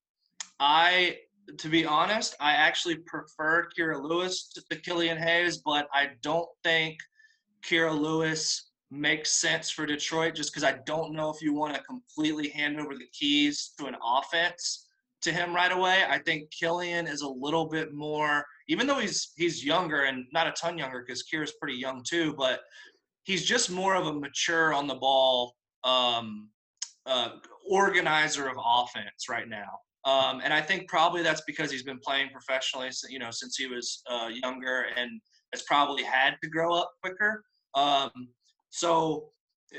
I, 0.58 1.18
to 1.58 1.68
be 1.68 1.84
honest, 1.84 2.34
I 2.40 2.52
actually 2.52 2.96
prefer 2.96 3.68
Kira 3.76 4.02
Lewis 4.02 4.52
to 4.70 4.76
Killian 4.76 5.18
Hayes, 5.18 5.58
but 5.58 5.86
I 5.92 6.10
don't 6.22 6.48
think 6.64 6.98
Kira 7.62 7.96
Lewis 7.96 8.71
makes 8.92 9.32
sense 9.32 9.70
for 9.70 9.86
Detroit 9.86 10.34
just 10.34 10.52
because 10.52 10.64
I 10.64 10.78
don't 10.86 11.14
know 11.14 11.30
if 11.30 11.40
you 11.42 11.54
want 11.54 11.74
to 11.74 11.82
completely 11.82 12.48
hand 12.50 12.78
over 12.78 12.94
the 12.94 13.08
keys 13.12 13.72
to 13.78 13.86
an 13.86 13.96
offense 14.04 14.86
to 15.22 15.32
him 15.32 15.54
right 15.54 15.72
away. 15.72 16.04
I 16.08 16.18
think 16.18 16.50
Killian 16.50 17.06
is 17.06 17.22
a 17.22 17.28
little 17.28 17.66
bit 17.68 17.94
more 17.94 18.44
even 18.68 18.86
though 18.86 18.98
he's 18.98 19.32
he's 19.36 19.64
younger 19.64 20.04
and 20.04 20.24
not 20.32 20.46
a 20.46 20.52
ton 20.52 20.78
younger 20.78 21.04
because 21.04 21.22
Kira's 21.22 21.52
pretty 21.60 21.76
young 21.76 22.02
too, 22.02 22.34
but 22.38 22.60
he's 23.24 23.44
just 23.44 23.70
more 23.70 23.94
of 23.94 24.06
a 24.06 24.12
mature 24.12 24.72
on 24.72 24.86
the 24.86 24.94
ball 24.94 25.54
um, 25.84 26.48
uh, 27.06 27.30
organizer 27.68 28.48
of 28.48 28.56
offense 28.64 29.28
right 29.28 29.48
now. 29.48 29.78
Um, 30.04 30.40
and 30.42 30.52
I 30.52 30.60
think 30.60 30.88
probably 30.88 31.22
that's 31.22 31.42
because 31.46 31.70
he's 31.70 31.84
been 31.84 31.98
playing 31.98 32.30
professionally, 32.30 32.90
you 33.08 33.18
know, 33.18 33.30
since 33.30 33.56
he 33.56 33.66
was 33.66 34.02
uh, 34.10 34.30
younger 34.32 34.86
and 34.96 35.20
has 35.52 35.62
probably 35.62 36.02
had 36.02 36.34
to 36.42 36.48
grow 36.48 36.74
up 36.74 36.90
quicker. 37.02 37.44
Um, 37.74 38.10
so 38.72 39.28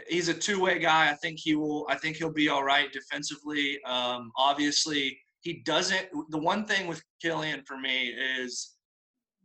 he's 0.07 0.29
a 0.29 0.33
two-way 0.33 0.77
guy. 0.77 1.09
I 1.09 1.15
think 1.15 1.39
he 1.39 1.55
will. 1.55 1.85
I 1.89 1.95
think 1.95 2.15
he'll 2.15 2.31
be 2.31 2.47
all 2.47 2.63
right 2.63 2.93
defensively. 2.93 3.83
Um, 3.85 4.31
obviously, 4.37 5.17
he 5.41 5.63
doesn't. 5.65 6.07
The 6.29 6.37
one 6.37 6.65
thing 6.65 6.87
with 6.87 7.03
Killian 7.21 7.63
for 7.65 7.77
me 7.77 8.13
is 8.39 8.75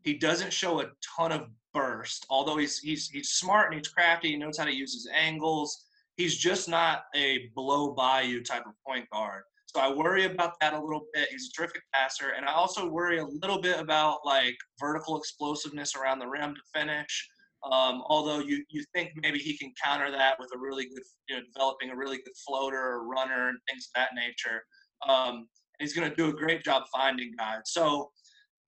he 0.03 0.15
doesn't 0.15 0.53
show 0.53 0.83
a 0.83 0.91
ton 1.17 1.33
of 1.33 1.49
burst. 1.73 2.27
Although 2.29 2.59
he's 2.59 2.79
he's 2.79 3.09
he's 3.09 3.31
smart 3.31 3.73
and 3.73 3.81
he's 3.81 3.89
crafty, 3.89 4.29
he 4.29 4.37
knows 4.37 4.59
how 4.59 4.67
to 4.67 4.75
use 4.75 4.93
his 4.93 5.09
angles. 5.13 5.87
He's 6.17 6.37
just 6.37 6.69
not 6.69 7.05
a 7.15 7.51
blow 7.55 7.95
by 7.95 8.21
you 8.23 8.43
type 8.43 8.67
of 8.67 8.73
point 8.87 9.09
guard. 9.11 9.45
So 9.65 9.81
I 9.81 9.91
worry 9.91 10.25
about 10.25 10.61
that 10.61 10.75
a 10.75 10.81
little 10.81 11.07
bit. 11.15 11.29
He's 11.31 11.49
a 11.49 11.57
terrific 11.57 11.83
passer, 11.95 12.33
and 12.37 12.45
I 12.45 12.53
also 12.53 12.87
worry 12.87 13.19
a 13.19 13.25
little 13.25 13.63
bit 13.63 13.81
about 13.81 14.19
like 14.27 14.57
vertical 14.79 15.17
explosiveness 15.17 15.97
around 15.97 16.19
the 16.19 16.27
rim 16.27 16.55
to 16.55 16.61
finish. 16.79 17.31
Um, 17.65 18.03
although 18.07 18.39
you 18.39 18.65
you 18.69 18.85
think 18.95 19.11
maybe 19.17 19.39
he 19.39 19.57
can 19.59 19.73
counter 19.83 20.11
that 20.11 20.39
with 20.39 20.51
a 20.55 20.59
really 20.59 20.85
good, 20.85 21.03
you 21.29 21.37
know, 21.37 21.43
developing 21.53 21.91
a 21.91 21.97
really 21.97 22.19
good 22.19 22.37
floater 22.47 22.79
or 22.79 23.09
runner 23.09 23.49
and 23.49 23.59
things 23.69 23.89
of 23.89 24.01
that 24.01 24.11
nature. 24.15 24.63
Um, 25.09 25.49
he's 25.81 25.93
going 25.93 26.09
to 26.09 26.15
do 26.15 26.29
a 26.29 26.33
great 26.33 26.63
job 26.63 26.85
finding 26.93 27.33
guys. 27.37 27.63
So 27.67 28.11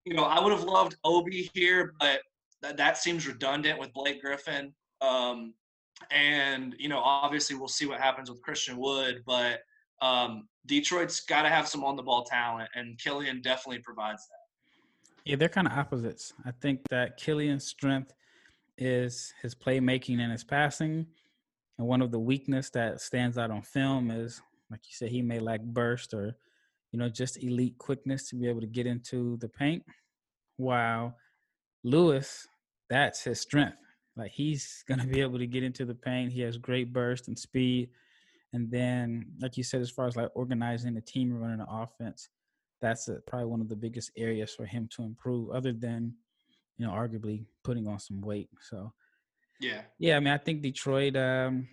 you 0.04 0.14
know, 0.14 0.24
I 0.24 0.42
would 0.42 0.52
have 0.52 0.64
loved 0.64 0.96
Obi 1.04 1.50
here, 1.54 1.92
but 2.00 2.20
that, 2.62 2.76
that 2.76 2.98
seems 2.98 3.26
redundant 3.26 3.78
with 3.78 3.92
Blake 3.92 4.22
Griffin. 4.22 4.72
Um, 5.00 5.54
and 6.10 6.74
you 6.78 6.88
know, 6.88 6.98
obviously, 6.98 7.56
we'll 7.56 7.68
see 7.68 7.86
what 7.86 8.00
happens 8.00 8.30
with 8.30 8.40
Christian 8.42 8.78
Wood, 8.78 9.22
but 9.26 9.60
um, 10.00 10.48
Detroit's 10.66 11.20
got 11.20 11.42
to 11.42 11.48
have 11.48 11.68
some 11.68 11.84
on 11.84 11.96
the 11.96 12.02
ball 12.02 12.24
talent, 12.24 12.68
and 12.74 12.98
Killian 12.98 13.42
definitely 13.42 13.82
provides 13.82 14.26
that. 14.28 15.30
Yeah, 15.30 15.36
they're 15.36 15.50
kind 15.50 15.66
of 15.66 15.74
opposites. 15.74 16.32
I 16.46 16.52
think 16.62 16.80
that 16.88 17.18
Killian's 17.18 17.66
strength 17.66 18.12
is 18.80 19.32
his 19.42 19.54
playmaking 19.54 20.18
and 20.18 20.32
his 20.32 20.42
passing. 20.42 21.06
And 21.78 21.86
one 21.86 22.02
of 22.02 22.10
the 22.10 22.18
weakness 22.18 22.70
that 22.70 23.00
stands 23.00 23.38
out 23.38 23.50
on 23.50 23.62
film 23.62 24.10
is, 24.10 24.42
like 24.70 24.80
you 24.84 24.92
said, 24.92 25.10
he 25.10 25.22
may 25.22 25.38
lack 25.38 25.62
burst 25.62 26.14
or, 26.14 26.36
you 26.90 26.98
know, 26.98 27.08
just 27.08 27.42
elite 27.42 27.78
quickness 27.78 28.28
to 28.30 28.36
be 28.36 28.48
able 28.48 28.60
to 28.60 28.66
get 28.66 28.86
into 28.86 29.36
the 29.36 29.48
paint. 29.48 29.84
While 30.56 31.16
Lewis, 31.84 32.48
that's 32.88 33.22
his 33.22 33.40
strength. 33.40 33.76
Like 34.16 34.32
he's 34.32 34.82
gonna 34.88 35.06
be 35.06 35.20
able 35.20 35.38
to 35.38 35.46
get 35.46 35.62
into 35.62 35.84
the 35.84 35.94
paint. 35.94 36.32
He 36.32 36.40
has 36.40 36.56
great 36.56 36.92
burst 36.92 37.28
and 37.28 37.38
speed. 37.38 37.90
And 38.52 38.70
then, 38.70 39.26
like 39.40 39.56
you 39.56 39.62
said, 39.62 39.80
as 39.80 39.90
far 39.90 40.06
as 40.06 40.16
like 40.16 40.30
organizing 40.34 40.94
the 40.94 41.00
team 41.00 41.32
running 41.32 41.58
the 41.58 41.70
offense, 41.70 42.28
that's 42.80 43.08
a, 43.08 43.20
probably 43.26 43.46
one 43.46 43.60
of 43.60 43.68
the 43.68 43.76
biggest 43.76 44.10
areas 44.16 44.52
for 44.54 44.66
him 44.66 44.88
to 44.96 45.02
improve, 45.02 45.50
other 45.50 45.72
than, 45.72 46.14
you 46.80 46.86
know, 46.86 46.92
arguably 46.92 47.44
putting 47.62 47.86
on 47.86 47.98
some 47.98 48.22
weight. 48.22 48.48
So, 48.62 48.90
yeah, 49.60 49.82
yeah. 49.98 50.16
I 50.16 50.20
mean, 50.20 50.32
I 50.32 50.38
think 50.38 50.62
Detroit. 50.62 51.14
Um, 51.14 51.68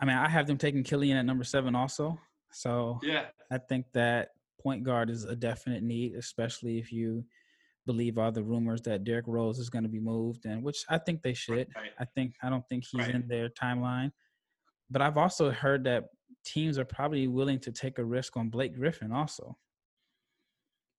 I 0.00 0.06
mean, 0.06 0.16
I 0.16 0.26
have 0.26 0.46
them 0.46 0.56
taking 0.56 0.82
Killian 0.82 1.18
at 1.18 1.26
number 1.26 1.44
seven 1.44 1.74
also. 1.74 2.18
So, 2.50 2.98
yeah, 3.02 3.26
I 3.52 3.58
think 3.58 3.84
that 3.92 4.30
point 4.58 4.84
guard 4.84 5.10
is 5.10 5.24
a 5.24 5.36
definite 5.36 5.82
need, 5.82 6.14
especially 6.14 6.78
if 6.78 6.90
you 6.90 7.26
believe 7.84 8.16
all 8.16 8.32
the 8.32 8.42
rumors 8.42 8.80
that 8.82 9.04
Derrick 9.04 9.26
Rose 9.28 9.58
is 9.58 9.68
going 9.68 9.82
to 9.84 9.90
be 9.90 10.00
moved, 10.00 10.46
and 10.46 10.62
which 10.62 10.82
I 10.88 10.96
think 10.96 11.20
they 11.20 11.34
should. 11.34 11.68
Right. 11.76 11.90
I 12.00 12.06
think 12.06 12.36
I 12.42 12.48
don't 12.48 12.66
think 12.70 12.86
he's 12.90 13.02
Right. 13.02 13.14
in 13.14 13.28
their 13.28 13.50
timeline, 13.50 14.12
but 14.88 15.02
I've 15.02 15.18
also 15.18 15.50
heard 15.50 15.84
that 15.84 16.04
teams 16.42 16.78
are 16.78 16.86
probably 16.86 17.28
willing 17.28 17.58
to 17.60 17.70
take 17.70 17.98
a 17.98 18.04
risk 18.04 18.34
on 18.38 18.48
Blake 18.48 18.74
Griffin 18.74 19.12
also, 19.12 19.58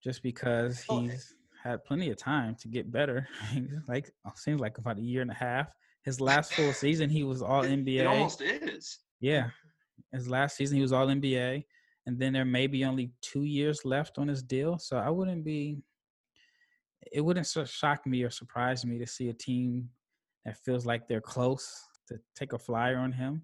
just 0.03 0.21
because 0.21 0.83
he's 0.83 1.33
had 1.69 1.83
plenty 1.83 2.09
of 2.09 2.17
time 2.17 2.55
to 2.61 2.67
get 2.67 2.91
better. 2.91 3.27
like 3.87 4.11
uh, 4.25 4.31
seems 4.35 4.59
like 4.59 4.77
about 4.77 4.97
a 4.97 5.01
year 5.01 5.21
and 5.21 5.31
a 5.31 5.35
half. 5.35 5.73
His 6.03 6.21
last 6.21 6.53
full 6.53 6.73
season, 6.73 7.09
he 7.09 7.23
was 7.23 7.41
All 7.41 7.63
NBA. 7.63 7.99
it 7.99 8.07
almost 8.07 8.41
is. 8.41 8.99
Yeah. 9.19 9.49
His 10.13 10.29
last 10.29 10.55
season, 10.57 10.77
he 10.77 10.81
was 10.81 10.93
all 10.93 11.07
NBA. 11.07 11.63
And 12.05 12.17
then 12.17 12.33
there 12.33 12.45
may 12.45 12.67
be 12.67 12.85
only 12.85 13.11
two 13.21 13.43
years 13.43 13.81
left 13.83 14.17
on 14.17 14.27
his 14.27 14.41
deal. 14.41 14.79
So 14.79 14.97
I 14.97 15.09
wouldn't 15.09 15.43
be, 15.43 15.77
it 17.11 17.21
wouldn't 17.21 17.47
shock 17.65 18.07
me 18.07 18.23
or 18.23 18.29
surprise 18.29 18.85
me 18.85 18.97
to 18.97 19.05
see 19.05 19.29
a 19.29 19.33
team 19.33 19.89
that 20.45 20.57
feels 20.57 20.85
like 20.85 21.07
they're 21.07 21.21
close 21.21 21.69
to 22.07 22.19
take 22.35 22.53
a 22.53 22.57
flyer 22.59 22.97
on 22.97 23.11
him 23.11 23.43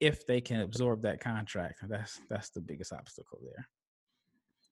if 0.00 0.26
they 0.26 0.40
can 0.40 0.60
absorb 0.60 1.02
that 1.02 1.20
contract. 1.20 1.78
That's 1.88 2.20
that's 2.28 2.50
the 2.50 2.60
biggest 2.60 2.92
obstacle 2.92 3.38
there. 3.42 3.66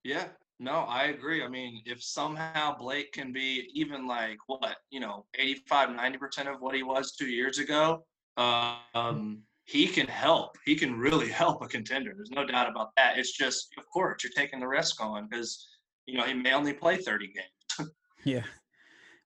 Yeah, 0.04 0.26
no, 0.62 0.84
I 0.88 1.06
agree. 1.06 1.42
I 1.42 1.48
mean, 1.48 1.82
if 1.84 2.02
somehow 2.02 2.76
Blake 2.78 3.12
can 3.12 3.32
be 3.32 3.68
even 3.74 4.06
like 4.06 4.38
what, 4.46 4.76
you 4.90 5.00
know, 5.00 5.26
85, 5.34 5.88
90% 5.90 6.54
of 6.54 6.60
what 6.60 6.74
he 6.74 6.84
was 6.84 7.16
two 7.16 7.26
years 7.26 7.58
ago, 7.58 8.04
um, 8.36 9.42
he 9.64 9.88
can 9.88 10.06
help. 10.06 10.56
He 10.64 10.76
can 10.76 10.96
really 10.96 11.28
help 11.42 11.62
a 11.62 11.66
contender. 11.66 12.12
There's 12.14 12.30
no 12.30 12.46
doubt 12.46 12.70
about 12.70 12.90
that. 12.96 13.18
It's 13.18 13.32
just, 13.32 13.68
of 13.76 13.84
course, 13.92 14.22
you're 14.22 14.32
taking 14.36 14.60
the 14.60 14.68
risk 14.68 15.02
on 15.02 15.28
because, 15.28 15.68
you 16.06 16.16
know, 16.16 16.24
he 16.24 16.34
may 16.34 16.52
only 16.52 16.72
play 16.72 16.96
30 16.96 17.26
games. 17.26 17.90
Yeah. 18.24 18.44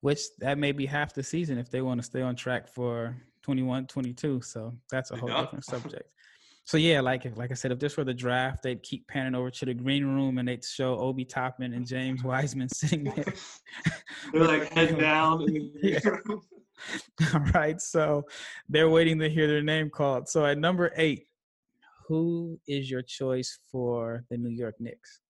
Which 0.01 0.20
that 0.39 0.57
may 0.57 0.72
be 0.72 0.87
half 0.87 1.12
the 1.12 1.22
season 1.22 1.59
if 1.59 1.70
they 1.70 1.82
want 1.82 2.01
to 2.01 2.07
stay 2.07 2.22
on 2.22 2.34
track 2.34 2.66
for 2.66 3.14
21, 3.43 3.89
22. 3.89 4.41
So 4.41 4.72
that's 4.91 5.11
a 5.11 5.16
whole 5.16 5.28
Yeah. 5.28 5.41
different 5.43 5.64
subject. 5.64 6.05
So 6.67 6.77
yeah, 6.79 7.01
like 7.01 7.25
like 7.37 7.53
I 7.53 7.55
said, 7.55 7.71
if 7.73 7.79
this 7.79 7.97
were 7.97 8.03
the 8.05 8.12
draft, 8.12 8.62
they'd 8.64 8.83
keep 8.83 9.07
panning 9.07 9.35
over 9.37 9.51
to 9.51 9.64
the 9.64 9.73
green 9.73 10.05
room 10.05 10.39
and 10.39 10.49
they'd 10.49 10.64
show 10.64 10.99
Obi 10.99 11.25
Toppin 11.25 11.73
and 11.75 11.87
James 11.87 12.25
Wiseman 12.25 12.69
sitting 12.73 13.05
there. 13.05 13.25
They're 14.33 14.43
like 14.43 14.73
head 14.73 14.99
down. 14.99 15.43
in 15.43 15.49
the 15.81 15.91
Yeah. 15.93 16.09
room. 16.09 16.43
All 17.35 17.41
right. 17.55 17.81
So 17.81 18.25
they're 18.69 18.91
waiting 18.91 19.19
to 19.21 19.29
hear 19.31 19.47
their 19.47 19.62
name 19.62 19.91
called. 19.91 20.29
So 20.29 20.45
at 20.45 20.59
number 20.59 20.93
eight, 20.97 21.27
who 22.09 22.59
is 22.69 22.91
your 22.91 23.03
choice 23.03 23.59
for 23.71 24.25
the 24.29 24.37
New 24.37 24.51
York 24.51 24.75
Knicks? 24.81 25.21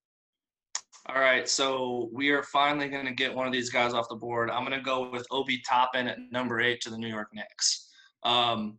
All 1.09 1.20
right, 1.20 1.49
so 1.49 2.11
we 2.12 2.30
are 2.30 2.43
finally 2.43 2.89
going 2.89 3.07
to 3.07 3.12
get 3.14 3.32
one 3.32 3.47
of 3.47 3.53
these 3.53 3.70
guys 3.70 3.95
off 3.95 4.09
the 4.09 4.16
board. 4.16 4.51
I'm 4.51 4.64
going 4.66 4.76
to 4.76 4.84
go 4.84 5.09
with 5.09 5.24
Obi 5.30 5.62
Toppin 5.68 6.09
at 6.09 6.18
number 6.32 6.61
eight 6.61 6.80
to 6.80 6.91
the 6.91 6.99
New 6.99 7.07
York 7.07 7.28
Knicks. 7.32 7.89
Um, 8.24 8.78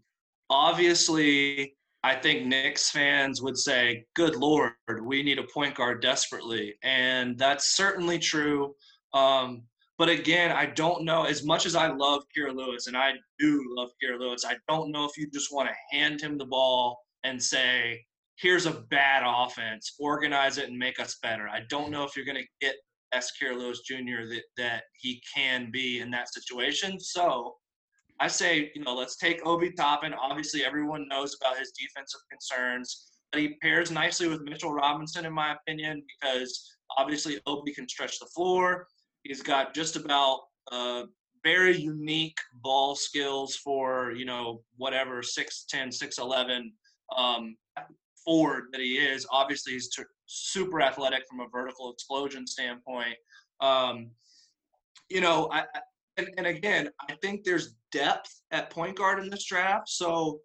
obviously, 0.50 1.77
I 2.08 2.16
think 2.16 2.46
Knicks 2.46 2.90
fans 2.90 3.42
would 3.42 3.58
say, 3.58 4.06
"Good 4.16 4.38
Lord, 4.38 4.72
we 5.04 5.22
need 5.24 5.40
a 5.40 5.48
point 5.54 5.76
guard 5.76 6.02
desperately," 6.02 6.76
and 6.82 7.38
that's 7.38 7.76
certainly 7.76 8.18
true. 8.18 8.74
Um, 9.14 9.64
but 9.98 10.08
again, 10.08 10.54
I 10.54 10.68
don't 10.68 11.04
know. 11.04 11.24
As 11.26 11.44
much 11.44 11.66
as 11.66 11.76
I 11.76 11.88
love 11.88 12.24
Kira 12.34 12.56
Lewis, 12.56 12.88
and 12.88 12.96
I 12.96 13.16
do 13.40 13.62
love 13.76 13.90
Kira 14.02 14.18
Lewis, 14.18 14.46
I 14.46 14.56
don't 14.70 14.90
know 14.94 15.04
if 15.04 15.18
you 15.18 15.30
just 15.30 15.52
want 15.52 15.68
to 15.68 15.98
hand 15.98 16.22
him 16.22 16.38
the 16.38 16.46
ball 16.46 16.98
and 17.26 17.44
say, 17.44 18.06
here's 18.38 18.68
a 18.68 18.86
bad 18.90 19.24
offense, 19.26 19.96
organize 20.00 20.58
it 20.58 20.70
and 20.70 20.80
make 20.80 21.02
us 21.02 21.18
better. 21.22 21.50
I 21.50 21.64
don't 21.70 21.92
know 21.92 22.06
if 22.06 22.16
you're 22.16 22.24
going 22.24 22.42
to 22.42 22.48
get 22.62 22.76
S. 23.12 23.34
Kira 23.38 23.58
Lewis 23.58 23.82
Jr. 23.82 24.24
that 24.30 24.44
that 24.56 24.84
he 24.94 25.22
can 25.36 25.72
be 25.72 26.00
in 26.00 26.10
that 26.12 26.34
situation. 26.34 27.02
So 27.02 27.58
I 28.20 28.28
say, 28.28 28.72
you 28.74 28.84
know, 28.84 28.96
let's 28.96 29.18
take 29.18 29.46
Obi 29.46 29.72
Toppin. 29.72 30.14
Obviously, 30.14 30.66
everyone 30.66 31.08
knows 31.08 31.38
about 31.40 31.58
his 31.58 31.72
defensive 31.72 32.22
concerns, 32.32 33.12
but 33.32 33.42
he 33.42 33.56
pairs 33.62 33.92
nicely 33.92 34.28
with 34.28 34.42
Mitchell 34.42 34.74
Robinson, 34.74 35.26
in 35.26 35.34
my 35.34 35.54
opinion, 35.54 36.04
because 36.20 36.78
obviously 36.98 37.40
Obi 37.46 37.74
can 37.74 37.88
stretch 37.88 38.20
the 38.20 38.26
floor. 38.28 38.88
He's 39.24 39.44
got 39.44 39.74
just 39.74 39.96
about 39.96 40.42
uh, 40.72 41.04
very 41.44 41.78
unique 41.78 42.38
ball 42.64 42.96
skills 42.96 43.56
for 43.56 44.12
you 44.12 44.26
know 44.26 44.62
whatever 44.78 45.22
6'10", 45.22 45.46
6'11", 45.74 46.72
um, 47.16 47.56
forward 48.26 48.66
that 48.72 48.82
he 48.82 48.98
is. 48.98 49.28
Obviously, 49.32 49.74
he's 49.74 49.90
t- 49.90 50.04
super 50.26 50.82
athletic 50.82 51.24
from 51.30 51.40
a 51.42 51.48
vertical 51.50 51.92
explosion 51.92 52.48
standpoint. 52.48 53.16
Um, 53.62 54.12
you 55.10 55.22
know, 55.22 55.50
I, 55.52 55.60
I 55.60 55.80
and, 56.18 56.30
and 56.38 56.48
again, 56.48 56.90
I 57.10 57.16
think 57.22 57.44
there's 57.44 57.76
depth 57.92 58.42
at 58.52 58.70
point 58.70 58.98
guard 58.98 59.24
in 59.24 59.30
this 59.30 59.46
draft. 59.46 59.90
So, 59.90 60.42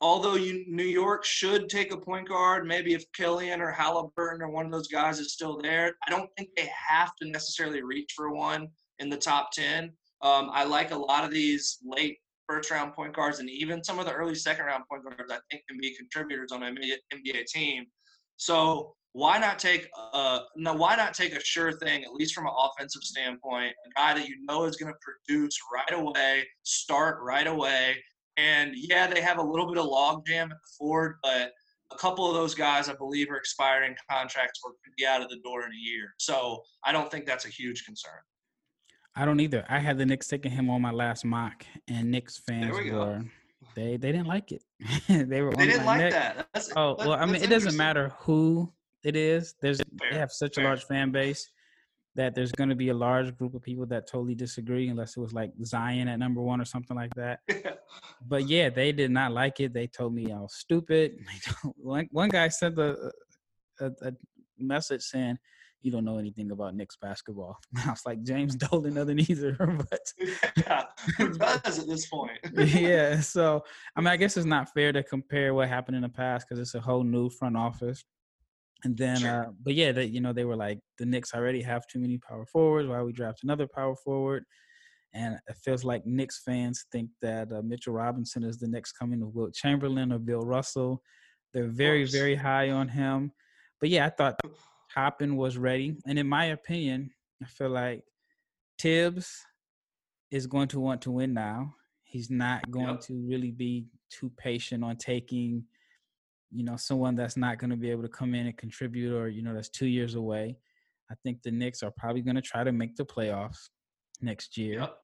although 0.00 0.34
you 0.34 0.64
New 0.68 0.84
York 0.84 1.24
should 1.24 1.68
take 1.68 1.92
a 1.92 1.96
point 1.96 2.28
guard, 2.28 2.66
maybe 2.66 2.94
if 2.94 3.04
Killian 3.12 3.60
or 3.60 3.70
Halliburton 3.70 4.42
or 4.42 4.50
one 4.50 4.66
of 4.66 4.72
those 4.72 4.88
guys 4.88 5.18
is 5.18 5.32
still 5.32 5.58
there, 5.60 5.94
I 6.06 6.10
don't 6.10 6.30
think 6.36 6.50
they 6.56 6.70
have 6.88 7.12
to 7.22 7.28
necessarily 7.28 7.82
reach 7.82 8.12
for 8.14 8.32
one 8.32 8.68
in 8.98 9.08
the 9.08 9.16
top 9.16 9.50
ten. 9.52 9.92
Um, 10.22 10.50
I 10.52 10.64
like 10.64 10.90
a 10.90 10.96
lot 10.96 11.24
of 11.24 11.30
these 11.30 11.78
late 11.84 12.18
first 12.48 12.70
round 12.70 12.94
point 12.94 13.14
guards 13.14 13.38
and 13.38 13.50
even 13.50 13.82
some 13.82 13.98
of 13.98 14.06
the 14.06 14.12
early 14.12 14.34
second 14.34 14.66
round 14.66 14.84
point 14.90 15.02
guards 15.04 15.32
I 15.32 15.38
think 15.50 15.64
can 15.68 15.78
be 15.80 15.96
contributors 15.96 16.52
on 16.52 16.62
an 16.62 16.78
NBA 17.12 17.44
team. 17.46 17.86
So 18.36 18.95
why 19.16 19.38
not 19.38 19.58
take 19.58 19.88
uh 20.12 20.40
no 20.56 20.74
why 20.74 20.94
not 20.94 21.14
take 21.14 21.34
a 21.34 21.42
sure 21.42 21.72
thing 21.72 22.04
at 22.04 22.12
least 22.12 22.34
from 22.34 22.46
an 22.46 22.52
offensive 22.54 23.02
standpoint 23.02 23.72
a 23.86 23.90
guy 23.98 24.12
that 24.12 24.28
you 24.28 24.36
know 24.44 24.64
is 24.64 24.76
going 24.76 24.92
to 24.92 24.98
produce 25.00 25.58
right 25.72 25.98
away 25.98 26.44
start 26.64 27.16
right 27.22 27.46
away 27.46 27.96
and 28.36 28.72
yeah 28.74 29.06
they 29.06 29.22
have 29.22 29.38
a 29.38 29.42
little 29.42 29.66
bit 29.66 29.78
of 29.78 29.86
logjam 29.86 30.44
at 30.44 30.50
the 30.50 30.68
forward 30.78 31.16
but 31.22 31.50
a 31.92 31.96
couple 31.96 32.28
of 32.28 32.34
those 32.34 32.54
guys 32.54 32.90
i 32.90 32.94
believe 32.94 33.30
are 33.30 33.36
expiring 33.36 33.94
contracts 34.10 34.60
or 34.62 34.72
could 34.84 34.92
be 34.98 35.06
out 35.06 35.22
of 35.22 35.30
the 35.30 35.38
door 35.42 35.64
in 35.64 35.70
a 35.72 35.82
year 35.82 36.12
so 36.18 36.60
i 36.84 36.92
don't 36.92 37.10
think 37.10 37.24
that's 37.24 37.46
a 37.46 37.50
huge 37.50 37.84
concern 37.84 38.20
I 39.18 39.24
don't 39.24 39.40
either. 39.40 39.64
I 39.66 39.78
had 39.78 39.96
the 39.96 40.04
Knicks 40.04 40.28
taking 40.28 40.50
him 40.50 40.68
on 40.68 40.82
my 40.82 40.90
last 40.90 41.24
mock, 41.24 41.64
and 41.88 42.10
Knicks 42.10 42.36
fans 42.36 42.76
we 42.76 42.90
were 42.90 43.24
they 43.74 43.96
they 43.96 44.12
didn't 44.12 44.26
like 44.26 44.52
it. 44.52 44.62
they 45.08 45.40
were 45.40 45.54
they 45.54 45.68
didn't 45.68 45.86
like 45.86 46.00
neck. 46.00 46.12
that 46.12 46.48
that's, 46.52 46.70
Oh 46.76 46.96
that- 46.96 47.08
well, 47.08 47.18
I 47.18 47.24
mean, 47.24 47.42
it 47.42 47.48
doesn't 47.48 47.78
matter 47.78 48.12
who 48.18 48.70
it 49.06 49.14
is. 49.14 49.54
There's 49.62 49.78
they 49.78 50.18
have 50.18 50.32
such 50.32 50.58
a 50.58 50.62
large 50.62 50.84
fan 50.84 51.12
base 51.12 51.48
that 52.16 52.34
there's 52.34 52.50
going 52.50 52.70
to 52.70 52.74
be 52.74 52.88
a 52.88 52.94
large 52.94 53.36
group 53.36 53.54
of 53.54 53.62
people 53.62 53.86
that 53.86 54.08
totally 54.08 54.34
disagree, 54.34 54.88
unless 54.88 55.16
it 55.16 55.20
was 55.20 55.32
like 55.32 55.52
Zion 55.64 56.08
at 56.08 56.18
number 56.18 56.40
one 56.40 56.60
or 56.60 56.64
something 56.64 56.96
like 56.96 57.14
that. 57.14 57.40
But 58.28 58.48
yeah, 58.48 58.68
they 58.68 58.90
did 58.90 59.12
not 59.12 59.30
like 59.30 59.60
it. 59.60 59.72
They 59.72 59.86
told 59.86 60.12
me 60.12 60.32
I 60.32 60.40
was 60.40 60.54
stupid. 60.54 61.18
One 61.76 62.08
one 62.10 62.28
guy 62.28 62.48
sent 62.48 62.76
a, 62.78 63.12
a, 63.80 63.86
a 64.02 64.12
message 64.58 65.02
saying. 65.02 65.38
You 65.82 65.92
don't 65.92 66.04
know 66.04 66.18
anything 66.18 66.50
about 66.50 66.74
Knicks 66.74 66.96
basketball. 66.96 67.58
I 67.86 67.90
was 67.90 68.02
like 68.04 68.24
James 68.24 68.56
Dolan 68.56 68.94
doesn't 68.94 69.30
either, 69.30 69.54
but 69.54 70.12
yeah 70.56 70.84
who 71.16 71.32
does 71.32 71.78
at 71.78 71.86
this 71.86 72.06
point 72.08 72.32
yeah. 72.56 73.20
So 73.20 73.62
I 73.94 74.00
mean, 74.00 74.08
I 74.08 74.16
guess 74.16 74.36
it's 74.36 74.46
not 74.46 74.72
fair 74.74 74.90
to 74.92 75.04
compare 75.04 75.54
what 75.54 75.68
happened 75.68 75.96
in 75.96 76.02
the 76.02 76.08
past 76.08 76.48
because 76.48 76.58
it's 76.60 76.74
a 76.74 76.80
whole 76.80 77.04
new 77.04 77.30
front 77.30 77.56
office. 77.56 78.02
And 78.86 78.96
then, 78.96 79.16
Sure. 79.16 79.46
uh, 79.46 79.50
but 79.64 79.74
yeah, 79.74 79.90
they, 79.90 80.04
you 80.04 80.20
know, 80.20 80.32
they 80.32 80.44
were 80.44 80.54
like, 80.54 80.78
the 80.96 81.06
Knicks 81.06 81.34
already 81.34 81.60
have 81.62 81.88
too 81.88 81.98
many 81.98 82.18
power 82.18 82.46
forwards. 82.46 82.88
Why 82.88 83.02
we 83.02 83.12
draft 83.12 83.42
another 83.42 83.66
power 83.66 83.96
forward? 83.96 84.44
And 85.12 85.36
it 85.48 85.56
feels 85.56 85.82
like 85.82 86.06
Knicks 86.06 86.42
fans 86.44 86.84
think 86.92 87.10
that 87.20 87.50
uh, 87.50 87.62
Mitchell 87.62 87.94
Robinson 87.94 88.44
is 88.44 88.58
the 88.58 88.68
next 88.68 88.92
coming 88.92 89.22
of 89.22 89.34
Wilt 89.34 89.54
Chamberlain 89.54 90.12
or 90.12 90.20
Bill 90.20 90.42
Russell. 90.42 91.02
They're 91.52 91.66
very, 91.66 92.04
very 92.04 92.36
high 92.36 92.70
on 92.70 92.86
him. 92.86 93.32
But 93.80 93.88
yeah, 93.88 94.06
I 94.06 94.10
thought 94.10 94.38
Toppin 94.94 95.34
was 95.36 95.58
ready. 95.58 95.96
And 96.06 96.16
in 96.16 96.28
my 96.28 96.44
opinion, 96.46 97.10
I 97.42 97.46
feel 97.46 97.70
like 97.70 98.02
Thibs 98.78 99.42
is 100.30 100.46
going 100.46 100.68
to 100.68 100.78
want 100.78 101.00
to 101.02 101.10
win 101.10 101.34
now. 101.34 101.74
He's 102.04 102.30
not 102.30 102.70
going 102.70 102.86
yep. 102.86 103.00
to 103.00 103.14
really 103.26 103.50
be 103.50 103.86
too 104.10 104.30
patient 104.36 104.84
on 104.84 104.96
taking, 104.96 105.64
you 106.50 106.64
know, 106.64 106.76
someone 106.76 107.14
that's 107.14 107.36
not 107.36 107.58
going 107.58 107.70
to 107.70 107.76
be 107.76 107.90
able 107.90 108.02
to 108.02 108.08
come 108.08 108.34
in 108.34 108.46
and 108.46 108.56
contribute 108.56 109.14
or, 109.14 109.28
you 109.28 109.42
know, 109.42 109.54
that's 109.54 109.68
two 109.68 109.86
years 109.86 110.14
away. 110.14 110.56
I 111.10 111.14
think 111.22 111.42
the 111.42 111.50
Knicks 111.50 111.82
are 111.82 111.90
probably 111.90 112.22
going 112.22 112.36
to 112.36 112.42
try 112.42 112.64
to 112.64 112.72
make 112.72 112.96
the 112.96 113.04
playoffs 113.04 113.68
next 114.20 114.56
year. 114.56 114.80
Yep. 114.80 114.98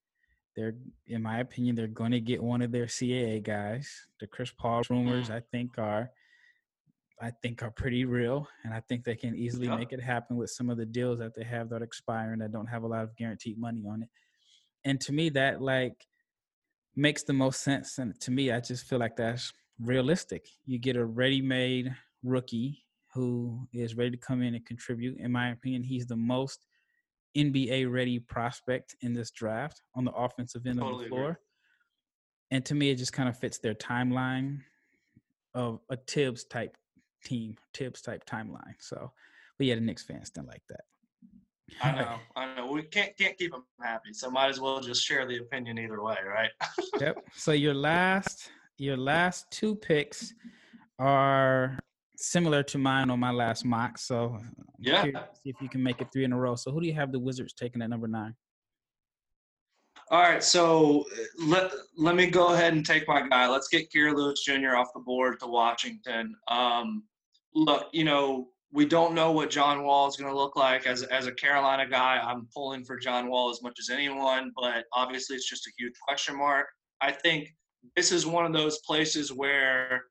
They're, 0.56 0.74
in 1.06 1.22
my 1.22 1.40
opinion, 1.40 1.76
they're 1.76 1.86
going 1.86 2.10
to 2.12 2.20
get 2.20 2.42
one 2.42 2.62
of 2.62 2.72
their 2.72 2.86
CAA 2.86 3.42
guys. 3.42 3.90
The 4.20 4.26
Chris 4.26 4.50
Paul 4.50 4.82
rumors, 4.90 5.28
mm. 5.28 5.36
I 5.36 5.42
think, 5.50 5.78
are 5.78 6.10
I 7.22 7.30
think 7.40 7.62
are 7.62 7.70
pretty 7.70 8.04
real, 8.04 8.48
and 8.64 8.74
I 8.74 8.80
think 8.80 9.04
they 9.04 9.14
can 9.14 9.36
easily 9.36 9.68
yep. 9.68 9.78
make 9.78 9.92
it 9.92 10.02
happen 10.02 10.36
with 10.36 10.50
some 10.50 10.68
of 10.68 10.76
the 10.76 10.84
deals 10.84 11.20
that 11.20 11.34
they 11.36 11.44
have 11.44 11.68
that 11.68 11.80
are 11.80 11.84
expiring 11.84 12.40
that 12.40 12.50
don't 12.50 12.66
have 12.66 12.82
a 12.82 12.88
lot 12.88 13.04
of 13.04 13.16
guaranteed 13.16 13.58
money 13.58 13.84
on 13.88 14.02
it. 14.02 14.08
And 14.84 15.00
to 15.02 15.12
me, 15.12 15.28
that 15.30 15.62
like 15.62 16.04
makes 16.96 17.22
the 17.22 17.32
most 17.32 17.62
sense. 17.62 17.98
And 17.98 18.20
to 18.22 18.32
me, 18.32 18.50
I 18.50 18.58
just 18.58 18.86
feel 18.86 18.98
like 18.98 19.16
that's 19.16 19.52
realistic. 19.82 20.46
You 20.66 20.78
get 20.78 20.96
a 20.96 21.04
ready-made 21.04 21.94
rookie 22.22 22.84
who 23.14 23.66
is 23.72 23.96
ready 23.96 24.10
to 24.10 24.16
come 24.16 24.42
in 24.42 24.54
and 24.54 24.64
contribute. 24.64 25.18
In 25.18 25.32
my 25.32 25.50
opinion, 25.50 25.82
he's 25.82 26.06
the 26.06 26.16
most 26.16 26.66
NBA 27.36 27.90
ready 27.90 28.18
prospect 28.18 28.96
in 29.00 29.12
this 29.12 29.30
draft 29.30 29.82
on 29.94 30.04
the 30.04 30.12
offensive 30.12 30.66
end 30.66 30.78
totally 30.78 30.94
of 30.94 31.00
the 31.02 31.08
floor. 31.08 31.24
Agree. 31.24 31.36
And 32.50 32.64
to 32.66 32.74
me, 32.74 32.90
it 32.90 32.96
just 32.96 33.12
kind 33.12 33.28
of 33.28 33.38
fits 33.38 33.58
their 33.58 33.74
timeline 33.74 34.60
of 35.54 35.80
a 35.90 35.96
Thibs 35.96 36.44
type 36.44 36.76
team 37.24 37.56
Thibs 37.74 38.02
type 38.02 38.24
timeline. 38.26 38.74
So, 38.78 39.12
but 39.58 39.66
yeah, 39.66 39.74
the 39.74 39.80
Knicks 39.80 40.02
fans 40.02 40.30
don't 40.30 40.48
like 40.48 40.62
that. 40.68 40.82
I 41.82 41.92
know, 41.92 42.16
I 42.36 42.54
know. 42.54 42.66
We 42.66 42.82
can't 42.82 43.16
can't 43.16 43.36
keep 43.38 43.52
them 43.52 43.64
happy, 43.80 44.12
so 44.12 44.30
might 44.30 44.48
as 44.48 44.60
well 44.60 44.80
just 44.80 45.02
share 45.02 45.26
the 45.26 45.38
opinion 45.38 45.78
either 45.78 46.02
way, 46.02 46.16
right? 46.26 46.50
yep. 47.00 47.24
So 47.34 47.52
your 47.52 47.74
last 47.74 48.50
your 48.82 48.96
last 48.96 49.50
two 49.50 49.76
picks 49.76 50.34
are 50.98 51.78
similar 52.16 52.62
to 52.64 52.78
mine 52.78 53.10
on 53.10 53.20
my 53.20 53.30
last 53.30 53.64
mock. 53.64 53.96
So 53.98 54.38
yeah, 54.78 55.04
see 55.04 55.50
if 55.50 55.56
you 55.60 55.68
can 55.68 55.82
make 55.82 56.00
it 56.00 56.08
three 56.12 56.24
in 56.24 56.32
a 56.32 56.38
row. 56.38 56.56
So 56.56 56.72
who 56.72 56.80
do 56.80 56.86
you 56.86 56.94
have 56.94 57.12
the 57.12 57.18
Wizards 57.20 57.52
taking 57.52 57.80
at 57.80 57.90
number 57.90 58.08
nine? 58.08 58.34
All 60.10 60.20
right, 60.20 60.42
so 60.42 61.04
let 61.46 61.70
let 61.96 62.16
me 62.16 62.26
go 62.26 62.54
ahead 62.54 62.74
and 62.74 62.84
take 62.84 63.06
my 63.06 63.26
guy. 63.26 63.48
Let's 63.48 63.68
get 63.68 63.90
Kira 63.90 64.14
Lewis 64.14 64.42
Jr. 64.44 64.76
off 64.76 64.88
the 64.94 65.00
board 65.00 65.38
to 65.40 65.46
Washington. 65.46 66.34
Um, 66.48 67.04
look, 67.54 67.86
you 67.92 68.04
know, 68.04 68.48
we 68.72 68.84
don't 68.84 69.14
know 69.14 69.30
what 69.30 69.48
John 69.48 69.84
Wall 69.84 70.08
is 70.08 70.16
going 70.16 70.30
to 70.30 70.36
look 70.36 70.56
like. 70.56 70.86
As, 70.86 71.02
as 71.04 71.26
a 71.26 71.32
Carolina 71.32 71.86
guy, 71.88 72.18
I'm 72.18 72.48
pulling 72.54 72.84
for 72.84 72.96
John 72.96 73.28
Wall 73.28 73.50
as 73.50 73.62
much 73.62 73.78
as 73.78 73.90
anyone, 73.90 74.50
but 74.56 74.84
obviously 74.94 75.36
it's 75.36 75.48
just 75.48 75.66
a 75.66 75.70
huge 75.78 75.92
question 76.06 76.36
mark. 76.36 76.66
I 77.00 77.12
think 77.12 77.54
this 77.96 78.12
is 78.12 78.26
one 78.26 78.46
of 78.46 78.52
those 78.52 78.78
places 78.80 79.32
where, 79.32 80.04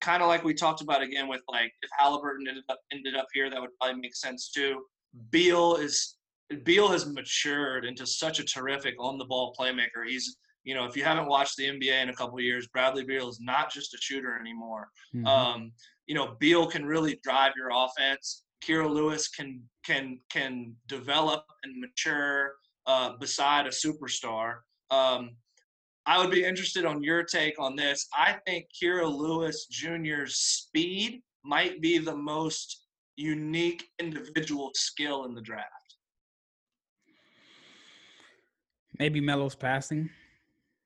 kind 0.00 0.22
of 0.22 0.28
like 0.28 0.44
we 0.44 0.54
talked 0.54 0.82
about 0.82 1.02
again 1.02 1.28
with 1.28 1.40
like 1.48 1.72
if 1.82 1.90
Halliburton 1.98 2.46
ended 2.48 2.64
up 2.68 2.80
ended 2.92 3.16
up 3.16 3.26
here, 3.32 3.50
that 3.50 3.60
would 3.60 3.70
probably 3.80 4.00
make 4.00 4.14
sense 4.14 4.50
too. 4.50 4.82
Beal 5.30 5.76
is 5.76 6.16
Beal 6.64 6.88
has 6.88 7.06
matured 7.06 7.84
into 7.84 8.06
such 8.06 8.38
a 8.38 8.44
terrific 8.44 8.94
on 8.98 9.18
the 9.18 9.24
ball 9.24 9.54
playmaker. 9.58 10.06
He's 10.06 10.36
you 10.64 10.74
know, 10.74 10.86
if 10.86 10.96
you 10.96 11.04
haven't 11.04 11.28
watched 11.28 11.56
the 11.56 11.68
NBA 11.68 12.02
in 12.02 12.08
a 12.08 12.14
couple 12.14 12.40
years, 12.40 12.66
Bradley 12.68 13.04
Beal 13.04 13.28
is 13.28 13.38
not 13.40 13.70
just 13.70 13.92
a 13.94 13.98
shooter 14.00 14.38
anymore. 14.40 14.88
Mm-hmm. 15.14 15.26
Um, 15.26 15.72
you 16.06 16.14
know, 16.14 16.36
Beal 16.40 16.66
can 16.66 16.86
really 16.86 17.20
drive 17.22 17.52
your 17.54 17.70
offense. 17.72 18.44
Kira 18.64 18.88
Lewis 18.88 19.28
can 19.28 19.62
can 19.84 20.18
can 20.30 20.74
develop 20.88 21.44
and 21.64 21.80
mature 21.80 22.52
uh, 22.86 23.12
beside 23.20 23.66
a 23.66 23.70
superstar. 23.70 24.56
Um, 24.90 25.36
I 26.06 26.18
would 26.18 26.30
be 26.30 26.44
interested 26.44 26.84
on 26.84 27.02
your 27.02 27.22
take 27.22 27.58
on 27.58 27.76
this. 27.76 28.06
I 28.16 28.36
think 28.46 28.66
Kira 28.80 29.10
Lewis 29.10 29.66
Jr.'s 29.70 30.36
speed 30.36 31.22
might 31.44 31.80
be 31.80 31.98
the 31.98 32.16
most 32.16 32.86
unique 33.16 33.84
individual 33.98 34.70
skill 34.74 35.24
in 35.24 35.34
the 35.34 35.40
draft. 35.40 35.68
Maybe 38.98 39.20
Melo's 39.20 39.54
passing. 39.54 40.10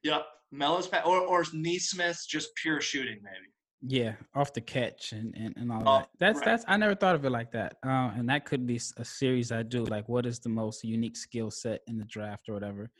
Yep, 0.03 0.25
Melo's 0.53 0.87
pa- 0.87 1.03
or 1.05 1.21
or 1.21 1.45
Nesmith's 1.53 2.27
just 2.27 2.55
pure 2.55 2.81
shooting, 2.81 3.19
maybe. 3.23 3.49
Yeah, 3.81 4.15
off 4.35 4.53
the 4.53 4.61
catch 4.61 5.13
and 5.13 5.35
and, 5.37 5.55
and 5.57 5.71
all 5.71 5.83
oh, 5.87 5.99
that. 5.99 6.09
That's 6.19 6.37
right. 6.39 6.45
that's 6.47 6.65
I 6.69 6.77
never 6.77 6.95
thought 6.95 7.15
of 7.15 7.25
it 7.25 7.31
like 7.31 7.53
that. 7.53 7.77
Uh, 7.85 8.11
and 8.17 8.29
that 8.29 8.45
could 8.45 8.67
be 8.67 8.81
a 8.97 9.05
series 9.05 9.53
I 9.53 9.63
do. 9.63 9.85
Like, 9.85 10.09
what 10.09 10.27
is 10.27 10.39
the 10.39 10.49
most 10.49 10.85
unique 10.85 11.17
skill 11.17 11.51
set 11.51 11.83
in 11.87 11.99
the 11.99 12.05
draft 12.05 12.49
or 12.49 12.55
whatever. 12.55 12.91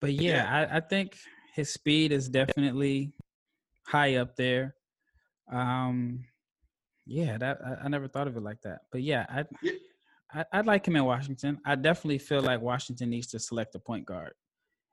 But 0.00 0.14
yeah, 0.14 0.34
yeah. 0.34 0.68
I, 0.72 0.76
I 0.78 0.80
think 0.80 1.16
his 1.54 1.72
speed 1.72 2.12
is 2.12 2.28
definitely 2.28 3.12
high 3.86 4.16
up 4.16 4.36
there. 4.36 4.74
Um, 5.52 6.24
yeah, 7.06 7.38
that 7.38 7.58
I, 7.64 7.84
I 7.84 7.88
never 7.88 8.08
thought 8.08 8.28
of 8.28 8.36
it 8.36 8.42
like 8.42 8.60
that. 8.62 8.80
But 8.92 9.02
yeah, 9.02 9.26
I, 9.28 9.44
yeah. 9.62 9.72
I 10.32 10.44
I'd 10.52 10.66
like 10.66 10.86
him 10.86 10.96
in 10.96 11.04
Washington. 11.04 11.58
I 11.64 11.74
definitely 11.74 12.18
feel 12.18 12.42
like 12.42 12.60
Washington 12.60 13.10
needs 13.10 13.28
to 13.28 13.38
select 13.38 13.74
a 13.74 13.78
point 13.78 14.06
guard. 14.06 14.32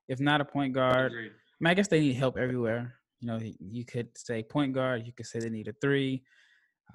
If 0.07 0.19
not 0.19 0.41
a 0.41 0.45
point 0.45 0.73
guard, 0.73 1.11
I, 1.11 1.15
mean, 1.15 1.71
I 1.71 1.73
guess 1.73 1.87
they 1.87 1.99
need 1.99 2.15
help 2.15 2.37
everywhere. 2.37 2.95
You 3.19 3.27
know, 3.27 3.39
you 3.59 3.85
could 3.85 4.09
say 4.17 4.43
point 4.43 4.73
guard. 4.73 5.05
You 5.05 5.13
could 5.13 5.25
say 5.25 5.39
they 5.39 5.49
need 5.49 5.67
a 5.67 5.73
three. 5.81 6.23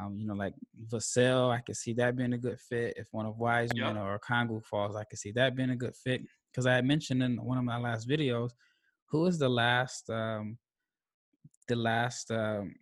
Um, 0.00 0.16
you 0.16 0.26
know, 0.26 0.34
like 0.34 0.54
Vassell, 0.88 1.54
I 1.54 1.60
could 1.60 1.76
see 1.76 1.92
that 1.94 2.16
being 2.16 2.32
a 2.32 2.38
good 2.38 2.58
fit. 2.58 2.94
If 2.96 3.06
one 3.10 3.26
of 3.26 3.38
Wiseman 3.38 3.96
yep. 3.96 4.04
or 4.04 4.18
Kongu 4.18 4.64
falls, 4.64 4.96
I 4.96 5.04
could 5.04 5.18
see 5.18 5.32
that 5.32 5.54
being 5.54 5.70
a 5.70 5.76
good 5.76 5.94
fit. 5.94 6.22
Because 6.50 6.66
I 6.66 6.74
had 6.74 6.86
mentioned 6.86 7.22
in 7.22 7.36
one 7.36 7.58
of 7.58 7.64
my 7.64 7.78
last 7.78 8.08
videos, 8.08 8.50
who 9.12 9.20
was 9.20 9.38
the 9.38 9.48
last, 9.48 10.08
um, 10.10 10.58
the 11.68 11.76
last 11.76 12.30
um, 12.30 12.74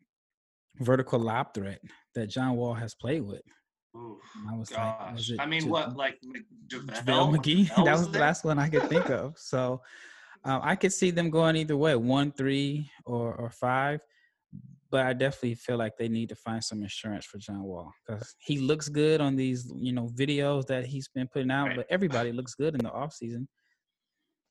vertical 0.79 1.19
lob 1.19 1.53
threat 1.53 1.81
that 2.15 2.29
John 2.29 2.57
Wall 2.57 2.73
has 2.73 2.95
played 2.95 3.23
with? 3.23 3.43
Ooh, 3.97 4.21
I 4.49 4.57
was 4.57 4.69
gosh. 4.69 5.31
like, 5.31 5.41
I 5.41 5.47
mean, 5.47 5.69
what 5.69 5.97
like 5.97 6.17
JaVale 6.69 7.37
McGee? 7.37 7.69
that 7.85 7.93
was, 7.93 8.03
was 8.03 8.11
the 8.13 8.21
last 8.21 8.45
one 8.45 8.59
I 8.59 8.69
could 8.69 8.89
think 8.89 9.11
of. 9.11 9.37
So 9.37 9.83
um, 10.45 10.61
I 10.63 10.77
could 10.77 10.93
see 10.93 11.11
them 11.11 11.29
going 11.29 11.57
either 11.57 11.77
way, 11.77 11.97
one, 11.97 12.31
three, 12.31 12.89
or 13.05 13.35
or 13.35 13.51
five. 13.51 14.01
But 14.91 15.07
I 15.07 15.13
definitely 15.13 15.55
feel 15.55 15.77
like 15.77 15.97
they 15.97 16.09
need 16.09 16.29
to 16.31 16.35
find 16.35 16.63
some 16.63 16.83
insurance 16.83 17.25
for 17.25 17.39
John 17.39 17.63
Wall 17.63 17.93
because 18.07 18.35
he 18.39 18.59
looks 18.59 18.89
good 18.89 19.21
on 19.21 19.37
these, 19.37 19.73
you 19.77 19.93
know, 19.93 20.09
videos 20.09 20.67
that 20.67 20.85
he's 20.85 21.09
been 21.09 21.29
putting 21.29 21.51
out. 21.51 21.69
Right. 21.69 21.77
But 21.77 21.87
everybody 21.91 22.33
looks 22.33 22.55
good 22.55 22.75
in 22.75 22.81
the 22.83 22.91
off 22.91 23.13
season. 23.13 23.49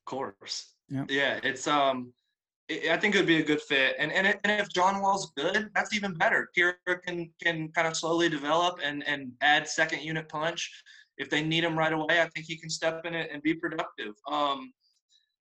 Of 0.06 0.10
course. 0.10 0.74
Yep. 0.90 1.10
Yeah, 1.10 1.40
it's 1.42 1.66
um, 1.66 2.12
I 2.70 2.96
think 2.96 3.14
it 3.14 3.18
would 3.18 3.26
be 3.26 3.38
a 3.38 3.44
good 3.44 3.60
fit. 3.62 3.96
And 3.98 4.12
and, 4.12 4.26
and 4.26 4.60
if 4.60 4.68
John 4.72 5.00
Wall's 5.00 5.32
good, 5.36 5.70
that's 5.74 5.94
even 5.94 6.14
better. 6.14 6.48
Kira 6.56 6.74
can 7.04 7.30
can 7.42 7.68
kind 7.68 7.88
of 7.88 7.96
slowly 7.96 8.28
develop 8.28 8.80
and 8.82 9.06
and 9.06 9.32
add 9.40 9.68
second 9.68 10.02
unit 10.02 10.28
punch. 10.28 10.70
If 11.18 11.28
they 11.30 11.42
need 11.42 11.64
him 11.64 11.78
right 11.78 11.92
away, 11.92 12.20
I 12.20 12.28
think 12.34 12.46
he 12.46 12.56
can 12.56 12.70
step 12.70 13.04
in 13.04 13.14
it 13.14 13.30
and 13.32 13.42
be 13.42 13.54
productive. 13.54 14.14
Um, 14.30 14.72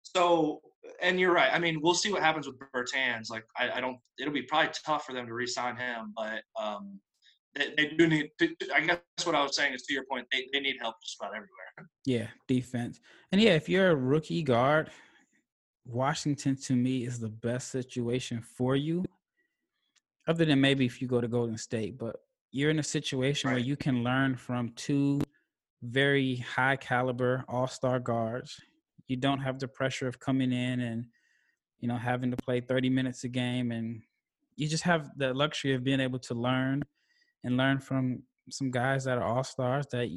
so, 0.03 0.61
and 1.01 1.17
you're 1.19 1.33
right. 1.33 1.49
I 1.53 1.59
mean, 1.59 1.79
we'll 1.81 1.93
see 1.93 2.11
what 2.11 2.21
happens 2.21 2.45
with 2.45 2.57
Bertans. 2.75 3.29
Like, 3.29 3.45
I, 3.57 3.71
I 3.71 3.81
don't. 3.81 3.97
It'll 4.19 4.33
be 4.33 4.41
probably 4.41 4.71
tough 4.85 5.05
for 5.05 5.13
them 5.13 5.27
to 5.27 5.33
re-sign 5.33 5.77
him, 5.77 6.13
but 6.15 6.41
um, 6.61 6.99
they, 7.55 7.73
they 7.77 7.87
do 7.97 8.07
need. 8.07 8.31
To, 8.39 8.49
I 8.75 8.81
guess 8.81 8.99
what 9.23 9.35
I 9.35 9.43
was 9.43 9.55
saying 9.55 9.73
is 9.73 9.83
to 9.83 9.93
your 9.93 10.05
point. 10.09 10.27
They 10.31 10.47
they 10.51 10.59
need 10.59 10.77
help 10.81 10.95
just 11.03 11.17
about 11.21 11.29
everywhere. 11.29 11.89
Yeah, 12.05 12.27
defense, 12.47 12.99
and 13.31 13.39
yeah, 13.39 13.51
if 13.51 13.69
you're 13.69 13.91
a 13.91 13.95
rookie 13.95 14.43
guard, 14.43 14.89
Washington 15.85 16.55
to 16.55 16.75
me 16.75 17.05
is 17.05 17.19
the 17.19 17.29
best 17.29 17.69
situation 17.69 18.41
for 18.41 18.75
you. 18.75 19.03
Other 20.27 20.45
than 20.45 20.61
maybe 20.61 20.85
if 20.85 21.01
you 21.01 21.07
go 21.07 21.19
to 21.19 21.27
Golden 21.27 21.57
State, 21.57 21.97
but 21.97 22.17
you're 22.51 22.69
in 22.69 22.79
a 22.79 22.83
situation 22.83 23.49
right. 23.49 23.55
where 23.55 23.63
you 23.63 23.75
can 23.75 24.03
learn 24.03 24.35
from 24.35 24.69
two 24.75 25.21
very 25.83 26.35
high 26.37 26.75
caliber 26.75 27.43
all-star 27.47 27.99
guards 27.99 28.59
you 29.07 29.17
don't 29.17 29.39
have 29.39 29.59
the 29.59 29.67
pressure 29.67 30.07
of 30.07 30.19
coming 30.19 30.51
in 30.51 30.79
and 30.79 31.05
you 31.79 31.87
know 31.87 31.97
having 31.97 32.29
to 32.29 32.37
play 32.37 32.61
30 32.61 32.89
minutes 32.89 33.23
a 33.23 33.27
game 33.27 33.71
and 33.71 34.01
you 34.55 34.67
just 34.67 34.83
have 34.83 35.09
the 35.17 35.33
luxury 35.33 35.73
of 35.73 35.83
being 35.83 35.99
able 35.99 36.19
to 36.19 36.33
learn 36.35 36.83
and 37.43 37.57
learn 37.57 37.79
from 37.79 38.21
some 38.49 38.69
guys 38.69 39.03
that 39.03 39.17
are 39.17 39.23
all 39.23 39.43
stars 39.43 39.85
that 39.91 40.07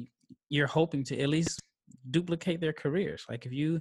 you're 0.51 0.67
hoping 0.67 1.03
to 1.03 1.19
at 1.19 1.29
least 1.29 1.61
duplicate 2.11 2.61
their 2.61 2.73
careers 2.73 3.25
like 3.29 3.47
if 3.47 3.53
you 3.53 3.81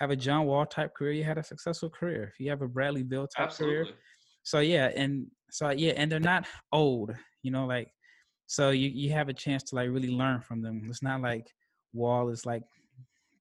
have 0.00 0.10
a 0.10 0.16
john 0.16 0.44
wall 0.44 0.66
type 0.66 0.94
career 0.94 1.12
you 1.12 1.24
had 1.24 1.38
a 1.38 1.42
successful 1.42 1.90
career. 1.90 2.30
If 2.32 2.40
you 2.40 2.50
have 2.50 2.62
a 2.62 2.68
bradley 2.68 3.02
beal 3.02 3.26
type 3.26 3.46
Absolutely. 3.46 3.84
career 3.84 3.94
so 4.42 4.58
yeah 4.60 4.90
and 4.94 5.26
so 5.50 5.70
yeah 5.70 5.92
and 5.96 6.10
they're 6.10 6.20
not 6.20 6.46
old 6.72 7.14
you 7.42 7.50
know 7.50 7.66
like 7.66 7.88
so 8.46 8.70
you 8.70 8.88
you 8.88 9.10
have 9.12 9.28
a 9.28 9.32
chance 9.32 9.62
to 9.64 9.74
like 9.74 9.90
really 9.90 10.10
learn 10.10 10.40
from 10.40 10.62
them. 10.62 10.82
It's 10.88 11.02
not 11.02 11.20
like 11.20 11.46
wall 11.92 12.28
is 12.28 12.44
like 12.44 12.62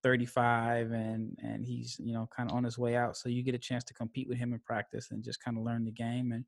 35 0.01 0.91
and 0.91 1.37
and 1.41 1.65
he's 1.65 1.97
you 1.99 2.13
know 2.13 2.27
kind 2.35 2.49
of 2.49 2.55
on 2.55 2.63
his 2.63 2.77
way 2.77 2.95
out. 2.95 3.17
So 3.17 3.29
you 3.29 3.43
get 3.43 3.55
a 3.55 3.59
chance 3.59 3.83
to 3.85 3.93
compete 3.93 4.27
with 4.29 4.37
him 4.37 4.53
in 4.53 4.59
practice 4.59 5.07
and 5.11 5.23
just 5.23 5.43
kind 5.43 5.57
of 5.57 5.63
learn 5.63 5.85
the 5.85 5.91
game. 5.91 6.31
And 6.31 6.45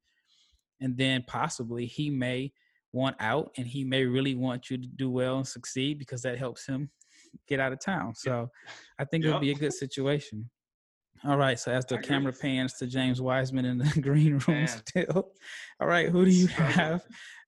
and 0.81 0.97
then 0.97 1.23
possibly 1.27 1.85
he 1.85 2.09
may 2.09 2.51
want 2.91 3.15
out 3.19 3.51
and 3.57 3.67
he 3.67 3.83
may 3.83 4.05
really 4.05 4.35
want 4.35 4.69
you 4.69 4.77
to 4.77 4.87
do 4.87 5.09
well 5.09 5.37
and 5.37 5.47
succeed 5.47 5.99
because 5.99 6.21
that 6.21 6.37
helps 6.37 6.65
him 6.65 6.89
get 7.47 7.59
out 7.59 7.73
of 7.73 7.79
town. 7.79 8.15
So 8.15 8.49
I 8.99 9.05
think 9.05 9.23
yep. 9.23 9.29
it'll 9.29 9.41
be 9.41 9.51
a 9.51 9.55
good 9.55 9.73
situation. 9.73 10.49
All 11.23 11.37
right. 11.37 11.59
So 11.59 11.71
as 11.71 11.85
the 11.85 11.97
camera 11.97 12.33
pans 12.33 12.73
to 12.75 12.87
James 12.87 13.21
Wiseman 13.21 13.65
in 13.65 13.77
the 13.77 14.01
green 14.01 14.33
room 14.33 14.57
Man. 14.65 14.67
still. 14.67 15.31
All 15.79 15.87
right. 15.87 16.09
Who 16.09 16.25
do 16.25 16.31
you 16.31 16.47
have? 16.47 17.03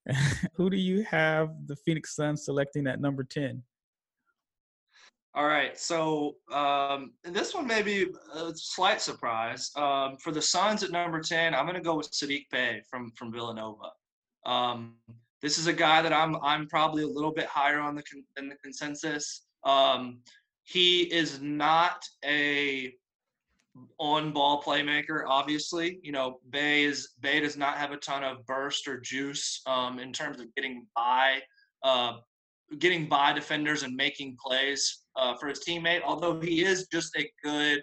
who 0.56 0.70
do 0.70 0.78
you 0.78 1.04
have 1.04 1.50
the 1.66 1.76
Phoenix 1.76 2.16
Suns 2.16 2.46
selecting 2.46 2.88
at 2.88 3.02
number 3.02 3.24
10? 3.24 3.62
All 5.36 5.46
right, 5.46 5.78
so 5.78 6.38
um, 6.52 7.14
this 7.24 7.54
one 7.54 7.68
may 7.68 7.84
be 7.84 8.08
a 8.34 8.52
slight 8.56 9.02
surprise. 9.02 9.70
Um, 9.76 10.18
for 10.18 10.32
the 10.32 10.42
Suns 10.42 10.82
at 10.82 10.90
number 10.90 11.22
10, 11.22 11.54
I'm 11.54 11.66
going 11.66 11.76
to 11.76 11.82
go 11.82 11.96
with 11.96 12.10
Saddiq 12.12 12.50
Bey 12.50 12.82
from, 12.90 13.12
from 13.16 13.32
Villanova. 13.32 13.92
Um, 14.48 14.96
this 15.42 15.60
is 15.60 15.68
a 15.68 15.74
guy 15.74 16.02
that 16.02 16.14
I'm 16.14 16.36
I'm 16.38 16.68
probably 16.68 17.04
a 17.04 17.08
little 17.08 17.32
bit 17.32 17.46
higher 17.46 17.80
on 17.80 17.96
the 17.96 18.04
con- 18.04 18.24
than 18.36 18.50
the 18.50 18.56
consensus. 18.56 19.44
Um, 19.68 20.20
he 20.64 21.04
is 21.04 21.42
not 21.42 22.04
a 22.26 22.94
on 24.00 24.32
ball 24.32 24.64
playmaker. 24.64 25.24
Obviously, 25.28 26.00
you 26.02 26.12
know 26.12 26.40
Bey 26.50 26.84
is 26.84 27.10
Bey 27.20 27.40
does 27.40 27.58
not 27.58 27.78
have 27.78 27.92
a 27.92 27.98
ton 27.98 28.24
of 28.24 28.46
burst 28.46 28.88
or 28.88 29.00
juice 29.00 29.62
um, 29.68 30.00
in 30.00 30.12
terms 30.12 30.40
of 30.40 30.48
getting 30.56 30.88
by 30.96 31.42
uh, 31.84 32.14
getting 32.80 33.08
by 33.08 33.34
defenders 33.34 33.84
and 33.84 33.96
making 33.96 34.38
plays 34.44 35.04
uh, 35.16 35.36
for 35.36 35.48
his 35.48 35.60
teammate. 35.60 36.02
Although 36.04 36.40
he 36.40 36.64
is 36.64 36.88
just 36.88 37.16
a 37.18 37.30
good 37.44 37.82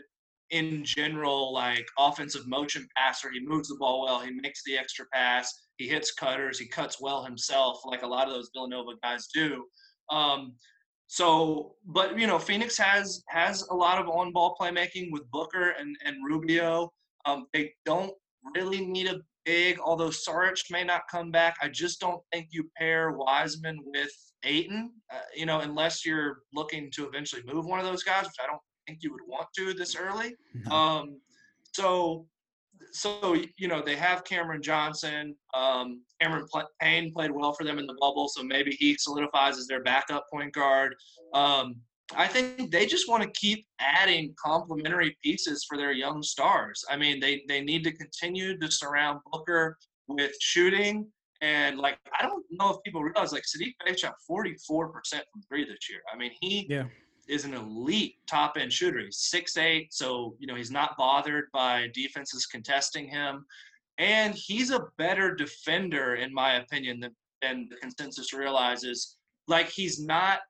in 0.50 0.84
general 0.84 1.52
like 1.52 1.86
offensive 1.98 2.46
motion 2.46 2.86
passer. 2.96 3.30
He 3.30 3.40
moves 3.40 3.68
the 3.68 3.76
ball 3.76 4.04
well. 4.04 4.20
He 4.20 4.30
makes 4.30 4.62
the 4.64 4.76
extra 4.76 5.06
pass. 5.12 5.52
He 5.76 5.88
hits 5.88 6.12
cutters. 6.12 6.58
He 6.58 6.66
cuts 6.66 7.00
well 7.00 7.24
himself, 7.24 7.80
like 7.84 8.02
a 8.02 8.06
lot 8.06 8.28
of 8.28 8.34
those 8.34 8.50
Villanova 8.54 8.92
guys 9.02 9.28
do. 9.34 9.64
Um, 10.10 10.54
so, 11.06 11.74
but 11.86 12.18
you 12.18 12.26
know, 12.26 12.38
Phoenix 12.38 12.76
has 12.78 13.22
has 13.28 13.62
a 13.70 13.74
lot 13.74 14.00
of 14.00 14.08
on-ball 14.08 14.56
playmaking 14.60 15.12
with 15.12 15.30
Booker 15.30 15.70
and 15.78 15.96
and 16.04 16.16
Rubio. 16.24 16.92
Um, 17.26 17.46
they 17.52 17.72
don't 17.84 18.12
really 18.54 18.84
need 18.84 19.08
a 19.08 19.20
big, 19.44 19.78
although 19.78 20.08
Saric 20.08 20.70
may 20.70 20.84
not 20.84 21.02
come 21.10 21.30
back. 21.30 21.56
I 21.62 21.68
just 21.68 22.00
don't 22.00 22.22
think 22.32 22.48
you 22.50 22.70
pair 22.76 23.12
Wiseman 23.12 23.78
with 23.84 24.12
Ayton, 24.44 24.92
uh, 25.12 25.18
you 25.34 25.46
know, 25.46 25.60
unless 25.60 26.04
you're 26.04 26.38
looking 26.52 26.90
to 26.92 27.06
eventually 27.06 27.42
move 27.46 27.66
one 27.66 27.78
of 27.78 27.86
those 27.86 28.02
guys, 28.02 28.24
which 28.24 28.34
I 28.42 28.46
don't 28.46 28.60
think 28.86 28.98
you 29.02 29.12
would 29.12 29.22
want 29.26 29.48
to 29.56 29.74
this 29.74 29.96
early. 29.96 30.34
No. 30.66 30.74
Um, 30.74 31.20
so, 31.72 32.26
so 32.94 33.36
you 33.58 33.68
know 33.68 33.82
they 33.82 33.96
have 33.96 34.24
Cameron 34.24 34.62
Johnson. 34.62 35.34
Um, 35.52 36.02
Cameron 36.20 36.46
Payne 36.80 37.12
played 37.12 37.30
well 37.30 37.52
for 37.52 37.64
them 37.64 37.78
in 37.78 37.86
the 37.86 37.96
bubble, 38.00 38.28
so 38.28 38.42
maybe 38.42 38.70
he 38.78 38.96
solidifies 38.98 39.58
as 39.58 39.66
their 39.66 39.82
backup 39.82 40.26
point 40.32 40.52
guard. 40.54 40.94
Um, 41.34 41.76
I 42.16 42.28
think 42.28 42.70
they 42.70 42.86
just 42.86 43.08
want 43.08 43.22
to 43.22 43.30
keep 43.30 43.66
adding 43.80 44.34
complementary 44.42 45.16
pieces 45.22 45.64
for 45.68 45.76
their 45.76 45.92
young 45.92 46.22
stars. 46.22 46.84
I 46.88 46.96
mean, 46.96 47.18
they 47.18 47.42
they 47.48 47.60
need 47.60 47.82
to 47.84 47.92
continue 47.92 48.56
to 48.58 48.70
surround 48.70 49.20
Booker 49.30 49.76
with 50.06 50.32
shooting. 50.40 51.06
And 51.40 51.78
like, 51.78 51.98
I 52.18 52.24
don't 52.24 52.44
know 52.52 52.70
if 52.70 52.76
people 52.84 53.02
realize 53.02 53.32
like 53.32 53.42
Saddiq 53.42 53.74
Bey 53.84 53.96
shot 53.96 54.14
44% 54.30 54.62
from 54.70 55.42
three 55.46 55.64
this 55.64 55.90
year. 55.90 56.00
I 56.12 56.16
mean, 56.16 56.30
he 56.40 56.66
yeah 56.70 56.84
is 57.28 57.44
an 57.44 57.54
elite 57.54 58.16
top 58.28 58.56
end 58.58 58.72
shooter. 58.72 59.00
He's 59.00 59.18
six 59.18 59.56
eight, 59.56 59.92
so 59.92 60.36
you 60.38 60.46
know 60.46 60.54
he's 60.54 60.70
not 60.70 60.96
bothered 60.96 61.46
by 61.52 61.88
defenses 61.94 62.46
contesting 62.46 63.08
him, 63.08 63.44
and 63.98 64.34
he's 64.34 64.70
a 64.70 64.86
better 64.98 65.34
defender 65.34 66.16
in 66.16 66.32
my 66.32 66.54
opinion 66.54 67.00
than, 67.00 67.14
than 67.42 67.68
the 67.70 67.76
consensus 67.76 68.32
realizes. 68.32 69.16
Like 69.46 69.68
he's 69.68 70.00
not 70.00 70.40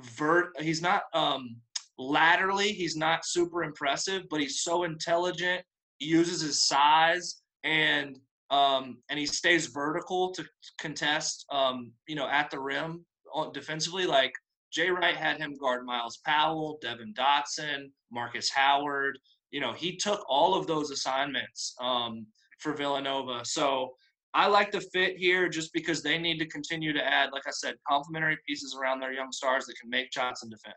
vert, 0.00 0.50
he's 0.60 0.82
not 0.82 1.02
um, 1.12 1.56
laterally, 1.98 2.72
he's 2.72 2.96
not 2.96 3.26
super 3.26 3.64
impressive, 3.64 4.24
but 4.30 4.40
he's 4.40 4.62
so 4.62 4.84
intelligent. 4.84 5.62
He 5.98 6.06
uses 6.06 6.40
his 6.40 6.66
size 6.66 7.42
and 7.64 8.18
um, 8.50 8.98
and 9.10 9.18
he 9.18 9.26
stays 9.26 9.66
vertical 9.66 10.32
to 10.32 10.44
contest, 10.80 11.44
um, 11.50 11.92
you 12.06 12.14
know, 12.14 12.28
at 12.28 12.50
the 12.50 12.58
rim 12.58 13.04
uh, 13.34 13.50
defensively. 13.50 14.06
Like 14.06 14.32
Jay 14.78 14.90
Wright 14.90 15.16
had 15.16 15.38
him 15.38 15.56
guard 15.56 15.84
Myles 15.84 16.18
Powell, 16.24 16.78
Devon 16.80 17.12
Dotson, 17.18 17.90
Marcus 18.12 18.48
Howard. 18.48 19.18
You 19.50 19.60
know, 19.60 19.72
he 19.72 19.96
took 19.96 20.24
all 20.28 20.54
of 20.54 20.68
those 20.68 20.92
assignments 20.92 21.74
um, 21.80 22.24
for 22.60 22.74
Villanova. 22.74 23.40
So 23.44 23.94
I 24.34 24.46
like 24.46 24.70
the 24.70 24.80
fit 24.80 25.16
here 25.16 25.48
just 25.48 25.72
because 25.72 26.00
they 26.00 26.16
need 26.16 26.38
to 26.38 26.46
continue 26.46 26.92
to 26.92 27.04
add, 27.04 27.30
like 27.32 27.42
I 27.48 27.50
said, 27.50 27.74
complementary 27.88 28.38
pieces 28.46 28.76
around 28.80 29.00
their 29.00 29.12
young 29.12 29.32
stars 29.32 29.66
that 29.66 29.74
can 29.80 29.90
make 29.90 30.12
shots 30.12 30.44
and 30.44 30.52
defend. 30.52 30.76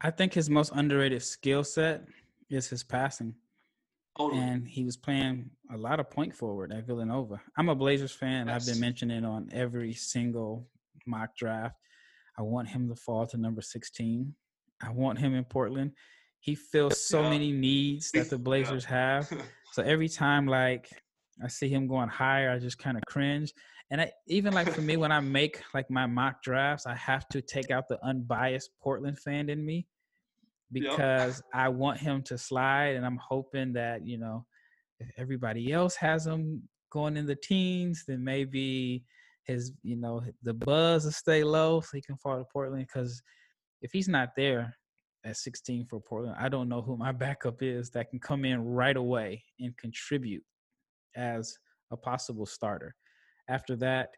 I 0.00 0.10
think 0.10 0.34
his 0.34 0.50
most 0.50 0.72
underrated 0.74 1.22
skill 1.22 1.62
set 1.62 2.02
is 2.48 2.66
his 2.66 2.82
passing. 2.82 3.36
Totally. 4.18 4.40
And 4.40 4.66
he 4.66 4.82
was 4.82 4.96
playing 4.96 5.48
a 5.72 5.76
lot 5.76 6.00
of 6.00 6.10
point 6.10 6.34
forward 6.34 6.72
at 6.72 6.88
Villanova. 6.88 7.40
I'm 7.56 7.68
a 7.68 7.74
Blazers 7.76 8.10
fan. 8.10 8.48
Yes. 8.48 8.56
I've 8.56 8.72
been 8.72 8.80
mentioning 8.80 9.24
on 9.24 9.48
every 9.52 9.92
single 9.92 10.66
mock 11.06 11.36
draft. 11.36 11.76
I 12.40 12.42
want 12.42 12.68
him 12.68 12.88
to 12.88 12.96
fall 12.96 13.26
to 13.26 13.36
number 13.36 13.60
16. 13.60 14.34
I 14.82 14.90
want 14.90 15.18
him 15.18 15.34
in 15.34 15.44
Portland. 15.44 15.92
He 16.40 16.54
fills 16.54 16.98
so 16.98 17.20
yeah. 17.20 17.30
many 17.30 17.52
needs 17.52 18.10
that 18.12 18.30
the 18.30 18.38
Blazers 18.48 18.86
yeah. 18.88 19.20
have. 19.20 19.32
So 19.72 19.84
every 19.84 20.08
time 20.08 20.48
like 20.48 20.90
I 21.44 21.46
see 21.46 21.68
him 21.68 21.86
going 21.86 22.08
higher, 22.08 22.50
I 22.50 22.58
just 22.58 22.76
kind 22.76 22.96
of 22.96 23.04
cringe. 23.06 23.52
And 23.92 24.00
I, 24.00 24.10
even 24.26 24.52
like 24.52 24.68
for 24.68 24.80
me, 24.80 24.96
when 24.96 25.12
I 25.12 25.20
make 25.20 25.62
like 25.72 25.88
my 25.88 26.06
mock 26.06 26.42
drafts, 26.42 26.86
I 26.86 26.96
have 26.96 27.28
to 27.28 27.40
take 27.40 27.70
out 27.70 27.86
the 27.86 28.04
unbiased 28.04 28.70
Portland 28.82 29.20
fan 29.20 29.48
in 29.48 29.64
me 29.64 29.86
because 30.72 31.36
yep. 31.36 31.44
I 31.54 31.68
want 31.68 32.00
him 32.00 32.20
to 32.22 32.36
slide, 32.36 32.96
and 32.96 33.06
I'm 33.06 33.20
hoping 33.24 33.72
that 33.74 34.04
you 34.04 34.18
know 34.18 34.44
if 34.98 35.08
everybody 35.16 35.72
else 35.72 35.94
has 35.94 36.26
him 36.26 36.68
going 36.90 37.16
in 37.16 37.26
the 37.26 37.36
teens, 37.36 38.02
then 38.08 38.24
maybe 38.24 39.04
his 39.50 39.72
you 39.82 39.96
know 39.96 40.22
the 40.42 40.54
buzz 40.54 41.04
will 41.04 41.12
stay 41.12 41.44
low 41.44 41.80
so 41.80 41.88
he 41.94 42.02
can 42.02 42.16
fall 42.16 42.38
to 42.38 42.44
Portland. 42.52 42.86
Because 42.86 43.22
if 43.82 43.92
he's 43.92 44.08
not 44.08 44.30
there 44.36 44.76
at 45.24 45.36
16 45.36 45.86
for 45.86 46.00
Portland, 46.00 46.36
I 46.38 46.48
don't 46.48 46.68
know 46.68 46.82
who 46.82 46.96
my 46.96 47.12
backup 47.24 47.62
is 47.62 47.90
that 47.90 48.10
can 48.10 48.20
come 48.20 48.44
in 48.44 48.64
right 48.64 48.96
away 48.96 49.44
and 49.58 49.76
contribute 49.76 50.44
as 51.16 51.56
a 51.90 51.96
possible 51.96 52.46
starter. 52.46 52.94
After 53.48 53.76
that, 53.76 54.10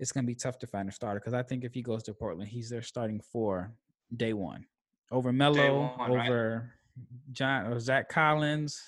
it's 0.00 0.12
going 0.12 0.24
to 0.24 0.26
be 0.26 0.34
tough 0.34 0.58
to 0.58 0.66
find 0.66 0.88
a 0.88 0.92
starter 0.92 1.20
because 1.20 1.34
I 1.34 1.42
think 1.42 1.64
if 1.64 1.72
he 1.72 1.82
goes 1.82 2.02
to 2.04 2.14
Portland, 2.14 2.50
he's 2.50 2.68
there 2.68 2.82
starting 2.82 3.20
for 3.20 3.72
day 4.16 4.32
one 4.32 4.66
over 5.10 5.32
Melo, 5.32 5.94
one, 5.96 6.10
over 6.10 6.70
right? 6.96 7.04
John 7.32 7.66
or 7.66 7.78
Zach 7.78 8.08
Collins, 8.08 8.80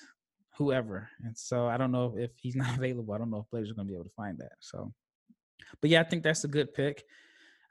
whoever. 0.57 1.09
And 1.25 1.37
so 1.37 1.67
I 1.67 1.77
don't 1.77 1.93
know 1.93 2.15
if 2.17 2.33
he's 2.37 2.57
not 2.57 2.77
available. 2.77 3.15
I 3.15 3.19
don't 3.19 3.31
know 3.31 3.39
if 3.39 3.51
Blazers 3.51 3.71
are 3.71 3.75
going 3.75 3.87
to 3.87 3.93
be 3.93 3.97
able 3.97 4.05
to 4.05 4.15
find 4.17 4.39
that. 4.39 4.53
So 4.61 4.93
but 5.81 5.91
yeah, 5.91 6.01
I 6.01 6.05
think 6.05 6.23
that's 6.23 6.45
a 6.45 6.49
good 6.49 6.75
pick. 6.75 7.05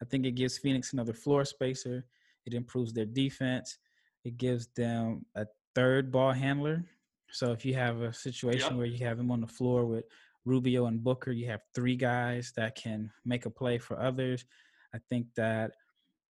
I 0.02 0.06
think 0.06 0.26
it 0.26 0.36
gives 0.36 0.58
Phoenix 0.58 0.94
another 0.94 1.14
floor 1.14 1.46
spacer. 1.46 2.06
It 2.46 2.54
improves 2.54 2.94
their 2.94 3.06
defense. 3.06 3.78
It 4.24 4.38
gives 4.38 4.68
them 4.76 5.26
a 5.36 5.46
third 5.74 6.12
ball 6.12 6.32
handler. 6.32 6.86
So 7.32 7.52
if 7.52 7.66
you 7.66 7.74
have 7.76 8.02
a 8.02 8.14
situation 8.14 8.72
yep. 8.72 8.78
where 8.78 8.86
you 8.86 9.06
have 9.06 9.20
him 9.20 9.32
on 9.32 9.42
the 9.42 9.48
floor 9.48 9.86
with 9.86 10.06
Rubio 10.46 10.86
and 10.86 11.04
Booker, 11.04 11.32
you 11.32 11.48
have 11.48 11.62
three 11.74 11.96
guys 11.96 12.54
that 12.56 12.76
can 12.76 13.12
make 13.26 13.46
a 13.46 13.50
play 13.50 13.78
for 13.78 14.00
others. 14.00 14.46
I 14.94 15.00
think 15.10 15.28
that 15.36 15.72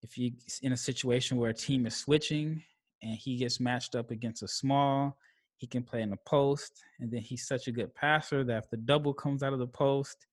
if 0.01 0.17
you 0.17 0.31
in 0.61 0.71
a 0.71 0.77
situation 0.77 1.37
where 1.37 1.49
a 1.49 1.53
team 1.53 1.85
is 1.85 1.95
switching 1.95 2.63
and 3.01 3.17
he 3.17 3.37
gets 3.37 3.59
matched 3.59 3.95
up 3.95 4.11
against 4.11 4.43
a 4.43 4.47
small, 4.47 5.17
he 5.57 5.67
can 5.67 5.83
play 5.83 6.01
in 6.01 6.09
the 6.09 6.17
post, 6.25 6.83
and 6.99 7.11
then 7.11 7.21
he's 7.21 7.47
such 7.47 7.67
a 7.67 7.71
good 7.71 7.93
passer 7.95 8.43
that 8.43 8.63
if 8.63 8.69
the 8.69 8.77
double 8.77 9.13
comes 9.13 9.41
out 9.43 9.53
of 9.53 9.59
the 9.59 9.67
post, 9.67 10.27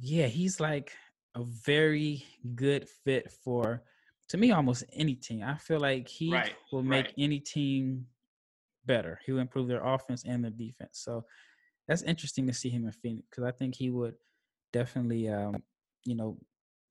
yeah, 0.00 0.26
he's 0.26 0.60
like 0.60 0.92
a 1.34 1.42
very 1.44 2.24
good 2.54 2.88
fit 3.04 3.30
for 3.30 3.82
to 4.28 4.38
me 4.38 4.50
almost 4.50 4.84
any 4.92 5.14
team. 5.14 5.42
I 5.42 5.56
feel 5.56 5.80
like 5.80 6.08
he 6.08 6.32
right, 6.32 6.52
will 6.72 6.82
make 6.82 7.06
right. 7.06 7.14
any 7.18 7.38
team 7.38 8.06
better. 8.86 9.20
He 9.24 9.32
will 9.32 9.40
improve 9.40 9.68
their 9.68 9.84
offense 9.84 10.24
and 10.26 10.42
their 10.42 10.50
defense. 10.50 11.00
So 11.04 11.24
that's 11.86 12.02
interesting 12.02 12.46
to 12.46 12.52
see 12.52 12.70
him 12.70 12.86
in 12.86 12.92
Phoenix 12.92 13.26
because 13.30 13.44
I 13.44 13.50
think 13.50 13.74
he 13.74 13.90
would 13.90 14.14
definitely, 14.72 15.28
um, 15.28 15.62
you 16.04 16.14
know, 16.14 16.38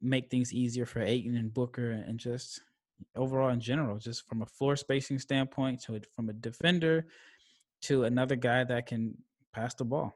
make 0.01 0.29
things 0.29 0.53
easier 0.53 0.85
for 0.85 1.01
Ayton 1.01 1.35
and 1.35 1.53
Booker 1.53 1.91
and 1.91 2.19
just 2.19 2.61
overall 3.15 3.49
in 3.49 3.59
general, 3.59 3.97
just 3.97 4.27
from 4.27 4.41
a 4.41 4.45
floor 4.45 4.75
spacing 4.75 5.19
standpoint 5.19 5.81
to 5.83 5.99
from 6.15 6.29
a 6.29 6.33
defender 6.33 7.07
to 7.83 8.03
another 8.03 8.35
guy 8.35 8.63
that 8.63 8.85
can 8.85 9.15
pass 9.53 9.73
the 9.73 9.85
ball 9.85 10.15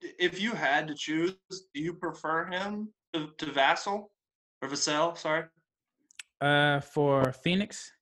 if 0.00 0.40
you 0.40 0.52
had 0.52 0.88
to 0.88 0.94
choose, 0.94 1.36
do 1.50 1.80
you 1.80 1.94
prefer 1.94 2.46
him 2.46 2.88
to, 3.14 3.28
to 3.38 3.46
Vassell 3.46 4.06
or 4.62 4.68
Vassell? 4.68 5.16
Sorry. 5.16 5.44
Uh, 6.40 6.80
for 6.80 7.32
Phoenix. 7.32 7.92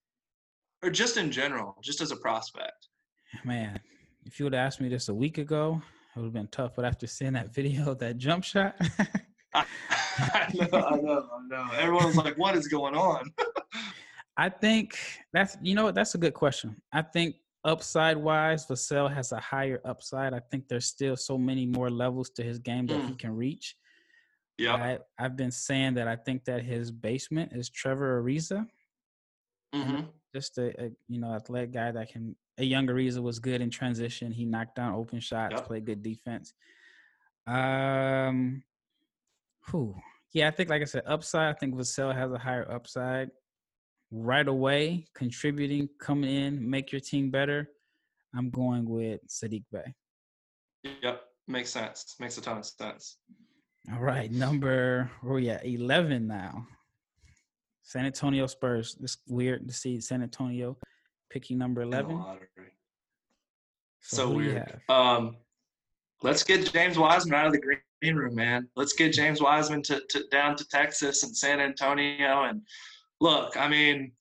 Or 0.82 0.90
just 0.90 1.16
in 1.16 1.30
general, 1.30 1.76
just 1.82 2.00
as 2.00 2.10
a 2.10 2.16
prospect. 2.16 2.88
Man, 3.44 3.80
if 4.24 4.38
you 4.38 4.44
would 4.44 4.54
have 4.54 4.66
asked 4.66 4.80
me 4.80 4.88
this 4.88 5.08
a 5.08 5.14
week 5.14 5.38
ago, 5.38 5.80
it 6.14 6.18
would 6.18 6.26
have 6.26 6.34
been 6.34 6.48
tough. 6.48 6.72
But 6.76 6.84
after 6.84 7.06
seeing 7.06 7.32
that 7.32 7.54
video, 7.54 7.94
that 7.94 8.18
jump 8.18 8.44
shot. 8.44 8.76
I 9.54 9.64
know, 10.54 10.66
I 10.72 10.96
know, 10.96 11.28
I 11.32 11.48
know. 11.48 11.66
Everyone 11.78 12.06
was 12.06 12.16
like, 12.16 12.36
"What 12.36 12.56
is 12.56 12.68
going 12.68 12.94
on?" 12.94 13.32
I 14.36 14.50
think 14.50 14.98
that's 15.32 15.56
you 15.62 15.74
know 15.74 15.84
what 15.84 15.94
that's 15.94 16.14
a 16.14 16.18
good 16.18 16.34
question. 16.34 16.76
I 16.92 17.02
think 17.02 17.36
upside 17.66 18.16
wise, 18.16 18.66
Vassell 18.66 19.12
has 19.12 19.32
a 19.32 19.40
higher 19.40 19.80
upside. 19.84 20.32
I 20.32 20.40
think 20.50 20.68
there's 20.68 20.86
still 20.86 21.16
so 21.16 21.36
many 21.36 21.66
more 21.66 21.90
levels 21.90 22.30
to 22.30 22.42
his 22.42 22.58
game 22.58 22.86
that 22.86 23.00
mm. 23.00 23.08
he 23.08 23.14
can 23.14 23.36
reach. 23.36 23.76
Yeah, 24.56 24.98
I've 25.18 25.36
been 25.36 25.50
saying 25.50 25.94
that 25.94 26.08
I 26.08 26.16
think 26.16 26.46
that 26.46 26.62
his 26.62 26.90
basement 26.90 27.52
is 27.52 27.68
Trevor 27.68 28.22
Ariza. 28.22 28.66
Mm-hmm. 29.74 30.02
Just 30.34 30.56
a, 30.56 30.68
a, 30.82 30.90
you 31.08 31.20
know 31.20 31.34
athletic 31.34 31.72
guy 31.72 31.90
that 31.92 32.10
can. 32.10 32.34
A 32.58 32.64
younger 32.64 32.94
Ariza 32.94 33.22
was 33.22 33.38
good 33.38 33.60
in 33.60 33.68
transition. 33.68 34.32
He 34.32 34.46
knocked 34.46 34.76
down 34.76 34.94
open 34.94 35.20
shots, 35.20 35.52
yep. 35.56 35.66
played 35.66 35.84
good 35.84 36.02
defense. 36.02 36.54
Um, 37.46 38.62
who? 39.66 39.94
Yeah, 40.32 40.48
I 40.48 40.52
think 40.52 40.70
like 40.70 40.80
I 40.80 40.86
said, 40.86 41.02
upside. 41.04 41.54
I 41.54 41.58
think 41.58 41.74
Vassell 41.74 42.14
has 42.14 42.32
a 42.32 42.38
higher 42.38 42.70
upside 42.70 43.30
right 44.10 44.46
away, 44.46 45.06
contributing, 45.14 45.88
coming 46.00 46.30
in, 46.30 46.68
make 46.68 46.92
your 46.92 47.00
team 47.00 47.30
better, 47.30 47.68
I'm 48.34 48.50
going 48.50 48.88
with 48.88 49.20
Saddiq 49.28 49.64
Bey. 49.72 49.94
Yep, 51.02 51.22
makes 51.48 51.70
sense. 51.70 52.16
Makes 52.20 52.38
a 52.38 52.40
ton 52.42 52.58
of 52.58 52.66
sense. 52.66 53.16
All 53.92 54.00
right, 54.00 54.30
number 54.30 55.10
oh 55.24 55.36
yeah. 55.36 55.60
Eleven 55.62 56.26
now. 56.26 56.66
San 57.82 58.04
Antonio 58.04 58.46
Spurs. 58.46 58.96
It's 59.00 59.18
weird 59.28 59.68
to 59.68 59.74
see 59.74 60.00
San 60.00 60.22
Antonio 60.22 60.76
picking 61.30 61.56
number 61.56 61.82
eleven. 61.82 62.22
So, 64.00 64.16
so 64.16 64.30
weird. 64.30 64.80
Um, 64.88 65.36
let's 66.22 66.42
get 66.42 66.72
James 66.72 66.98
Wiseman 66.98 67.38
out 67.38 67.46
of 67.46 67.52
the 67.52 67.60
green 67.60 68.16
room, 68.16 68.34
man. 68.34 68.68
Let's 68.76 68.92
get 68.92 69.12
James 69.12 69.40
Wiseman 69.40 69.82
to, 69.84 70.02
to 70.10 70.24
down 70.30 70.56
to 70.56 70.68
Texas 70.68 71.22
and 71.22 71.36
San 71.36 71.60
Antonio 71.60 72.44
and 72.44 72.62
look, 73.20 73.56
I 73.56 73.68
mean, 73.68 74.12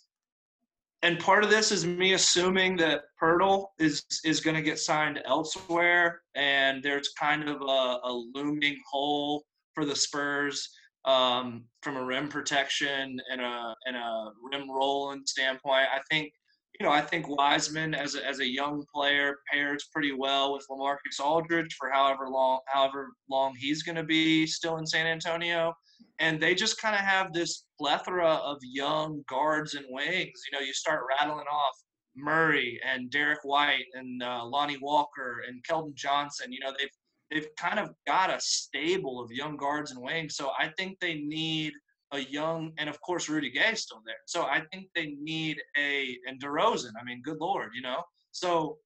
and 1.02 1.20
part 1.20 1.44
of 1.44 1.50
this 1.50 1.72
is 1.72 1.86
me 1.86 2.14
assuming 2.14 2.78
that 2.78 3.04
Poeltl 3.22 3.68
is 3.80 4.04
is 4.24 4.40
going 4.40 4.56
to 4.56 4.62
get 4.62 4.80
signed 4.80 5.22
elsewhere, 5.26 6.22
and 6.36 6.82
there's 6.82 7.10
kind 7.10 7.48
of 7.48 7.62
a, 7.62 8.00
a 8.04 8.24
looming 8.34 8.80
hole 8.90 9.44
for 9.74 9.86
the 9.86 9.96
Spurs 9.96 10.68
um, 11.06 11.66
from 11.84 11.98
a 11.98 12.04
rim 12.04 12.28
protection 12.28 13.20
and 13.32 13.42
a 13.42 13.76
and 13.86 13.96
a 13.96 14.32
rim 14.52 14.70
rolling 14.70 15.24
standpoint. 15.26 15.86
I 15.94 16.00
think 16.10 16.32
you 16.80 16.86
know 16.86 16.92
I 16.92 17.02
think 17.02 17.28
Wiseman 17.28 17.94
as 17.94 18.16
a, 18.16 18.26
as 18.26 18.40
a 18.40 18.48
young 18.48 18.84
player 18.94 19.38
pairs 19.52 19.88
pretty 19.94 20.12
well 20.12 20.54
with 20.54 20.66
LaMarcus 20.72 21.20
Aldridge 21.24 21.76
for 21.78 21.92
however 21.92 22.30
long 22.30 22.62
however 22.68 23.10
long 23.30 23.54
he's 23.56 23.84
going 23.84 23.96
to 23.98 24.04
be 24.04 24.48
still 24.48 24.78
in 24.78 24.88
San 24.88 25.06
Antonio 25.06 25.74
and 26.20 26.42
they 26.42 26.56
just 26.56 26.82
kind 26.82 26.96
of 26.96 27.02
have 27.02 27.34
this 27.34 27.66
plethora 27.80 28.36
of 28.36 28.58
young 28.62 29.24
guards 29.28 29.74
and 29.74 29.86
wings. 29.90 30.42
You 30.50 30.58
know, 30.58 30.66
you 30.66 30.74
start 30.74 31.04
rattling 31.10 31.46
off 31.52 31.74
Murray 32.16 32.80
and 32.86 33.12
Derrick 33.12 33.44
White 33.44 33.86
and 33.94 34.24
uh, 34.24 34.46
Lonnie 34.46 34.80
Walker 34.82 35.42
and 35.48 35.64
Keldon 35.70 35.94
Johnson. 35.96 36.52
You 36.52 36.60
know, 36.62 36.74
they've 36.78 36.90
they've 37.32 37.50
kind 37.58 37.80
of 37.80 37.90
got 38.08 38.30
a 38.30 38.40
stable 38.40 39.22
of 39.22 39.32
young 39.32 39.58
guards 39.58 39.92
and 39.92 40.02
wings. 40.02 40.36
So 40.36 40.52
I 40.58 40.70
think 40.78 40.98
they 41.00 41.16
need 41.16 41.74
a 42.12 42.20
young, 42.20 42.72
and 42.78 42.90
of 42.90 43.00
course 43.02 43.28
Rudy 43.28 43.50
Gay 43.50 43.76
still 43.76 44.02
there. 44.06 44.16
So 44.26 44.44
I 44.44 44.62
think 44.72 44.88
they 44.96 45.16
need 45.22 45.58
a 45.78 46.18
and 46.28 46.42
DeRozan. 46.42 46.92
I 47.00 47.04
mean, 47.04 47.22
good 47.24 47.40
lord, 47.42 47.72
you 47.76 47.82
know. 47.82 48.04
So 48.32 48.78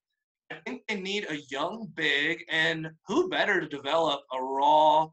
I 0.52 0.56
think 0.66 0.82
they 0.88 1.00
need 1.00 1.28
a 1.30 1.40
young 1.52 1.92
big, 1.96 2.44
and 2.50 2.90
who 3.08 3.30
better 3.30 3.60
to 3.60 3.68
develop 3.68 4.22
a 4.34 4.42
raw, 4.42 5.08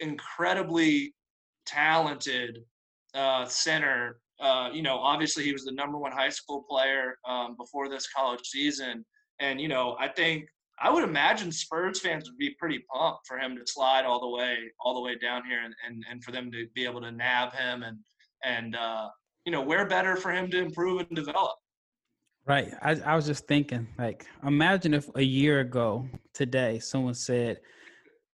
incredibly 0.00 1.12
talented 1.66 2.60
uh, 3.14 3.44
center. 3.46 4.18
Uh, 4.40 4.68
you 4.72 4.82
know, 4.82 4.98
obviously 4.98 5.44
he 5.44 5.52
was 5.52 5.64
the 5.64 5.72
number 5.72 5.98
one 5.98 6.12
high 6.12 6.28
school 6.28 6.64
player 6.68 7.16
um, 7.26 7.56
before 7.56 7.88
this 7.88 8.08
college 8.14 8.44
season, 8.44 9.04
and 9.40 9.60
you 9.60 9.68
know, 9.68 9.96
I 9.98 10.08
think 10.08 10.46
I 10.78 10.90
would 10.90 11.04
imagine 11.04 11.50
Spurs 11.50 12.00
fans 12.00 12.28
would 12.28 12.38
be 12.38 12.54
pretty 12.58 12.84
pumped 12.92 13.26
for 13.26 13.38
him 13.38 13.56
to 13.56 13.62
slide 13.66 14.04
all 14.04 14.20
the 14.20 14.28
way 14.28 14.56
all 14.80 14.94
the 14.94 15.00
way 15.00 15.16
down 15.16 15.42
here, 15.48 15.60
and 15.64 15.74
and, 15.86 16.04
and 16.10 16.22
for 16.22 16.32
them 16.32 16.50
to 16.52 16.66
be 16.74 16.84
able 16.84 17.00
to 17.00 17.10
nab 17.10 17.54
him 17.54 17.82
and 17.82 17.98
and 18.44 18.76
uh, 18.76 19.08
you 19.46 19.52
know, 19.52 19.62
where 19.62 19.86
better 19.86 20.16
for 20.16 20.32
him 20.32 20.50
to 20.50 20.58
improve 20.58 21.00
and 21.00 21.16
develop. 21.16 21.56
Right. 22.46 22.72
I, 22.82 22.96
I 23.04 23.16
was 23.16 23.26
just 23.26 23.46
thinking, 23.46 23.86
like, 23.98 24.26
imagine 24.44 24.92
if 24.92 25.08
a 25.14 25.22
year 25.22 25.60
ago 25.60 26.08
today 26.34 26.78
someone 26.78 27.14
said 27.14 27.60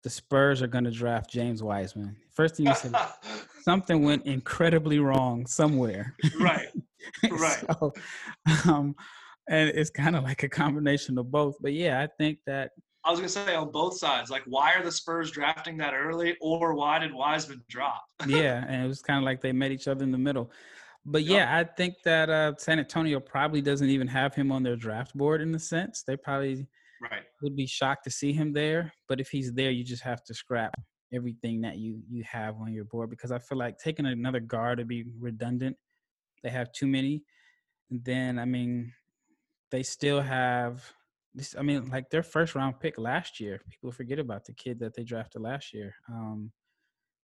the 0.03 0.11
Spurs 0.11 0.63
are 0.63 0.69
going 0.69 0.85
to 0.85 0.91
draft 0.91 1.31
James 1.31 1.63
Wiseman. 1.63 2.17
First 2.37 2.57
thing 2.57 2.67
you 2.67 2.75
said, 2.75 2.95
something 3.63 4.05
went 4.05 4.27
incredibly 4.27 4.99
wrong 4.99 5.47
somewhere. 5.47 6.15
Right. 6.39 6.69
Right. 7.31 7.65
so, 7.79 7.93
um, 8.65 8.97
and 9.49 9.69
it's 9.69 9.91
kind 9.91 10.17
of 10.17 10.25
like 10.25 10.43
a 10.43 10.49
combination 10.49 11.17
of 11.19 11.31
both. 11.31 11.55
But 11.61 11.73
yeah, 11.73 12.01
I 12.01 12.09
think 12.19 12.39
that. 12.47 12.73
I 13.05 13.13
was 13.13 13.21
gonna 13.21 13.29
say 13.29 13.55
on 13.55 13.71
both 13.71 13.97
sides, 13.97 14.29
like 14.29 14.43
why 14.47 14.75
are 14.75 14.83
the 14.83 14.91
Spurs 14.91 15.31
drafting 15.31 15.77
that 15.77 15.95
early, 15.95 16.37
or 16.41 16.75
why 16.75 16.99
did 16.99 17.15
Wiseman 17.15 17.63
drop? 17.69 18.03
yeah, 18.27 18.65
and 18.67 18.85
it 18.85 18.89
was 18.89 19.03
kind 19.03 19.19
of 19.19 19.25
like 19.25 19.41
they 19.41 19.53
met 19.53 19.71
each 19.71 19.87
other 19.87 20.03
in 20.03 20.11
the 20.11 20.19
middle. 20.19 20.51
But 21.05 21.23
yep. 21.23 21.37
yeah, 21.37 21.57
I 21.57 21.63
think 21.63 21.95
that 22.05 22.29
uh, 22.29 22.55
San 22.59 22.81
Antonio 22.81 23.21
probably 23.21 23.61
doesn't 23.61 23.89
even 23.89 24.09
have 24.09 24.35
him 24.35 24.51
on 24.51 24.65
their 24.65 24.75
draft 24.75 25.17
board 25.17 25.41
in 25.43 25.53
the 25.53 25.61
sense 25.61 26.03
they 26.03 26.17
probably 26.17 26.67
Right. 27.01 27.23
Would 27.43 27.57
be 27.57 27.67
shocked 27.67 28.05
to 28.05 28.11
see 28.11 28.33
him 28.33 28.53
there, 28.53 28.93
but 29.09 29.21
if 29.21 29.29
he's 29.29 29.53
there, 29.53 29.71
you 29.71 29.85
just 29.85 30.03
have 30.03 30.25
to 30.25 30.35
scrap 30.35 30.75
everything 31.13 31.61
that 31.63 31.79
you 31.79 32.01
you 32.11 32.25
have 32.25 32.57
on 32.61 32.73
your 32.73 32.85
board 32.85 33.11
because 33.11 33.31
I 33.31 33.39
feel 33.39 33.59
like 33.59 33.79
taking 33.79 34.07
another 34.07 34.41
guard 34.41 34.79
would 34.79 34.89
be 34.89 35.05
redundant. 35.19 35.77
They 36.43 36.51
have 36.51 36.73
too 36.73 36.87
many. 36.87 37.23
And 37.91 38.05
then 38.05 38.39
I 38.39 38.45
mean, 38.45 38.93
they 39.71 39.83
still 39.83 40.21
have 40.21 40.85
this. 41.35 41.55
I 41.59 41.63
mean, 41.63 41.89
like 41.89 42.11
their 42.11 42.23
first 42.23 42.55
round 42.55 42.81
pick 42.81 42.99
last 42.99 43.41
year. 43.41 43.61
People 43.71 43.93
forget 43.93 44.19
about 44.19 44.45
the 44.45 44.53
kid 44.53 44.81
that 44.81 44.95
they 44.95 45.05
drafted 45.05 45.43
last 45.43 45.73
year. 45.73 45.95
Um, 46.09 46.51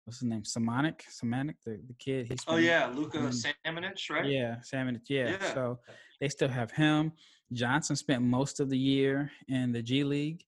what's 0.04 0.20
his 0.20 0.28
name? 0.28 0.42
Samanic, 0.42 1.00
Samanic, 1.10 1.54
the, 1.64 1.80
the 1.86 1.94
kid. 1.98 2.28
He's 2.28 2.44
oh 2.46 2.56
yeah, 2.56 2.90
Luka 2.94 3.18
Samanic, 3.18 4.10
right? 4.10 4.26
Yeah, 4.26 4.56
Samanic. 4.72 5.02
Yeah. 5.08 5.30
yeah. 5.30 5.54
So 5.54 5.78
they 6.20 6.28
still 6.28 6.48
have 6.48 6.70
him. 6.70 7.12
Johnson 7.52 7.96
spent 7.96 8.22
most 8.22 8.60
of 8.60 8.70
the 8.70 8.78
year 8.78 9.30
in 9.48 9.72
the 9.72 9.82
G 9.82 10.04
League. 10.04 10.44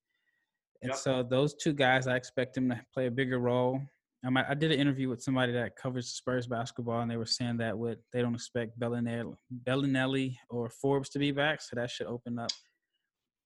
And 0.84 0.90
yep. 0.90 0.98
so 0.98 1.22
those 1.22 1.54
two 1.54 1.72
guys, 1.72 2.06
I 2.06 2.14
expect 2.14 2.54
them 2.54 2.68
to 2.68 2.78
play 2.92 3.06
a 3.06 3.10
bigger 3.10 3.38
role. 3.38 3.80
Um, 4.26 4.36
I, 4.36 4.50
I, 4.50 4.54
did 4.54 4.70
an 4.70 4.78
interview 4.78 5.08
with 5.08 5.22
somebody 5.22 5.50
that 5.52 5.76
covers 5.76 6.04
the 6.04 6.14
Spurs 6.14 6.46
basketball, 6.46 7.00
and 7.00 7.10
they 7.10 7.16
were 7.16 7.24
saying 7.24 7.56
that 7.58 7.76
what 7.76 7.98
they 8.12 8.20
don't 8.20 8.34
expect 8.34 8.78
Belinelli, 8.78 9.34
Belinelli 9.66 10.36
or 10.50 10.68
Forbes 10.68 11.08
to 11.10 11.18
be 11.18 11.32
back, 11.32 11.62
so 11.62 11.76
that 11.76 11.90
should 11.90 12.06
open 12.06 12.38
up, 12.38 12.50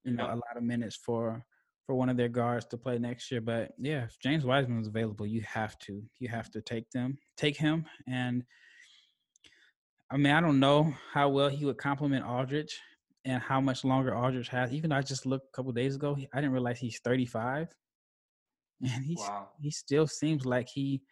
you 0.04 0.14
know, 0.14 0.24
yep. 0.24 0.32
a 0.32 0.34
lot 0.34 0.56
of 0.56 0.64
minutes 0.64 0.96
for 0.96 1.44
for 1.86 1.94
one 1.94 2.08
of 2.08 2.16
their 2.16 2.28
guards 2.28 2.66
to 2.66 2.76
play 2.76 2.98
next 2.98 3.30
year. 3.30 3.40
But 3.40 3.70
yeah, 3.78 4.04
if 4.04 4.18
James 4.20 4.44
Wiseman 4.44 4.80
is 4.80 4.88
available, 4.88 5.26
you 5.26 5.42
have 5.42 5.78
to 5.80 6.02
you 6.18 6.28
have 6.28 6.50
to 6.50 6.60
take 6.60 6.90
them, 6.90 7.18
take 7.36 7.56
him, 7.56 7.84
and 8.08 8.42
I 10.10 10.16
mean 10.16 10.32
I 10.32 10.40
don't 10.40 10.58
know 10.58 10.92
how 11.12 11.28
well 11.28 11.48
he 11.48 11.64
would 11.66 11.78
complement 11.78 12.26
Aldridge 12.26 12.80
and 13.24 13.42
how 13.42 13.60
much 13.60 13.84
longer 13.84 14.16
Aldridge 14.16 14.48
has. 14.48 14.72
Even 14.72 14.92
I 14.92 15.02
just 15.02 15.26
looked 15.26 15.48
a 15.48 15.56
couple 15.56 15.72
days 15.72 15.96
ago, 15.96 16.16
I 16.32 16.40
didn't 16.40 16.52
realize 16.52 16.78
he's 16.78 17.00
35, 17.04 17.68
and 18.82 19.04
he's 19.04 19.18
wow. 19.18 19.48
he 19.60 19.70
still 19.70 20.06
seems 20.06 20.46
like 20.46 20.68
he 20.68 21.02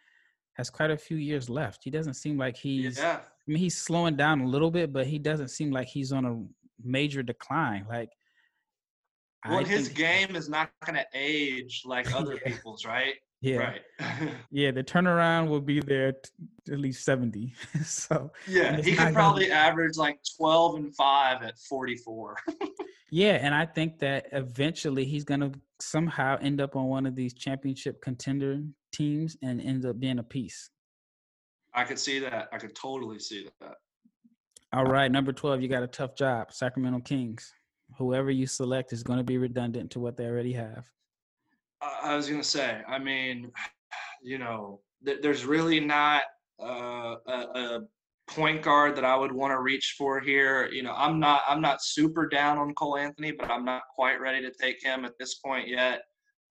has 0.53 0.69
quite 0.69 0.91
a 0.91 0.97
few 0.97 1.17
years 1.17 1.49
left. 1.49 1.81
He 1.83 1.91
doesn't 1.91 2.15
seem 2.15 2.37
like 2.37 2.57
he's. 2.57 2.97
Yeah. 2.97 3.19
I 3.19 3.51
mean, 3.51 3.59
he's 3.59 3.77
slowing 3.77 4.15
down 4.15 4.41
a 4.41 4.47
little 4.47 4.71
bit, 4.71 4.91
but 4.91 5.07
he 5.07 5.19
doesn't 5.19 5.49
seem 5.49 5.71
like 5.71 5.87
he's 5.87 6.11
on 6.11 6.25
a 6.25 6.43
major 6.83 7.23
decline. 7.23 7.85
Like, 7.87 8.09
well, 9.47 9.59
I 9.59 9.63
his 9.63 9.87
game 9.89 10.35
is 10.35 10.49
not 10.49 10.69
going 10.85 10.95
to 10.95 11.05
age 11.13 11.83
like 11.85 12.13
other 12.15 12.33
yeah. 12.33 12.51
people's, 12.51 12.85
right? 12.85 13.13
Yeah. 13.41 13.57
Right. 13.57 13.81
yeah, 14.51 14.71
the 14.71 14.83
turnaround 14.83 15.47
will 15.47 15.61
be 15.61 15.79
there 15.79 16.13
t- 16.13 16.73
at 16.73 16.79
least 16.79 17.05
70. 17.05 17.53
so 17.85 18.31
Yeah, 18.47 18.81
he 18.81 18.95
could 18.95 19.13
probably 19.13 19.47
gonna... 19.47 19.59
average 19.59 19.97
like 19.97 20.19
12 20.37 20.75
and 20.75 20.95
5 20.95 21.43
at 21.43 21.59
44. 21.59 22.37
yeah, 23.11 23.33
and 23.33 23.53
I 23.53 23.65
think 23.65 23.99
that 23.99 24.27
eventually 24.31 25.05
he's 25.05 25.23
going 25.23 25.41
to 25.41 25.51
somehow 25.79 26.37
end 26.41 26.59
up 26.59 26.75
on 26.75 26.85
one 26.85 27.05
of 27.05 27.15
these 27.15 27.33
championship 27.33 28.01
contender 28.01 28.61
teams 28.91 29.37
and 29.43 29.61
ends 29.61 29.85
up 29.85 29.99
being 29.99 30.19
a 30.19 30.23
piece. 30.23 30.71
I 31.73 31.83
could 31.83 31.99
see 31.99 32.17
that. 32.19 32.49
I 32.51 32.57
could 32.57 32.75
totally 32.75 33.19
see 33.19 33.47
that. 33.61 33.75
All 34.73 34.85
right, 34.85 35.11
number 35.11 35.31
12, 35.31 35.61
you 35.61 35.67
got 35.67 35.83
a 35.83 35.87
tough 35.87 36.15
job. 36.15 36.51
Sacramento 36.51 36.99
Kings. 37.01 37.53
Whoever 37.97 38.31
you 38.31 38.47
select 38.47 38.91
is 38.91 39.03
going 39.03 39.17
to 39.17 39.23
be 39.23 39.37
redundant 39.37 39.91
to 39.91 39.99
what 39.99 40.17
they 40.17 40.25
already 40.25 40.53
have. 40.53 40.85
I 41.81 42.15
was 42.15 42.29
gonna 42.29 42.43
say. 42.43 42.81
I 42.87 42.99
mean, 42.99 43.51
you 44.21 44.37
know, 44.37 44.81
th- 45.05 45.19
there's 45.21 45.45
really 45.45 45.79
not 45.79 46.23
uh, 46.61 47.15
a, 47.27 47.31
a, 47.31 47.79
point 48.29 48.61
guard 48.61 48.93
that 48.93 49.05
I 49.05 49.15
would 49.15 49.31
want 49.31 49.51
to 49.51 49.61
reach 49.61 49.95
for 49.97 50.19
here. 50.19 50.67
You 50.67 50.83
know, 50.83 50.93
I'm 50.95 51.17
not 51.19 51.43
I'm 51.47 51.61
not 51.61 51.81
super 51.81 52.27
down 52.27 52.57
on 52.57 52.73
Cole 52.73 52.97
Anthony, 52.97 53.31
but 53.31 53.49
I'm 53.49 53.63
not 53.63 53.83
quite 53.95 54.19
ready 54.19 54.41
to 54.41 54.51
take 54.61 54.83
him 54.83 55.05
at 55.05 55.13
this 55.17 55.35
point 55.35 55.67
yet. 55.67 56.01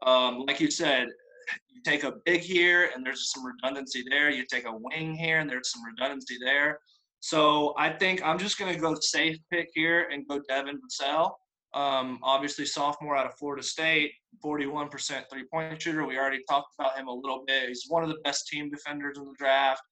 Um, 0.03 0.45
like 0.47 0.59
you 0.59 0.71
said, 0.71 1.09
you 1.69 1.83
take 1.85 2.05
a 2.05 2.15
big 2.25 2.41
here 2.41 2.91
and 2.95 3.05
there's 3.05 3.31
some 3.31 3.45
redundancy 3.45 4.05
there. 4.09 4.31
You 4.31 4.45
take 4.51 4.67
a 4.67 4.73
wing 4.73 5.15
here 5.15 5.41
and 5.41 5.51
there's 5.51 5.71
some 5.71 5.85
redundancy 5.85 6.39
there. 6.43 6.79
So 7.21 7.75
I 7.77 7.91
think 7.91 8.23
I'm 8.25 8.39
just 8.39 8.59
to 8.59 8.81
go 8.81 8.97
safe 9.01 9.37
pick 9.51 9.69
here 9.75 10.09
and 10.13 10.27
go 10.29 10.41
Devin 10.49 10.79
Vassell. 10.79 11.33
Um, 11.75 12.21
obviously, 12.23 12.65
sophomore 12.65 13.17
out 13.17 13.27
of 13.27 13.35
Florida 13.39 13.63
State, 13.63 14.13
41% 14.45 15.25
three 15.31 15.45
point 15.53 15.81
shooter. 15.81 16.07
We 16.07 16.19
already 16.19 16.43
talked 16.49 16.75
about 16.79 16.97
him 16.97 17.09
a 17.09 17.13
little 17.13 17.45
bit. 17.47 17.69
He's 17.69 17.85
one 17.89 18.03
of 18.03 18.09
the 18.09 18.19
best 18.25 18.47
team 18.49 18.71
defenders 18.71 19.19
in 19.19 19.25
the 19.25 19.35
draft. 19.39 19.83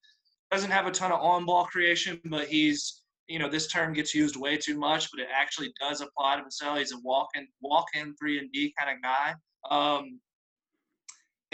Doesn't 0.51 0.71
have 0.71 0.87
a 0.87 0.91
ton 0.91 1.13
of 1.13 1.21
on 1.21 1.47
ball 1.47 1.65
creation, 1.65 2.21
but 2.27 2.47
he's, 2.47 3.03
you 3.27 3.39
know, 3.39 3.49
this 3.49 3.67
term 3.69 3.93
gets 3.93 4.15
used 4.15 4.37
way 4.37 4.57
too 4.57 4.79
much, 4.79 5.11
but 5.11 5.21
it 5.21 5.29
actually 5.35 5.73
does 5.81 6.01
apply 6.01 6.37
to 6.37 6.43
Vassell. 6.43 6.79
He's 6.79 6.93
a 6.93 6.99
walk 7.03 7.29
in, 7.35 7.47
walk 7.61 7.87
in 7.95 8.15
three 8.17 8.39
and 8.39 8.51
D 8.53 8.73
kind 8.79 8.97
of 8.97 9.03
guy. 9.03 9.35
Um, 9.71 10.21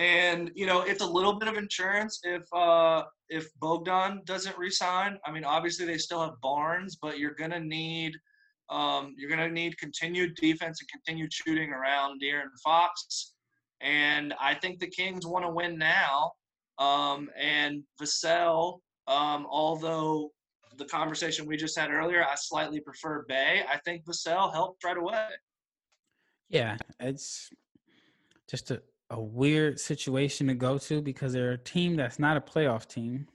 and 0.00 0.50
you 0.54 0.64
know, 0.64 0.80
it's 0.80 1.02
a 1.02 1.06
little 1.06 1.34
bit 1.34 1.46
of 1.46 1.56
insurance 1.56 2.20
if 2.24 2.42
uh, 2.54 3.04
if 3.28 3.48
Bogdan 3.60 4.22
doesn't 4.24 4.56
resign. 4.56 5.18
I 5.26 5.30
mean, 5.30 5.44
obviously 5.44 5.84
they 5.84 5.98
still 5.98 6.22
have 6.22 6.40
Barnes, 6.40 6.96
but 7.00 7.18
you're 7.18 7.34
gonna 7.34 7.60
need 7.60 8.14
um, 8.70 9.14
you're 9.18 9.30
gonna 9.30 9.48
need 9.48 9.76
continued 9.78 10.36
defense 10.36 10.80
and 10.80 10.88
continued 10.88 11.32
shooting 11.32 11.70
around 11.70 12.22
De'Aaron 12.22 12.50
Fox. 12.62 13.34
And 13.80 14.34
I 14.40 14.54
think 14.54 14.78
the 14.78 14.86
Kings 14.86 15.26
want 15.26 15.44
to 15.44 15.50
win 15.50 15.78
now. 15.78 16.32
Um, 16.78 17.28
and 17.36 17.82
Vassell, 18.00 18.80
um, 19.06 19.46
although 19.50 20.30
the 20.76 20.84
conversation 20.84 21.46
we 21.46 21.56
just 21.56 21.78
had 21.78 21.90
earlier, 21.90 22.24
I 22.24 22.34
slightly 22.36 22.80
prefer 22.80 23.24
Bey. 23.28 23.62
I 23.70 23.78
think 23.78 24.04
Vassell 24.04 24.52
helped 24.52 24.84
right 24.84 24.96
away. 24.96 25.26
Yeah, 26.48 26.76
it's 26.98 27.50
just 28.48 28.70
a, 28.70 28.82
a 29.10 29.20
weird 29.20 29.78
situation 29.78 30.46
to 30.48 30.54
go 30.54 30.78
to 30.78 31.00
because 31.00 31.32
they're 31.32 31.52
a 31.52 31.58
team 31.58 31.96
that's 31.96 32.18
not 32.18 32.36
a 32.36 32.40
playoff 32.40 32.86
team, 32.86 33.28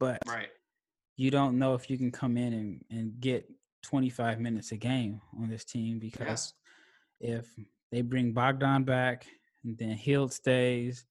but 0.00 0.18
right. 0.26 0.48
you 1.16 1.30
don't 1.30 1.58
know 1.58 1.74
if 1.74 1.88
you 1.88 1.96
can 1.96 2.10
come 2.10 2.36
in 2.36 2.52
and, 2.52 2.84
and 2.90 3.20
get 3.20 3.48
25 3.82 4.40
minutes 4.40 4.72
a 4.72 4.76
game 4.76 5.20
on 5.40 5.48
this 5.48 5.64
team 5.64 5.98
because 5.98 6.54
yeah. 7.20 7.36
if 7.36 7.46
they 7.90 8.02
bring 8.02 8.32
Bogdan 8.32 8.84
back 8.84 9.26
and 9.64 9.76
then 9.78 9.90
Hield 9.90 10.32
stays, 10.32 11.04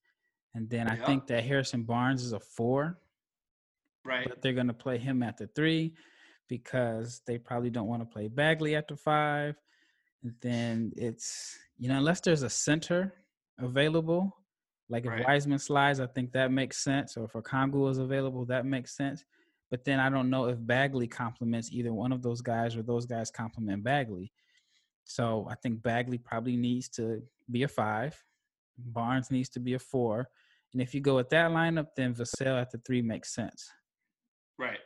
and 0.54 0.68
then 0.68 0.88
I 0.88 0.96
think 0.96 1.26
that 1.28 1.44
Harrison 1.44 1.82
Barnes 1.82 2.22
is 2.22 2.32
a 2.32 2.40
four. 2.40 2.98
Right. 4.04 4.28
But 4.28 4.42
they're 4.42 4.52
going 4.52 4.66
to 4.66 4.74
play 4.74 4.98
him 4.98 5.22
at 5.22 5.38
the 5.38 5.46
three 5.46 5.94
because 6.48 7.22
they 7.26 7.38
probably 7.38 7.70
don't 7.70 7.86
want 7.86 8.02
to 8.02 8.12
play 8.12 8.28
Bagley 8.28 8.74
at 8.74 8.88
the 8.88 8.96
five. 8.96 9.56
And 10.22 10.34
then 10.40 10.92
it's, 10.96 11.56
you 11.78 11.88
know, 11.88 11.96
unless 11.96 12.20
there's 12.20 12.42
a 12.42 12.50
center 12.50 13.14
available. 13.58 14.36
Like 14.90 15.04
if 15.04 15.10
right. 15.10 15.24
Wiseman 15.26 15.58
slides, 15.58 16.00
I 16.00 16.06
think 16.06 16.32
that 16.32 16.52
makes 16.52 16.84
sense. 16.84 17.16
Or 17.16 17.24
if 17.24 17.32
Okongwu 17.32 17.90
is 17.90 17.98
available, 17.98 18.44
that 18.46 18.66
makes 18.66 18.94
sense. 18.94 19.24
But 19.72 19.86
then 19.86 19.98
I 19.98 20.10
don't 20.10 20.28
know 20.28 20.48
if 20.48 20.58
Bagley 20.60 21.08
complements 21.08 21.70
either 21.72 21.94
one 21.94 22.12
of 22.12 22.20
those 22.20 22.42
guys 22.42 22.76
or 22.76 22.82
those 22.82 23.06
guys 23.06 23.30
complement 23.30 23.82
Bagley. 23.82 24.30
So 25.04 25.48
I 25.50 25.54
think 25.54 25.82
Bagley 25.82 26.18
probably 26.18 26.58
needs 26.58 26.90
to 26.90 27.22
be 27.50 27.62
a 27.62 27.68
five. 27.68 28.22
Barnes 28.76 29.30
needs 29.30 29.48
to 29.48 29.60
be 29.60 29.72
a 29.72 29.78
four. 29.78 30.28
And 30.74 30.82
if 30.82 30.94
you 30.94 31.00
go 31.00 31.16
with 31.16 31.30
that 31.30 31.50
lineup, 31.52 31.86
then 31.96 32.14
Vassell 32.14 32.60
at 32.60 32.70
the 32.70 32.82
three 32.86 33.00
makes 33.00 33.34
sense. 33.34 33.66
Right. 34.58 34.80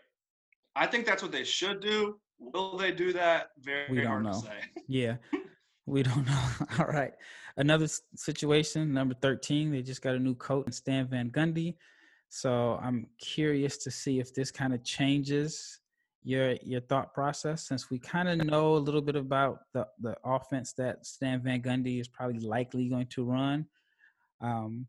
I 0.76 0.86
think 0.86 1.04
that's 1.04 1.22
what 1.22 1.32
they 1.32 1.42
should 1.42 1.80
do. 1.80 2.20
Will 2.38 2.76
they 2.76 2.92
do 2.92 3.12
that? 3.12 3.48
Very, 3.58 3.86
we 3.90 4.02
don't 4.02 4.22
know. 4.22 4.40
yeah. 4.86 5.16
We 5.86 6.04
don't 6.04 6.26
know. 6.26 6.44
All 6.78 6.86
right. 6.86 7.12
Another 7.56 7.88
situation, 8.14 8.94
number 8.94 9.16
13, 9.20 9.72
they 9.72 9.82
just 9.82 10.00
got 10.02 10.14
a 10.14 10.20
new 10.20 10.36
coach, 10.36 10.66
and 10.66 10.74
Stan 10.74 11.08
Van 11.08 11.30
Gundy. 11.30 11.74
So 12.28 12.78
I'm 12.82 13.06
curious 13.20 13.78
to 13.78 13.90
see 13.90 14.20
if 14.20 14.34
this 14.34 14.50
kind 14.50 14.74
of 14.74 14.84
changes 14.84 15.80
your 16.22 16.54
your 16.62 16.80
thought 16.80 17.14
process 17.14 17.68
since 17.68 17.88
we 17.88 18.00
kind 18.00 18.28
of 18.28 18.44
know 18.44 18.74
a 18.74 18.78
little 18.78 19.00
bit 19.00 19.14
about 19.14 19.60
the, 19.72 19.86
the 20.00 20.16
offense 20.24 20.72
that 20.72 21.06
Stan 21.06 21.40
Van 21.40 21.62
Gundy 21.62 22.00
is 22.00 22.08
probably 22.08 22.40
likely 22.40 22.88
going 22.88 23.06
to 23.06 23.24
run. 23.24 23.64
Um, 24.40 24.88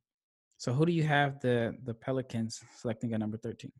so 0.57 0.73
who 0.73 0.85
do 0.85 0.91
you 0.91 1.03
have 1.03 1.39
the 1.39 1.77
the 1.83 1.93
Pelicans 1.93 2.59
selecting 2.75 3.13
at 3.13 3.19
number 3.19 3.37
13? 3.37 3.71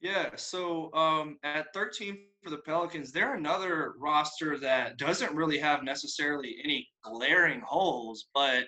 Yeah, 0.00 0.30
so 0.36 0.92
um, 0.92 1.38
at 1.44 1.72
13 1.72 2.18
for 2.42 2.50
the 2.50 2.58
Pelicans, 2.58 3.10
they're 3.10 3.36
another 3.36 3.94
roster 3.98 4.58
that 4.58 4.98
doesn't 4.98 5.34
really 5.34 5.56
have 5.56 5.82
necessarily 5.82 6.56
any 6.62 6.86
glaring 7.02 7.62
holes, 7.62 8.26
but 8.34 8.64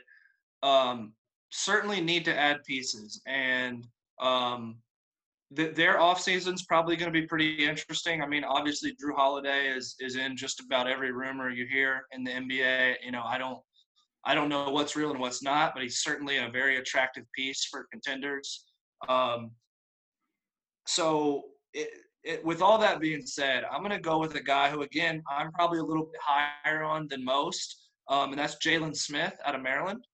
um, 0.63 1.13
certainly 1.51 2.01
need 2.01 2.24
to 2.26 2.36
add 2.36 2.64
pieces. 2.64 3.20
And 3.26 3.86
um, 4.20 4.78
th- 5.55 5.74
their 5.74 5.99
offseason 5.99 6.55
is 6.55 6.64
probably 6.64 6.97
going 6.97 7.12
to 7.12 7.20
be 7.20 7.26
pretty 7.26 7.66
interesting. 7.66 8.22
I 8.22 8.26
mean, 8.26 8.44
obviously, 8.44 8.92
Jrue 8.92 9.14
Holiday 9.14 9.68
is 9.68 9.97
is 10.01 10.16
in 10.16 10.36
just 10.36 10.61
about 10.61 10.88
every 10.88 11.12
rumor 11.12 11.51
you 11.51 11.66
hear 11.66 12.07
in 12.12 12.24
the 12.24 12.32
NBA. 12.32 12.97
You 13.05 13.12
know, 13.12 13.22
I 13.24 13.38
don't 13.38 13.61
I 14.24 14.34
don't 14.34 14.49
know 14.49 14.70
what's 14.70 14.97
real 14.97 15.12
and 15.12 15.20
what's 15.20 15.42
not, 15.42 15.72
but 15.72 15.82
he's 15.84 15.99
certainly 15.99 16.38
a 16.38 16.51
very 16.51 16.78
attractive 16.78 17.24
piece 17.34 17.64
for 17.64 17.86
contenders. 17.92 18.64
Um, 19.09 19.53
so 20.86 21.44
it, 21.72 21.90
it, 22.24 22.44
with 22.44 22.61
all 22.61 22.76
that 22.78 22.99
being 22.99 23.24
said, 23.24 23.62
I'm 23.70 23.82
going 23.82 23.92
to 23.92 24.01
go 24.01 24.18
with 24.18 24.34
a 24.34 24.42
guy 24.42 24.68
who, 24.68 24.82
again, 24.82 25.22
I'm 25.30 25.53
probably 25.53 25.78
a 25.78 25.84
little 25.84 26.07
bit 26.07 26.20
higher 26.20 26.82
on 26.82 27.07
than 27.09 27.24
most, 27.24 27.88
um, 28.09 28.30
and 28.30 28.38
that's 28.38 28.57
Jalen 28.57 28.97
Smith 28.97 29.34
out 29.44 29.55
of 29.55 29.62
Maryland. 29.62 30.05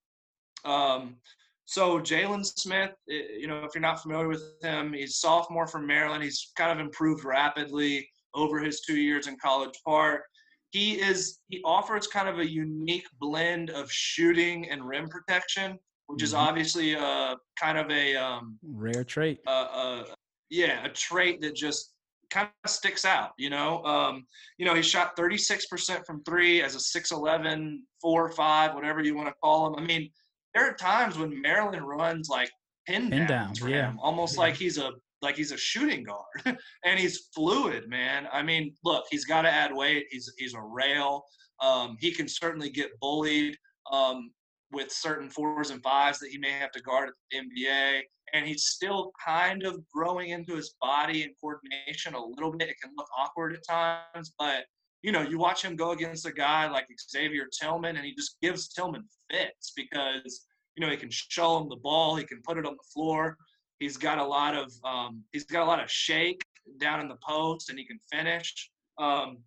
Um, 0.64 1.16
so 1.64 1.98
Jalen 1.98 2.44
Smith, 2.44 2.92
you 3.06 3.46
know, 3.46 3.64
if 3.64 3.70
you're 3.74 3.80
not 3.82 4.02
familiar 4.02 4.28
with 4.28 4.42
him, 4.62 4.92
he's 4.92 5.16
sophomore 5.16 5.66
from 5.66 5.86
Maryland. 5.86 6.22
He's 6.22 6.52
kind 6.56 6.72
of 6.72 6.84
improved 6.84 7.24
rapidly 7.24 8.08
over 8.34 8.58
his 8.58 8.80
two 8.80 8.96
years 8.96 9.26
in 9.26 9.36
College 9.42 9.78
Park. 9.84 10.22
He 10.70 10.94
is 10.94 11.38
he 11.48 11.60
offers 11.64 12.06
kind 12.06 12.28
of 12.28 12.38
a 12.38 12.50
unique 12.50 13.06
blend 13.20 13.70
of 13.70 13.90
shooting 13.90 14.68
and 14.70 14.86
rim 14.86 15.08
protection, 15.08 15.78
which 16.06 16.18
mm-hmm. 16.18 16.24
is 16.24 16.34
obviously 16.34 16.94
a 16.94 17.36
kind 17.60 17.78
of 17.78 17.90
a 17.90 18.16
um, 18.16 18.58
rare 18.62 19.04
trait. 19.04 19.40
A, 19.46 19.50
a, 19.50 20.04
yeah, 20.50 20.84
a 20.84 20.88
trait 20.88 21.40
that 21.42 21.54
just 21.54 21.92
kind 22.32 22.48
of 22.64 22.70
sticks 22.70 23.04
out, 23.04 23.32
you 23.38 23.50
know. 23.50 23.84
Um, 23.84 24.26
you 24.56 24.64
know, 24.64 24.74
he 24.74 24.82
shot 24.82 25.16
36% 25.16 26.06
from 26.06 26.22
three 26.24 26.62
as 26.62 26.74
a 26.74 26.98
6'11, 26.98 27.78
4 28.00 28.32
5, 28.32 28.74
whatever 28.74 29.02
you 29.02 29.14
want 29.14 29.28
to 29.28 29.34
call 29.42 29.66
him. 29.66 29.82
I 29.82 29.86
mean, 29.86 30.10
there 30.54 30.68
are 30.68 30.74
times 30.74 31.18
when 31.18 31.40
Maryland 31.40 31.86
runs 31.86 32.28
like 32.28 32.50
pin, 32.86 33.10
pin 33.10 33.26
downs 33.26 33.58
down, 33.58 33.68
for 33.68 33.74
yeah. 33.74 33.90
him, 33.90 33.98
almost 34.00 34.34
yeah. 34.34 34.40
like 34.40 34.54
he's 34.54 34.78
a 34.78 34.92
like 35.20 35.36
he's 35.36 35.52
a 35.52 35.56
shooting 35.56 36.04
guard, 36.04 36.58
and 36.84 36.98
he's 36.98 37.28
fluid, 37.34 37.88
man. 37.88 38.26
I 38.32 38.42
mean, 38.42 38.74
look, 38.84 39.04
he's 39.10 39.24
got 39.24 39.42
to 39.42 39.50
add 39.50 39.74
weight. 39.74 40.06
He's 40.10 40.32
he's 40.38 40.54
a 40.54 40.60
rail. 40.60 41.24
Um, 41.60 41.96
he 42.00 42.12
can 42.12 42.28
certainly 42.28 42.70
get 42.70 42.98
bullied 43.00 43.56
um, 43.92 44.32
with 44.72 44.90
certain 44.90 45.30
fours 45.30 45.70
and 45.70 45.82
fives 45.82 46.18
that 46.18 46.30
he 46.30 46.38
may 46.38 46.50
have 46.50 46.72
to 46.72 46.80
guard 46.80 47.08
at 47.08 47.14
the 47.30 47.38
NBA 47.38 48.02
and 48.32 48.46
he's 48.46 48.64
still 48.64 49.12
kind 49.24 49.64
of 49.64 49.80
growing 49.92 50.30
into 50.30 50.56
his 50.56 50.74
body 50.80 51.22
and 51.22 51.32
coordination 51.40 52.14
a 52.14 52.24
little 52.24 52.52
bit. 52.52 52.68
It 52.68 52.76
can 52.82 52.92
look 52.96 53.08
awkward 53.16 53.54
at 53.54 53.60
times, 53.68 54.32
but 54.38 54.64
you 55.02 55.10
know, 55.10 55.22
you 55.22 55.38
watch 55.38 55.64
him 55.64 55.76
go 55.76 55.90
against 55.90 56.26
a 56.26 56.32
guy 56.32 56.68
like 56.70 56.86
Xavier 57.10 57.46
Tillman, 57.60 57.96
and 57.96 58.04
he 58.04 58.14
just 58.14 58.36
gives 58.40 58.68
Tillman 58.68 59.04
fits 59.30 59.72
because 59.76 60.46
you 60.76 60.84
know 60.84 60.90
he 60.90 60.96
can 60.96 61.10
show 61.10 61.58
him 61.58 61.68
the 61.68 61.76
ball, 61.76 62.16
he 62.16 62.24
can 62.24 62.40
put 62.42 62.58
it 62.58 62.66
on 62.66 62.74
the 62.74 62.88
floor. 62.94 63.36
He's 63.78 63.96
got 63.96 64.18
a 64.18 64.24
lot 64.24 64.54
of 64.56 64.72
um, 64.84 65.22
he's 65.32 65.44
got 65.44 65.62
a 65.62 65.66
lot 65.66 65.82
of 65.82 65.90
shake 65.90 66.42
down 66.78 67.00
in 67.00 67.08
the 67.08 67.18
post, 67.26 67.68
and 67.68 67.78
he 67.78 67.84
can 67.84 67.98
finish. 68.10 68.70
Um, 68.98 69.38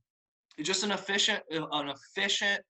just 0.61 0.83
an 0.83 0.91
efficient 0.91 1.41
an 1.51 1.89
efficient 1.89 2.61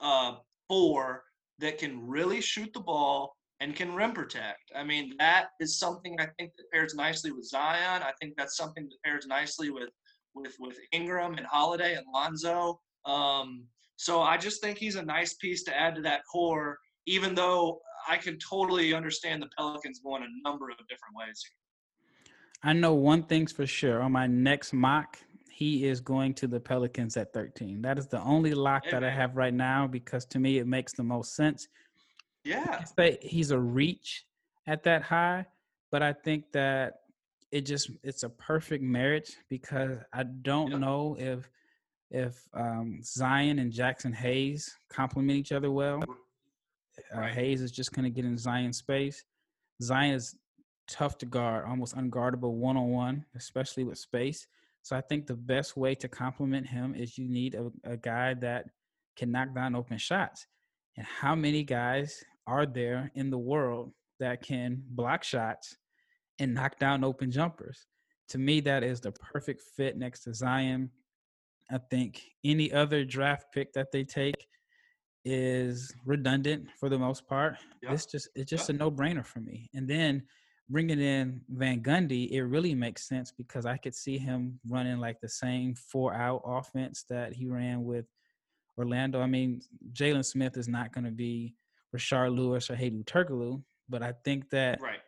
uh, 0.00 0.36
four 0.68 1.24
that 1.58 1.78
can 1.78 2.06
really 2.06 2.40
shoot 2.40 2.72
the 2.72 2.80
ball 2.80 3.36
and 3.60 3.76
can 3.76 3.94
rim 3.94 4.12
protect. 4.12 4.72
I 4.74 4.82
mean, 4.82 5.14
that 5.18 5.48
is 5.60 5.78
something 5.78 6.16
I 6.18 6.28
think 6.38 6.52
that 6.56 6.70
pairs 6.72 6.94
nicely 6.94 7.30
with 7.30 7.44
Zion. 7.44 8.02
I 8.02 8.12
think 8.18 8.34
that's 8.36 8.56
something 8.56 8.84
that 8.84 9.02
pairs 9.04 9.26
nicely 9.26 9.70
with 9.70 9.90
with 10.34 10.54
with 10.58 10.78
Ingram 10.92 11.34
and 11.34 11.46
Holiday 11.46 11.94
and 11.94 12.06
Lonzo. 12.12 12.80
Um, 13.04 13.64
so 13.96 14.22
I 14.22 14.36
just 14.36 14.62
think 14.62 14.78
he's 14.78 14.96
a 14.96 15.02
nice 15.02 15.34
piece 15.34 15.62
to 15.64 15.78
add 15.78 15.94
to 15.96 16.02
that 16.02 16.22
core, 16.30 16.78
even 17.06 17.34
though 17.34 17.80
I 18.08 18.16
can 18.16 18.38
totally 18.38 18.94
understand 18.94 19.42
the 19.42 19.48
Pelicans 19.56 20.00
going 20.00 20.22
a 20.22 20.48
number 20.48 20.70
of 20.70 20.76
different 20.88 21.14
ways. 21.14 21.42
I 22.62 22.72
know 22.72 22.94
one 22.94 23.22
thing's 23.24 23.52
for 23.52 23.66
sure. 23.66 24.02
On 24.02 24.12
my 24.12 24.26
next 24.26 24.72
mock, 24.72 25.18
he 25.50 25.84
is 25.84 26.00
going 26.00 26.34
to 26.34 26.46
the 26.46 26.60
Pelicans 26.60 27.16
at 27.16 27.32
13. 27.32 27.82
That 27.82 27.98
is 27.98 28.06
the 28.06 28.22
only 28.22 28.54
lock 28.54 28.84
that 28.90 29.04
I 29.04 29.10
have 29.10 29.36
right 29.36 29.52
now 29.52 29.86
because 29.86 30.24
to 30.26 30.38
me 30.38 30.58
it 30.58 30.66
makes 30.66 30.94
the 30.94 31.02
most 31.02 31.34
sense. 31.34 31.68
Yeah. 32.44 32.82
He's 33.20 33.50
a 33.50 33.58
reach 33.58 34.24
at 34.66 34.82
that 34.84 35.02
high, 35.02 35.44
but 35.90 36.02
I 36.02 36.14
think 36.14 36.52
that 36.52 37.00
it 37.52 37.62
just 37.62 37.90
it's 38.02 38.22
a 38.22 38.28
perfect 38.28 38.82
marriage 38.82 39.36
because 39.48 39.98
I 40.12 40.22
don't 40.22 40.70
yep. 40.70 40.80
know 40.80 41.16
if 41.18 41.48
if 42.10 42.48
um, 42.54 43.00
Zion 43.02 43.58
and 43.58 43.72
Jaxson 43.72 44.14
Hayes 44.14 44.74
complement 44.88 45.38
each 45.38 45.52
other 45.52 45.70
well. 45.70 46.02
Uh. 47.14 47.22
Hayes 47.22 47.62
is 47.62 47.70
just 47.70 47.92
going 47.92 48.04
to 48.04 48.10
get 48.10 48.24
in 48.24 48.36
Zion's 48.36 48.78
space. 48.78 49.24
Zion 49.82 50.14
is 50.14 50.36
tough 50.88 51.18
to 51.18 51.26
guard, 51.26 51.66
almost 51.66 51.96
unguardable 51.96 52.52
one 52.52 52.76
on 52.76 52.90
one, 52.90 53.24
especially 53.36 53.84
with 53.84 53.96
space. 53.96 54.46
So 54.82 54.96
I 54.96 55.00
think 55.00 55.26
the 55.26 55.36
best 55.36 55.76
way 55.76 55.94
to 55.94 56.08
complement 56.08 56.66
him 56.66 56.94
is 56.94 57.16
you 57.16 57.28
need 57.28 57.54
a, 57.54 57.70
a 57.84 57.96
guy 57.96 58.34
that 58.34 58.66
can 59.16 59.30
knock 59.30 59.54
down 59.54 59.74
open 59.74 59.98
shots. 59.98 60.46
And 60.96 61.06
how 61.06 61.34
many 61.34 61.62
guys 61.62 62.24
are 62.46 62.66
there 62.66 63.10
in 63.14 63.30
the 63.30 63.38
world 63.38 63.92
that 64.18 64.42
can 64.42 64.82
block 64.90 65.22
shots 65.22 65.76
and 66.40 66.54
knock 66.54 66.78
down 66.78 67.04
open 67.04 67.30
jumpers? 67.30 67.86
To 68.30 68.38
me, 68.38 68.60
that 68.60 68.82
is 68.82 69.00
the 69.00 69.12
perfect 69.12 69.62
fit 69.76 69.96
next 69.96 70.20
to 70.24 70.34
Zion. 70.34 70.90
I 71.70 71.78
think 71.78 72.22
any 72.44 72.72
other 72.72 73.04
draft 73.04 73.46
pick 73.52 73.72
that 73.74 73.92
they 73.92 74.04
take 74.04 74.46
is 75.24 75.92
redundant 76.04 76.68
for 76.78 76.88
the 76.88 76.98
most 76.98 77.28
part. 77.28 77.56
Yeah. 77.82 77.92
It's 77.92 78.06
just 78.06 78.28
it's 78.34 78.50
just 78.50 78.68
yeah. 78.68 78.76
a 78.76 78.78
no 78.78 78.90
brainer 78.90 79.24
for 79.24 79.40
me. 79.40 79.68
And 79.74 79.88
then 79.88 80.22
bringing 80.68 81.00
in 81.00 81.40
Van 81.48 81.82
Gundy, 81.82 82.30
it 82.30 82.42
really 82.42 82.74
makes 82.74 83.06
sense 83.08 83.32
because 83.36 83.66
I 83.66 83.76
could 83.76 83.94
see 83.94 84.18
him 84.18 84.58
running 84.68 84.98
like 84.98 85.20
the 85.20 85.28
same 85.28 85.74
four 85.74 86.14
out 86.14 86.42
offense 86.44 87.04
that 87.10 87.32
he 87.32 87.46
ran 87.46 87.84
with 87.84 88.06
Orlando. 88.78 89.20
I 89.20 89.26
mean, 89.26 89.60
Jalen 89.92 90.24
Smith 90.24 90.56
is 90.56 90.68
not 90.68 90.92
going 90.92 91.04
to 91.04 91.10
be 91.10 91.54
Rashard 91.94 92.36
Lewis 92.36 92.70
or 92.70 92.76
Hedo 92.76 93.04
Turkoglu, 93.04 93.62
but 93.88 94.02
I 94.02 94.14
think 94.24 94.48
that 94.50 94.80
right. 94.80 95.00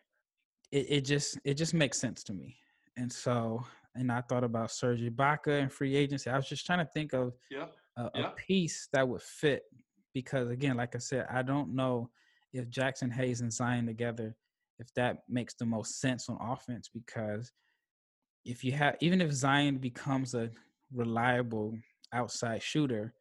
It, 0.73 0.87
it 0.89 1.01
just 1.03 1.39
it 1.45 1.55
just 1.55 1.75
makes 1.75 1.99
sense 1.99 2.25
to 2.25 2.33
me. 2.33 2.57
And 2.97 3.13
so, 3.13 3.65
and 3.95 4.11
I 4.11 4.23
thought 4.23 4.45
about 4.45 4.71
Serge 4.71 5.01
Ibaka 5.01 5.61
and 5.61 5.73
free 5.73 5.95
agency. 5.95 6.31
I 6.31 6.37
was 6.37 6.49
just 6.49 6.67
trying 6.67 6.81
to 6.81 6.91
think 6.93 7.13
of 7.13 7.35
yeah. 7.51 7.67
A, 7.97 8.11
yeah. 8.15 8.27
a 8.27 8.31
piece 8.31 8.89
that 8.93 9.07
would 9.07 9.23
fit 9.23 9.63
because, 10.15 10.51
again, 10.51 10.77
like 10.77 10.95
I 10.95 10.99
said, 10.99 11.27
I 11.31 11.43
don't 11.43 11.75
know 11.75 12.11
if 12.53 12.69
Jaxson 12.69 13.13
Hayes 13.13 13.41
and 13.41 13.53
Zion 13.53 13.87
together 13.87 14.37
if 14.83 14.93
that 14.95 15.19
makes 15.29 15.55
the 15.55 15.65
most 15.65 16.01
sense 16.01 16.29
on 16.29 16.37
offense 16.41 16.91
because 16.93 17.53
if 18.45 18.65
you 18.65 18.73
have 18.73 18.97
even 19.01 19.21
if 19.21 19.31
Zion 19.31 19.79
becomes 19.79 20.35
a 20.35 20.51
reliable 20.93 21.79
outside 22.13 22.63
shooter, 22.63 23.15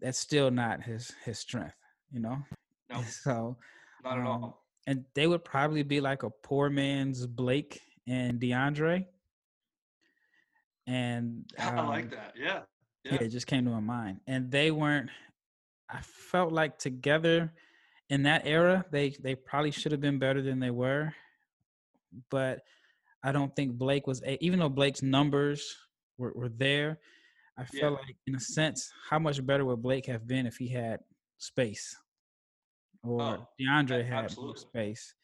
that's 0.00 0.18
still 0.18 0.50
not 0.50 0.82
his 0.82 1.12
his 1.24 1.38
strength, 1.40 1.74
you 2.12 2.20
know. 2.20 2.38
No, 2.90 3.02
so 3.08 3.56
not 4.04 4.18
at 4.18 4.26
um, 4.26 4.26
all. 4.26 4.64
And 4.88 5.04
they 5.14 5.26
would 5.26 5.44
probably 5.44 5.82
be 5.82 6.00
like 6.00 6.22
a 6.22 6.30
poor 6.30 6.70
man's 6.70 7.26
Blake 7.26 7.78
and 8.06 8.40
DeAndre. 8.40 9.04
And 10.86 11.44
um, 11.58 11.78
I 11.78 11.86
like 11.86 12.04
um, 12.04 12.10
that. 12.12 12.32
Yeah. 12.34 12.60
yeah. 13.04 13.12
Yeah, 13.12 13.22
it 13.24 13.28
just 13.28 13.46
came 13.46 13.66
to 13.66 13.70
my 13.70 13.80
mind. 13.80 14.20
And 14.26 14.50
they 14.50 14.70
weren't. 14.70 15.10
I 15.90 16.00
felt 16.00 16.54
like 16.54 16.78
together 16.78 17.52
in 18.08 18.22
that 18.22 18.46
era, 18.46 18.86
they 18.90 19.10
they 19.22 19.34
probably 19.34 19.72
should 19.72 19.92
have 19.92 20.00
been 20.00 20.18
better 20.18 20.40
than 20.40 20.58
they 20.58 20.70
were. 20.70 21.12
But 22.30 22.60
I 23.22 23.32
don't 23.32 23.54
think 23.54 23.72
Blake 23.72 24.06
was 24.06 24.22
a, 24.22 24.42
even 24.42 24.58
though 24.58 24.70
Blake's 24.70 25.02
numbers 25.02 25.76
were, 26.16 26.32
were 26.34 26.48
there. 26.48 26.98
I 27.58 27.66
yeah. 27.74 27.80
felt 27.82 27.94
like, 27.94 28.16
in 28.26 28.36
a 28.36 28.40
sense, 28.40 28.90
how 29.10 29.18
much 29.18 29.44
better 29.44 29.66
would 29.66 29.82
Blake 29.82 30.06
have 30.06 30.26
been 30.26 30.46
if 30.46 30.56
he 30.56 30.68
had 30.68 31.00
space, 31.36 31.94
or 33.04 33.22
oh, 33.22 33.48
DeAndre 33.60 34.06
had 34.06 34.24
absolutely. 34.24 34.60
space. 34.60 35.14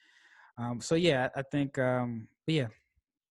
Um, 0.59 0.81
so 0.81 0.95
yeah, 0.95 1.29
I 1.35 1.43
think, 1.43 1.79
um, 1.79 2.29
yeah, 2.47 2.68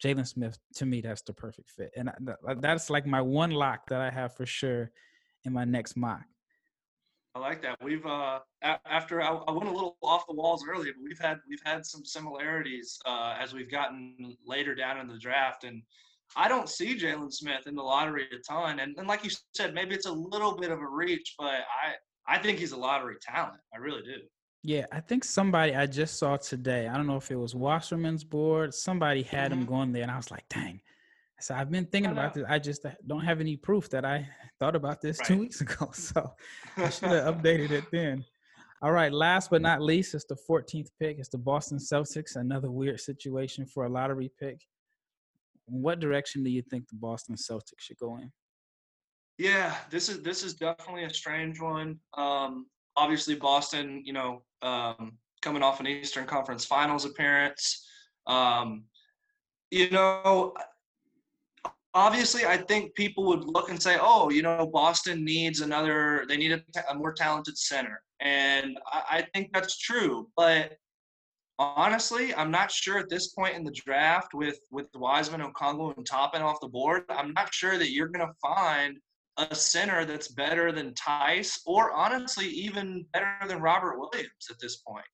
Jalen 0.03 0.27
Smith 0.27 0.59
to 0.75 0.87
me 0.87 1.01
that's 1.01 1.23
the 1.23 1.33
perfect 1.33 1.71
fit, 1.71 1.93
and 1.97 2.11
I, 2.11 2.55
that's 2.55 2.91
like 2.91 3.07
my 3.07 3.21
one 3.21 3.53
lock 3.53 3.87
that 3.89 4.01
I 4.01 4.11
have 4.11 4.35
for 4.35 4.45
sure 4.45 4.91
in 5.45 5.53
my 5.53 5.65
next 5.65 5.97
mock. 5.97 6.23
I 7.35 7.39
like 7.39 7.63
that. 7.63 7.79
We've 7.83 8.05
uh, 8.05 8.41
after 8.63 9.23
I, 9.23 9.29
I, 9.29 9.53
went 9.53 9.69
a 9.69 9.73
little 9.73 9.97
off 10.03 10.27
the 10.27 10.35
walls 10.35 10.65
earlier, 10.69 10.93
but 10.95 11.05
we've 11.05 11.19
had 11.19 11.39
we've 11.49 11.63
had 11.65 11.87
some 11.87 12.05
similarities 12.05 12.99
uh, 13.07 13.37
as 13.39 13.55
we've 13.55 13.71
gotten 13.71 14.37
later 14.47 14.75
down 14.75 14.99
in 14.99 15.09
the 15.09 15.19
draft, 15.19 15.65
and 15.65 15.83
I 16.37 16.49
don't 16.49 16.69
see 16.69 16.99
Jalen 16.99 17.33
Smith 17.33 17.67
in 17.67 17.75
the 17.75 17.83
lottery 17.83 18.27
a 18.33 18.39
ton. 18.39 18.81
And, 18.81 18.97
and 18.99 19.07
like 19.07 19.25
you 19.25 19.31
said, 19.55 19.73
maybe 19.73 19.95
it's 19.95 20.07
a 20.07 20.13
little 20.13 20.57
bit 20.57 20.71
of 20.71 20.81
a 20.81 20.87
reach, 20.87 21.35
but 21.39 21.47
I 21.55 21.95
I 22.27 22.39
think 22.39 22.59
he's 22.59 22.73
a 22.73 22.77
lottery 22.77 23.17
talent. 23.23 23.61
I 23.73 23.79
really 23.79 24.03
do. 24.03 24.19
Yeah, 24.65 24.87
I 24.93 25.01
think 25.01 25.25
somebody 25.25 25.75
I 25.75 25.87
just 25.87 26.19
saw 26.19 26.37
today. 26.37 26.87
I 26.87 26.97
don't 26.97 27.09
know 27.09 27.17
if 27.17 27.31
it 27.31 27.37
was 27.37 27.55
Wasserman's 27.55 28.23
board. 28.23 28.73
Somebody 28.73 29.23
had 29.23 29.51
mm-hmm. 29.51 29.63
him 29.63 29.67
going 29.67 29.93
there, 29.93 30.03
and 30.03 30.11
I 30.11 30.17
was 30.17 30.31
like, 30.31 30.45
dang. 30.49 30.81
So 31.41 31.57
I've 31.57 31.71
been 31.71 31.87
thinking 31.87 32.13
about 32.13 32.35
this. 32.35 32.45
I 32.49 32.61
just 32.61 32.87
don't 33.09 33.25
have 33.25 33.41
any 33.41 33.57
proof 33.57 33.91
that 33.91 34.05
I 34.05 34.29
thought 34.61 34.77
about 34.77 35.01
this 35.01 35.19
right. 35.19 35.27
two 35.27 35.39
weeks 35.39 35.61
ago. 35.61 35.91
So 35.93 36.33
I 36.77 36.89
should 36.89 37.09
have 37.09 37.35
updated 37.43 37.73
it 37.73 37.85
then. 37.91 38.25
All 38.81 38.93
right. 38.93 39.13
Last 39.13 39.51
but 39.51 39.61
not 39.61 39.83
least, 39.83 40.15
it's 40.15 40.25
the 40.25 40.37
14th 40.49 40.89
pick. 41.01 41.19
It's 41.19 41.29
the 41.29 41.39
Boston 41.39 41.79
Celtics. 41.79 42.37
Another 42.37 42.71
weird 42.71 43.01
situation 43.01 43.67
for 43.67 43.87
a 43.87 43.89
lottery 43.89 44.31
pick. 44.39 44.61
What 45.67 45.99
direction 45.99 46.45
do 46.45 46.51
you 46.51 46.63
think 46.63 46.89
the 46.89 46.97
Boston 46.97 47.35
Celtics 47.35 47.81
should 47.81 47.99
go 47.99 48.19
in? 48.19 48.31
Yeah, 49.39 49.75
this 49.91 50.09
is 50.09 50.23
this 50.23 50.45
is 50.45 50.55
definitely 50.55 51.05
a 51.05 51.15
strange 51.15 51.61
one. 51.61 51.99
Um, 52.17 52.67
obviously, 52.97 53.35
Boston, 53.35 54.03
you 54.05 54.13
know, 54.13 54.43
um, 54.63 55.19
coming 55.41 55.63
off 55.63 55.81
an 55.81 55.87
Eastern 55.87 56.27
Conference 56.27 56.65
Finals 56.65 57.05
appearance. 57.05 57.87
Um, 58.27 58.85
you 59.71 59.91
know, 59.91 60.55
obviously 61.95 62.47
i 62.47 62.57
think 62.57 62.95
people 62.95 63.25
would 63.25 63.45
look 63.45 63.69
and 63.69 63.83
say 63.83 63.99
oh 64.01 64.31
you 64.31 64.43
know 64.43 64.67
boston 64.67 65.25
needs 65.25 65.61
another 65.61 66.25
they 66.29 66.37
need 66.37 66.53
a, 66.53 66.63
a 66.91 66.95
more 66.95 67.13
talented 67.13 67.57
center 67.57 68.03
and 68.21 68.79
I, 68.87 69.03
I, 69.11 69.27
think 69.35 69.53
that's 69.53 69.77
true 69.79 70.29
but 70.37 70.73
honestly 71.59 72.35
i'm 72.35 72.51
not 72.51 72.71
sure 72.71 72.99
at 72.99 73.11
this 73.11 73.29
point 73.29 73.57
in 73.57 73.65
the 73.65 73.73
draft 73.73 74.33
with 74.33 74.59
with 74.71 74.87
wiseman 74.95 75.43
Okongwu 75.43 75.97
and 75.97 76.07
Toppin 76.07 76.41
off 76.41 76.61
the 76.61 76.69
board 76.69 77.05
i'm 77.11 77.33
not 77.35 77.53
sure 77.53 77.77
that 77.77 77.91
you're 77.91 78.09
going 78.09 78.27
to 78.27 78.35
find 78.41 78.99
a 79.39 79.55
center 79.55 80.05
that's 80.05 80.29
better 80.29 80.73
than 80.73 80.95
Theis, 80.95 81.61
or 81.67 81.93
honestly 81.93 82.47
even 82.47 83.07
better 83.13 83.37
than 83.47 83.61
robert 83.61 83.99
williams 83.99 84.49
at 84.51 84.59
this 84.61 84.77
point 84.77 85.07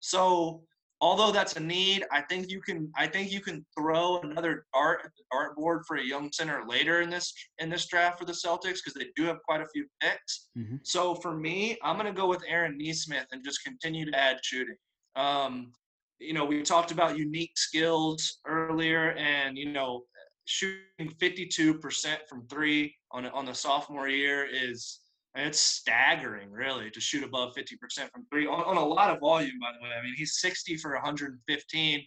so 0.00 0.62
although 1.04 1.30
that's 1.30 1.56
a 1.56 1.60
need, 1.60 2.04
I 2.10 2.22
think 2.22 2.50
you 2.50 2.60
can 2.60 2.90
I 2.96 3.06
think 3.06 3.30
you 3.30 3.40
can 3.40 3.64
throw 3.76 4.20
another 4.20 4.64
dart 4.72 5.00
at 5.04 5.10
the 5.16 5.24
dartboard 5.32 5.82
for 5.86 5.96
a 5.96 6.04
young 6.04 6.32
center 6.32 6.62
later 6.66 7.02
in 7.02 7.10
this 7.10 7.32
in 7.58 7.68
this 7.68 7.86
draft 7.86 8.18
for 8.18 8.24
the 8.24 8.32
Celtics 8.32 8.78
because 8.82 8.94
they 8.94 9.08
do 9.14 9.24
have 9.24 9.42
quite 9.46 9.60
a 9.60 9.66
few 9.72 9.86
picks. 10.00 10.48
Mm-hmm. 10.56 10.76
So 10.82 11.14
for 11.16 11.36
me, 11.36 11.76
I'm 11.82 11.96
going 11.98 12.12
to 12.12 12.18
go 12.18 12.26
with 12.26 12.42
Aaron 12.48 12.78
Nesmith 12.78 13.26
and 13.32 13.44
just 13.44 13.62
continue 13.62 14.10
to 14.10 14.18
add 14.18 14.38
shooting. 14.42 14.76
Um, 15.14 15.72
you 16.18 16.32
know, 16.32 16.46
we 16.46 16.62
talked 16.62 16.90
about 16.90 17.18
unique 17.18 17.58
skills 17.58 18.38
earlier, 18.46 19.12
and 19.12 19.58
you 19.58 19.72
know, 19.72 20.04
shooting 20.46 21.10
52% 21.20 22.16
from 22.28 22.46
three 22.48 22.94
on 23.14 23.26
on 23.26 23.46
the 23.46 23.54
sophomore 23.54 24.08
year 24.08 24.46
is 24.52 25.00
it's 25.36 25.60
staggering, 25.60 26.50
really, 26.50 26.90
to 26.90 27.00
shoot 27.00 27.24
above 27.24 27.54
50% 27.54 28.10
from 28.12 28.24
three 28.30 28.46
on, 28.46 28.62
on, 28.64 28.76
a 28.76 28.84
lot 28.84 29.10
of 29.10 29.18
volume, 29.18 29.58
by 29.60 29.72
the 29.72 29.82
way. 29.82 29.90
I 29.98 30.02
mean, 30.02 30.14
he's 30.16 30.38
60 30.38 30.76
for 30.76 30.92
115. 30.92 32.04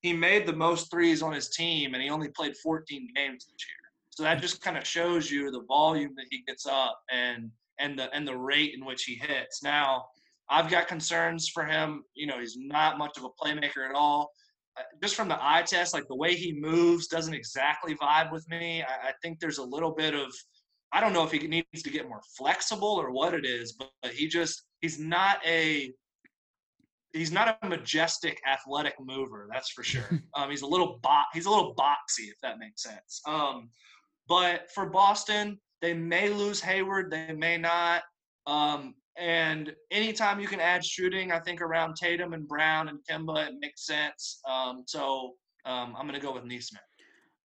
He 0.00 0.12
made 0.12 0.46
the 0.46 0.54
most 0.54 0.90
threes 0.90 1.22
on 1.22 1.32
his 1.32 1.50
team, 1.50 1.92
and 1.92 2.02
he 2.02 2.08
only 2.08 2.28
played 2.28 2.56
14 2.56 3.08
games 3.14 3.44
this 3.44 3.66
year. 3.68 3.76
So 4.10 4.22
that 4.22 4.40
just 4.40 4.62
kind 4.62 4.78
of 4.78 4.86
shows 4.86 5.30
you 5.30 5.50
the 5.50 5.64
volume 5.68 6.12
that 6.16 6.26
he 6.30 6.42
gets 6.46 6.66
up 6.66 6.98
and 7.10 7.50
and 7.78 7.98
the 7.98 8.14
and 8.14 8.26
the 8.26 8.36
rate 8.36 8.74
in 8.74 8.84
which 8.84 9.04
he 9.04 9.14
hits. 9.14 9.62
Now, 9.62 10.06
I've 10.50 10.70
got 10.70 10.88
concerns 10.88 11.48
for 11.48 11.64
him. 11.64 12.04
You 12.14 12.26
know, 12.26 12.38
he's 12.38 12.56
not 12.58 12.98
much 12.98 13.16
of 13.18 13.24
a 13.24 13.28
playmaker 13.28 13.88
at 13.88 13.94
all. 13.94 14.30
Just 15.02 15.14
from 15.14 15.28
the 15.28 15.38
eye 15.38 15.62
test, 15.62 15.92
like 15.92 16.08
the 16.08 16.16
way 16.16 16.34
he 16.34 16.52
moves 16.52 17.06
doesn't 17.06 17.34
exactly 17.34 17.94
vibe 17.94 18.32
with 18.32 18.48
me. 18.48 18.82
I, 18.82 19.08
I 19.08 19.12
think 19.22 19.38
there's 19.38 19.58
a 19.58 19.64
little 19.64 19.92
bit 19.92 20.14
of 20.14 20.32
I 20.92 21.00
don't 21.00 21.14
know 21.14 21.24
if 21.24 21.32
he 21.32 21.38
needs 21.46 21.82
to 21.82 21.90
get 21.90 22.08
more 22.08 22.20
flexible 22.36 22.86
or 22.86 23.10
what 23.10 23.32
it 23.32 23.46
is, 23.46 23.72
but, 23.72 23.90
but 24.02 24.12
he 24.12 24.28
just 24.28 24.64
he's 24.80 24.98
not 24.98 25.38
a 25.46 25.92
he's 27.12 27.32
not 27.32 27.58
a 27.62 27.68
majestic 27.68 28.40
athletic 28.50 28.94
mover, 29.00 29.48
that's 29.50 29.70
for 29.70 29.82
sure. 29.82 30.22
Um, 30.34 30.50
he's 30.50 30.62
a 30.62 30.66
little 30.66 30.98
bo- 31.02 31.28
he's 31.32 31.46
a 31.46 31.50
little 31.50 31.74
boxy, 31.74 32.28
if 32.28 32.40
that 32.42 32.58
makes 32.58 32.82
sense. 32.82 33.20
Um, 33.26 33.70
but 34.28 34.70
for 34.72 34.86
Boston, 34.86 35.58
they 35.80 35.92
may 35.94 36.30
lose 36.30 36.60
Hayward, 36.60 37.10
they 37.10 37.32
may 37.32 37.58
not. 37.58 38.02
Um, 38.46 38.94
and 39.18 39.72
anytime 39.90 40.40
you 40.40 40.48
can 40.48 40.60
add 40.60 40.84
shooting, 40.84 41.32
I 41.32 41.40
think 41.40 41.60
around 41.60 41.96
Tatum 41.96 42.32
and 42.32 42.46
Brown 42.46 42.88
and 42.88 42.98
Kemba, 43.08 43.48
it 43.48 43.54
makes 43.60 43.86
sense. 43.86 44.40
Um, 44.48 44.84
so 44.86 45.34
um, 45.64 45.94
I'm 45.96 46.06
going 46.06 46.18
to 46.18 46.24
go 46.24 46.32
with 46.32 46.44
Nesmith. 46.44 46.80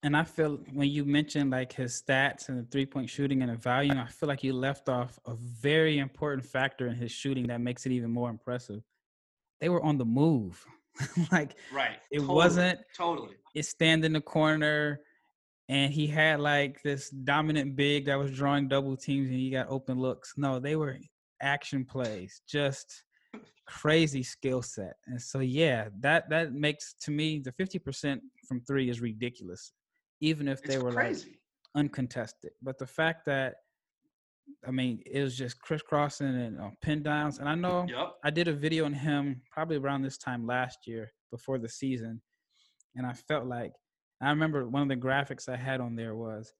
And 0.03 0.15
I 0.15 0.24
feel 0.24 0.59
when 0.74 0.89
you 0.89 1.03
mentioned 1.05 1.51
like 1.51 1.74
his 1.74 2.01
stats 2.01 2.49
and 2.49 2.57
the 2.57 2.68
three 2.72 2.86
point 2.86 3.09
shooting 3.09 3.41
and 3.41 3.51
the 3.51 3.55
value, 3.55 3.93
I 3.97 4.07
feel 4.07 4.30
like 4.30 4.43
you 4.43 4.53
left 4.53 4.89
off 4.89 5.20
a 5.26 5.36
very 5.36 5.97
important 5.97 6.45
factor 6.45 6.88
in 6.88 6.95
his 6.95 7.11
shooting 7.11 7.47
that 7.47 7.61
makes 7.61 7.86
it 7.86 7.91
even 7.91 8.11
more 8.11 8.30
impressive. 8.30 8.84
They 9.59 9.70
were 9.70 9.84
on 9.84 9.97
the 9.97 10.05
move. 10.05 10.63
like 11.32 11.55
right. 11.74 11.97
It 12.11 12.20
totally, 12.20 12.36
wasn't 12.36 12.80
totally 12.95 13.36
it 13.53 13.65
stand 13.65 14.05
in 14.05 14.13
the 14.13 14.22
corner 14.22 14.99
and 15.70 15.91
he 15.91 16.07
had 16.07 16.39
like 16.39 16.82
this 16.84 17.09
dominant 17.09 17.76
big 17.76 18.05
that 18.05 18.18
was 18.18 18.32
drawing 18.32 18.68
double 18.68 18.95
teams 18.95 19.28
and 19.30 19.38
he 19.38 19.49
got 19.49 19.68
open 19.70 19.99
looks. 19.99 20.34
No, 20.38 20.59
they 20.59 20.76
were 20.76 20.97
action 21.41 21.85
plays. 21.85 22.41
Just 22.47 23.03
crazy 23.67 24.23
skill 24.23 24.61
set. 24.61 24.93
And 25.07 25.21
so 25.21 25.39
yeah, 25.39 25.89
that 25.99 26.29
that 26.29 26.53
makes 26.53 26.93
to 27.01 27.11
me 27.11 27.39
the 27.39 27.51
50% 27.51 28.19
from 28.47 28.61
3 28.61 28.89
is 28.89 29.01
ridiculous 29.01 29.73
even 30.21 30.47
if 30.47 30.63
they 30.63 30.75
it's 30.75 30.83
were 30.83 30.91
crazy. 30.91 31.29
like 31.29 31.39
uncontested. 31.75 32.51
But 32.61 32.77
the 32.77 32.88
fact 32.88 33.25
that 33.25 33.55
I 34.67 34.71
mean, 34.71 35.01
it 35.05 35.21
was 35.21 35.38
just 35.38 35.61
crisscrossing 35.61 36.27
and 36.27 36.59
uh, 36.59 36.69
pin 36.81 37.03
downs. 37.03 37.39
And 37.39 37.47
I 37.49 37.55
know 37.55 37.85
Yep. 37.88 38.13
I 38.23 38.29
did 38.29 38.47
a 38.47 38.53
video 38.53 38.85
on 38.85 38.93
him 38.93 39.41
probably 39.51 39.77
around 39.77 40.01
this 40.01 40.17
time 40.17 40.47
last 40.47 40.79
year 40.88 41.11
before 41.31 41.59
the 41.59 41.69
season. 41.69 42.21
And 42.95 43.05
I 43.05 43.13
felt 43.13 43.45
like, 43.45 43.73
I 44.21 44.29
remember 44.29 44.67
one 44.67 44.81
of 44.81 44.88
the 44.88 44.95
graphics 44.95 45.47
I 45.47 45.57
had 45.57 45.79
on 45.79 45.95
there 45.95 46.15
was 46.15 46.51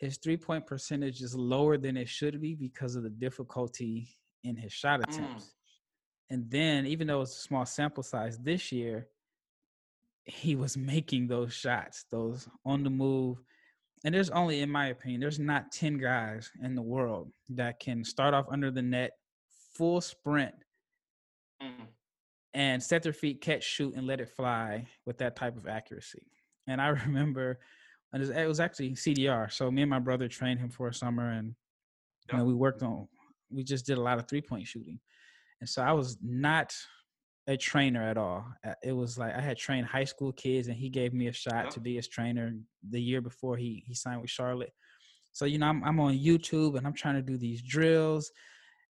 his 0.00 0.16
three 0.16 0.36
point 0.38 0.66
percentage 0.66 1.20
is 1.20 1.34
lower 1.34 1.76
than 1.76 1.96
it 1.96 2.08
should 2.08 2.40
be 2.40 2.54
because 2.54 2.96
of 2.96 3.02
the 3.02 3.10
difficulty 3.10 4.08
in 4.42 4.56
his 4.56 4.72
shot 4.72 5.00
Mm. 5.00 5.04
attempts. 5.04 5.54
And 6.30 6.50
then, 6.50 6.86
even 6.86 7.06
though 7.06 7.20
it's 7.20 7.36
a 7.36 7.40
small 7.40 7.66
sample 7.66 8.02
size 8.02 8.38
this 8.38 8.72
year, 8.72 9.08
he 10.24 10.56
was 10.56 10.76
making 10.76 11.26
those 11.26 11.52
shots, 11.52 12.04
those 12.10 12.48
on 12.64 12.82
the 12.82 12.90
move. 12.90 13.38
And 14.04 14.14
there's 14.14 14.30
only, 14.30 14.60
in 14.62 14.70
my 14.70 14.86
opinion, 14.86 15.20
there's 15.20 15.38
not 15.38 15.72
10 15.72 15.98
guys 15.98 16.50
in 16.62 16.74
the 16.74 16.82
world 16.82 17.32
that 17.50 17.78
can 17.80 18.02
start 18.04 18.32
off 18.32 18.46
under 18.50 18.70
the 18.70 18.82
net, 18.82 19.12
full 19.74 20.00
sprint, 20.00 20.54
Mm. 21.60 21.88
and 22.54 22.82
set 22.82 23.02
their 23.02 23.12
feet, 23.12 23.42
catch, 23.42 23.64
shoot, 23.64 23.94
and 23.94 24.06
let 24.06 24.20
it 24.20 24.30
fly 24.30 24.86
with 25.04 25.18
that 25.18 25.36
type 25.36 25.58
of 25.58 25.66
accuracy. 25.66 26.26
And 26.66 26.80
I 26.80 26.88
remember 26.88 27.60
and 28.12 28.22
it 28.22 28.46
was- 28.46 28.60
actually 28.60 28.94
CDR. 28.94 29.50
So 29.50 29.70
me 29.70 29.82
and 29.82 29.90
my 29.90 29.98
brother 29.98 30.28
trained 30.28 30.60
him 30.60 30.70
for 30.70 30.88
a 30.88 30.94
summer, 30.94 31.30
and 31.30 31.54
you 32.30 32.38
know, 32.38 32.44
we 32.44 32.54
worked 32.54 32.82
on. 32.82 33.08
We 33.50 33.64
just 33.64 33.86
did 33.86 33.98
a 33.98 34.02
lot 34.02 34.18
of 34.18 34.28
three 34.28 34.42
point 34.42 34.66
shooting, 34.66 35.00
and 35.60 35.68
so 35.68 35.82
I 35.82 35.92
was 35.92 36.18
not 36.22 36.74
a 37.46 37.56
trainer 37.56 38.02
at 38.02 38.16
all. 38.16 38.46
It 38.82 38.92
was 38.92 39.18
like 39.18 39.34
I 39.34 39.40
had 39.40 39.56
trained 39.56 39.86
high 39.86 40.04
school 40.04 40.32
kids, 40.32 40.68
and 40.68 40.76
he 40.76 40.88
gave 40.88 41.12
me 41.12 41.28
a 41.28 41.32
shot 41.32 41.64
Yeah. 41.64 41.70
to 41.70 41.80
be 41.80 41.96
his 41.96 42.08
trainer 42.08 42.54
the 42.88 43.00
year 43.00 43.20
before 43.20 43.56
he 43.56 43.82
he 43.86 43.94
signed 43.94 44.20
with 44.20 44.30
Charlotte. 44.30 44.72
So 45.32 45.44
you 45.44 45.58
know, 45.58 45.66
I'm 45.66 45.82
I'm 45.84 46.00
on 46.00 46.14
YouTube 46.18 46.76
and 46.76 46.86
I'm 46.86 46.94
trying 46.94 47.16
to 47.16 47.22
do 47.22 47.36
these 47.36 47.62
drills, 47.62 48.30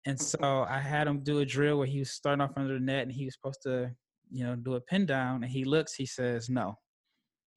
and 0.06 0.20
so 0.20 0.38
mm-hmm. 0.38 0.72
I 0.72 0.78
had 0.78 1.06
him 1.06 1.22
do 1.22 1.40
a 1.40 1.46
drill 1.46 1.78
where 1.78 1.86
he 1.86 2.00
was 2.00 2.10
starting 2.10 2.40
off 2.40 2.56
under 2.56 2.74
the 2.74 2.80
net, 2.80 3.02
and 3.02 3.12
he 3.12 3.24
was 3.24 3.34
supposed 3.34 3.62
to 3.62 3.94
you 4.30 4.44
know 4.44 4.56
do 4.56 4.74
a 4.74 4.80
pin 4.80 5.06
down, 5.06 5.42
and 5.42 5.52
he 5.52 5.64
looks, 5.64 5.94
he 5.94 6.06
says 6.06 6.48
no. 6.48 6.76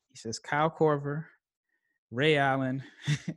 He 0.10 0.18
says 0.18 0.40
Kyle 0.40 0.70
Korver, 0.70 1.26
Ray 2.14 2.38
Allen, 2.38 2.84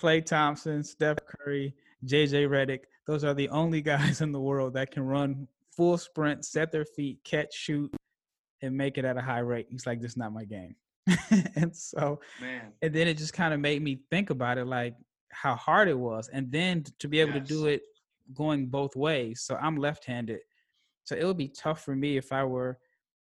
Klay 0.00 0.24
Thompson, 0.24 0.82
Steph 0.82 1.18
Curry, 1.26 1.74
JJ 2.06 2.48
Redick. 2.48 2.80
Those 3.06 3.22
are 3.22 3.34
the 3.34 3.50
only 3.50 3.82
guys 3.92 4.22
in 4.22 4.32
the 4.32 4.40
world 4.40 4.74
that 4.74 4.90
can 4.90 5.02
run 5.02 5.46
full 5.76 5.98
sprint, 5.98 6.44
set 6.44 6.72
their 6.72 6.86
feet, 6.86 7.18
catch, 7.22 7.54
shoot, 7.54 7.94
and 8.62 8.74
make 8.76 8.96
it 8.98 9.04
at 9.04 9.18
a 9.18 9.20
high 9.20 9.40
rate. 9.40 9.66
He's 9.68 9.86
like, 9.86 10.00
this 10.00 10.12
is 10.12 10.16
not 10.16 10.32
my 10.32 10.44
game. 10.44 10.74
and 11.56 11.74
so, 11.76 12.20
Man. 12.40 12.72
and 12.82 12.94
then 12.94 13.08
it 13.08 13.18
just 13.18 13.32
kind 13.32 13.52
of 13.52 13.60
made 13.60 13.82
me 13.82 14.00
think 14.10 14.30
about 14.30 14.58
it, 14.58 14.66
like 14.66 14.94
how 15.30 15.54
hard 15.54 15.88
it 15.88 15.98
was, 15.98 16.28
and 16.32 16.50
then 16.50 16.84
to 16.98 17.08
be 17.08 17.20
able 17.20 17.34
to 17.34 17.40
do 17.40 17.66
it 17.66 17.82
going 18.34 18.66
both 18.66 18.96
ways. 18.96 19.42
So 19.42 19.56
I'm 19.56 19.76
left-handed, 19.76 20.40
so 21.04 21.14
it 21.14 21.24
would 21.24 21.36
be 21.36 21.48
tough 21.48 21.84
for 21.84 21.94
me 21.94 22.16
if 22.16 22.32
I 22.32 22.44
were 22.44 22.78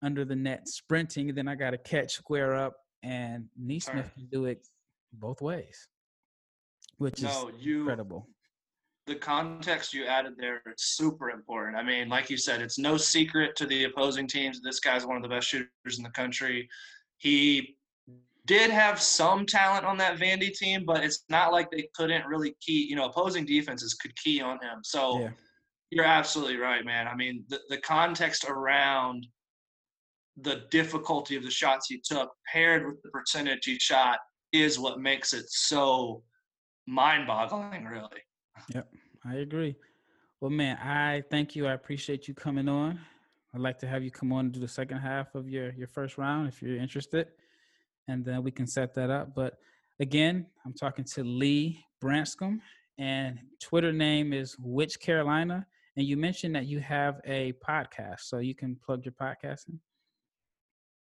under 0.01 0.25
the 0.25 0.35
net 0.35 0.67
sprinting, 0.67 1.33
then 1.33 1.47
I 1.47 1.55
got 1.55 1.71
to 1.71 1.77
catch, 1.77 2.13
square 2.13 2.55
up, 2.55 2.75
and 3.03 3.45
Nesmith 3.57 4.11
can 4.13 4.25
do 4.27 4.45
it 4.45 4.67
both 5.13 5.41
ways, 5.41 5.87
which 6.97 7.21
No, 7.21 7.49
is 7.49 7.63
you 7.65 7.79
incredible. 7.81 8.27
the 9.05 9.15
context 9.15 9.93
you 9.93 10.05
added 10.05 10.33
there 10.37 10.61
is 10.65 10.73
super 10.81 11.29
important. 11.29 11.77
I 11.77 11.83
mean, 11.83 12.09
like 12.09 12.29
you 12.29 12.37
said, 12.37 12.61
it's 12.61 12.77
no 12.77 12.97
secret 12.97 13.55
to 13.57 13.65
the 13.65 13.85
opposing 13.85 14.27
teams. 14.27 14.61
This 14.61 14.79
guy's 14.79 15.05
one 15.05 15.15
of 15.17 15.23
the 15.23 15.29
best 15.29 15.47
shooters 15.47 15.97
in 15.97 16.03
the 16.03 16.09
country. 16.11 16.67
He 17.17 17.77
did 18.45 18.69
have 18.71 19.01
some 19.01 19.45
talent 19.45 19.85
on 19.85 19.97
that 19.97 20.17
Vandy 20.17 20.53
team, 20.53 20.83
but 20.85 21.03
it's 21.03 21.23
not 21.29 21.51
like 21.51 21.69
they 21.69 21.89
couldn't 21.95 22.25
really 22.25 22.55
key, 22.61 22.85
you 22.89 22.95
know, 22.95 23.05
opposing 23.05 23.45
defenses 23.45 23.93
could 23.93 24.15
key 24.15 24.41
on 24.41 24.59
him. 24.61 24.79
So 24.83 25.19
Yeah. 25.19 25.29
you're 25.91 26.05
absolutely 26.05 26.57
right, 26.57 26.85
man. 26.85 27.07
I 27.07 27.15
mean, 27.15 27.43
the, 27.49 27.59
the 27.69 27.77
context 27.79 28.45
around 28.47 29.25
the 30.41 30.63
difficulty 30.69 31.35
of 31.35 31.43
the 31.43 31.51
shots 31.51 31.87
he 31.89 31.99
took 32.03 32.31
paired 32.51 32.85
with 32.85 33.01
the 33.01 33.09
percentage 33.09 33.65
he 33.65 33.79
shot 33.79 34.19
is 34.53 34.79
what 34.79 34.99
makes 34.99 35.33
it 35.33 35.45
so 35.49 36.23
mind 36.87 37.27
boggling, 37.27 37.85
really. 37.85 38.21
Yep, 38.73 38.87
I 39.25 39.35
agree. 39.35 39.75
Well, 40.39 40.51
man, 40.51 40.77
I 40.77 41.23
thank 41.29 41.55
you. 41.55 41.67
I 41.67 41.73
appreciate 41.73 42.27
you 42.27 42.33
coming 42.33 42.69
on. 42.69 42.99
I'd 43.53 43.61
like 43.61 43.79
to 43.79 43.87
have 43.87 44.03
you 44.03 44.11
come 44.11 44.31
on 44.31 44.45
and 44.45 44.53
do 44.53 44.59
the 44.59 44.67
second 44.67 44.99
half 44.99 45.33
of 45.33 45.49
your 45.49 45.71
your 45.73 45.87
first 45.87 46.17
round 46.17 46.47
if 46.47 46.61
you're 46.61 46.77
interested, 46.77 47.29
and 48.07 48.23
then 48.23 48.43
we 48.43 48.51
can 48.51 48.67
set 48.67 48.93
that 48.95 49.09
up. 49.09 49.33
But 49.33 49.57
again, 49.99 50.45
I'm 50.65 50.73
talking 50.73 51.05
to 51.15 51.23
Lee 51.23 51.83
Branscombe, 51.99 52.61
and 52.99 53.39
Twitter 53.59 53.91
name 53.91 54.33
is 54.33 54.55
Which 54.59 54.99
Carolina. 54.99 55.65
And 55.95 56.05
you 56.05 56.15
mentioned 56.15 56.53
that 56.55 56.67
you 56.67 56.79
have 56.79 57.19
a 57.25 57.53
podcast, 57.67 58.19
so 58.21 58.37
you 58.37 58.53
can 58.53 58.75
plug 58.75 59.03
your 59.03 59.15
podcast 59.19 59.67
in. 59.69 59.79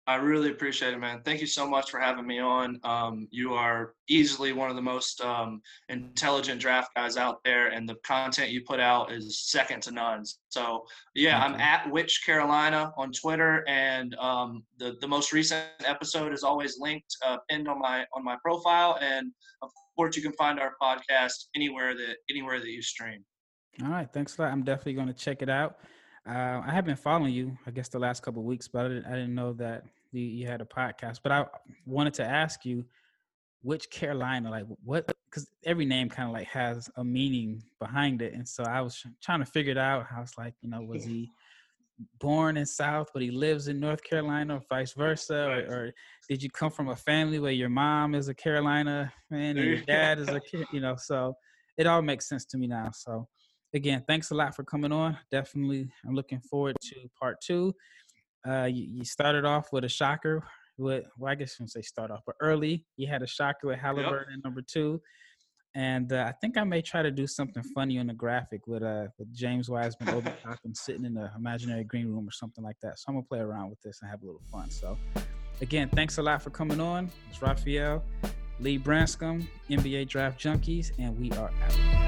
I 0.07 0.15
really 0.15 0.51
appreciate 0.51 0.93
it, 0.93 0.99
man. 0.99 1.21
Thank 1.25 1.41
you 1.41 1.47
so 1.47 1.67
much 1.67 1.89
for 1.89 1.99
having 1.99 2.27
me 2.27 2.39
on. 2.39 2.79
Um, 2.83 3.27
you 3.31 3.55
are 3.55 3.95
easily 4.07 4.53
one 4.53 4.69
of 4.69 4.75
the 4.75 4.81
most 4.81 5.19
um, 5.21 5.61
intelligent 5.89 6.61
draft 6.61 6.93
guys 6.95 7.17
out 7.17 7.43
there, 7.43 7.69
and 7.69 7.89
the 7.89 7.95
content 8.05 8.51
you 8.51 8.61
put 8.61 8.79
out 8.79 9.11
is 9.11 9.39
second 9.39 9.81
to 9.83 9.91
none. 9.91 10.23
So, 10.49 10.85
yeah, 11.15 11.43
I'm 11.43 11.55
at 11.55 11.89
Which 11.89 12.23
Carolina 12.23 12.93
on 12.97 13.11
Twitter, 13.11 13.63
and 13.67 14.13
um, 14.15 14.63
the 14.77 14.95
the 15.01 15.07
most 15.07 15.33
recent 15.33 15.65
episode 15.83 16.33
is 16.33 16.43
always 16.43 16.77
linked 16.79 17.15
uh, 17.25 17.37
pinned 17.49 17.67
on 17.67 17.79
my 17.79 18.05
on 18.13 18.23
my 18.23 18.37
profile, 18.43 18.99
and 19.01 19.31
of 19.63 19.71
course, 19.95 20.15
you 20.15 20.21
can 20.21 20.33
find 20.33 20.59
our 20.59 20.73
podcast 20.79 21.47
anywhere 21.55 21.95
that 21.95 22.17
anywhere 22.29 22.59
that 22.59 22.69
you 22.69 22.83
stream. 22.83 23.25
All 23.83 23.89
right, 23.89 24.07
thanks 24.13 24.37
a 24.37 24.43
lot. 24.43 24.51
I'm 24.51 24.63
definitely 24.63 24.93
going 24.93 25.07
to 25.07 25.13
check 25.13 25.41
it 25.41 25.49
out. 25.49 25.79
Uh, 26.27 26.61
I 26.65 26.71
have 26.71 26.85
been 26.85 26.95
following 26.95 27.33
you, 27.33 27.57
I 27.67 27.71
guess, 27.71 27.87
the 27.87 27.99
last 27.99 28.23
couple 28.23 28.41
of 28.41 28.45
weeks, 28.45 28.67
but 28.67 28.85
I 28.85 28.87
didn't, 28.89 29.05
I 29.05 29.11
didn't 29.11 29.35
know 29.35 29.53
that 29.53 29.83
you, 30.11 30.21
you 30.21 30.47
had 30.47 30.61
a 30.61 30.65
podcast. 30.65 31.19
But 31.21 31.31
I 31.31 31.45
wanted 31.85 32.15
to 32.15 32.23
ask 32.23 32.65
you, 32.65 32.83
which 33.61 33.89
Carolina, 33.89 34.49
like 34.49 34.65
what? 34.83 35.11
Because 35.25 35.47
every 35.63 35.85
name 35.85 36.09
kind 36.09 36.27
of 36.27 36.33
like 36.33 36.47
has 36.47 36.89
a 36.97 37.03
meaning 37.03 37.63
behind 37.79 38.21
it, 38.21 38.33
and 38.33 38.47
so 38.47 38.63
I 38.63 38.81
was 38.81 39.03
trying 39.21 39.39
to 39.39 39.45
figure 39.45 39.71
it 39.71 39.77
out. 39.77 40.07
I 40.15 40.19
was 40.19 40.33
like, 40.37 40.53
you 40.61 40.69
know, 40.69 40.81
was 40.81 41.03
he 41.03 41.29
born 42.19 42.57
in 42.57 42.65
South, 42.65 43.09
but 43.13 43.21
he 43.21 43.31
lives 43.31 43.67
in 43.67 43.79
North 43.79 44.03
Carolina, 44.03 44.57
or 44.57 44.61
vice 44.69 44.93
versa, 44.93 45.47
or, 45.47 45.75
or 45.75 45.93
did 46.29 46.43
you 46.43 46.49
come 46.49 46.71
from 46.71 46.89
a 46.89 46.95
family 46.95 47.39
where 47.39 47.51
your 47.51 47.69
mom 47.69 48.15
is 48.15 48.27
a 48.27 48.33
Carolina 48.33 49.11
man 49.29 49.57
and 49.57 49.67
your 49.67 49.81
dad 49.87 50.19
is 50.19 50.29
a, 50.29 50.41
you 50.71 50.79
know? 50.79 50.95
So 50.95 51.35
it 51.77 51.87
all 51.87 52.01
makes 52.01 52.27
sense 52.27 52.45
to 52.45 52.57
me 52.57 52.67
now. 52.67 52.91
So 52.93 53.27
again, 53.75 54.03
thanks 54.07 54.31
a 54.31 54.33
lot 54.35 54.55
for 54.55 54.63
coming 54.63 54.91
on. 54.91 55.17
Definitely, 55.29 55.89
I'm 56.07 56.15
looking 56.15 56.39
forward 56.39 56.77
to 56.81 56.95
part 57.19 57.39
two. 57.41 57.75
Uh, 58.47 58.65
you, 58.65 58.85
you 58.89 59.05
started 59.05 59.45
off 59.45 59.71
with 59.71 59.83
a 59.83 59.89
shocker. 59.89 60.43
With 60.77 61.05
well, 61.17 61.31
I 61.31 61.35
guess 61.35 61.51
you 61.51 61.53
shouldn't 61.55 61.71
say 61.71 61.81
start 61.81 62.11
off, 62.11 62.21
but 62.25 62.35
early 62.41 62.85
you 62.97 63.07
had 63.07 63.21
a 63.21 63.27
shocker 63.27 63.67
with 63.67 63.79
Halliburton 63.79 64.41
number 64.43 64.61
two, 64.61 65.01
and 65.73 66.11
uh, 66.11 66.25
I 66.27 66.33
think 66.41 66.57
I 66.57 66.65
may 66.65 66.81
try 66.81 67.01
to 67.01 67.11
do 67.11 67.27
something 67.27 67.63
funny 67.63 67.97
on 67.97 68.07
the 68.07 68.13
graphic 68.13 68.67
with 68.67 68.83
uh 68.83 69.07
with 69.17 69.33
James 69.33 69.69
Wiseman, 69.69 70.09
Obi 70.15 70.31
Toppin 70.43 70.75
sitting 70.75 71.05
in 71.05 71.13
the 71.13 71.31
imaginary 71.37 71.85
green 71.85 72.07
room 72.07 72.27
or 72.27 72.31
something 72.31 72.63
like 72.63 72.77
that. 72.81 72.99
So 72.99 73.05
I'm 73.07 73.15
gonna 73.15 73.25
play 73.25 73.39
around 73.39 73.69
with 73.69 73.81
this 73.81 73.99
and 74.01 74.11
have 74.11 74.21
a 74.21 74.25
little 74.25 74.41
fun. 74.51 74.69
So 74.69 74.97
again, 75.61 75.89
thanks 75.89 76.17
a 76.17 76.21
lot 76.21 76.41
for 76.41 76.49
coming 76.49 76.81
on. 76.81 77.09
It's 77.29 77.41
Raphael, 77.41 78.03
Lee 78.59 78.77
Branscombe, 78.77 79.47
NBA 79.69 80.09
Draft 80.09 80.41
Junkies, 80.41 80.91
and 80.99 81.17
we 81.17 81.31
are 81.31 81.51
out. 81.63 82.04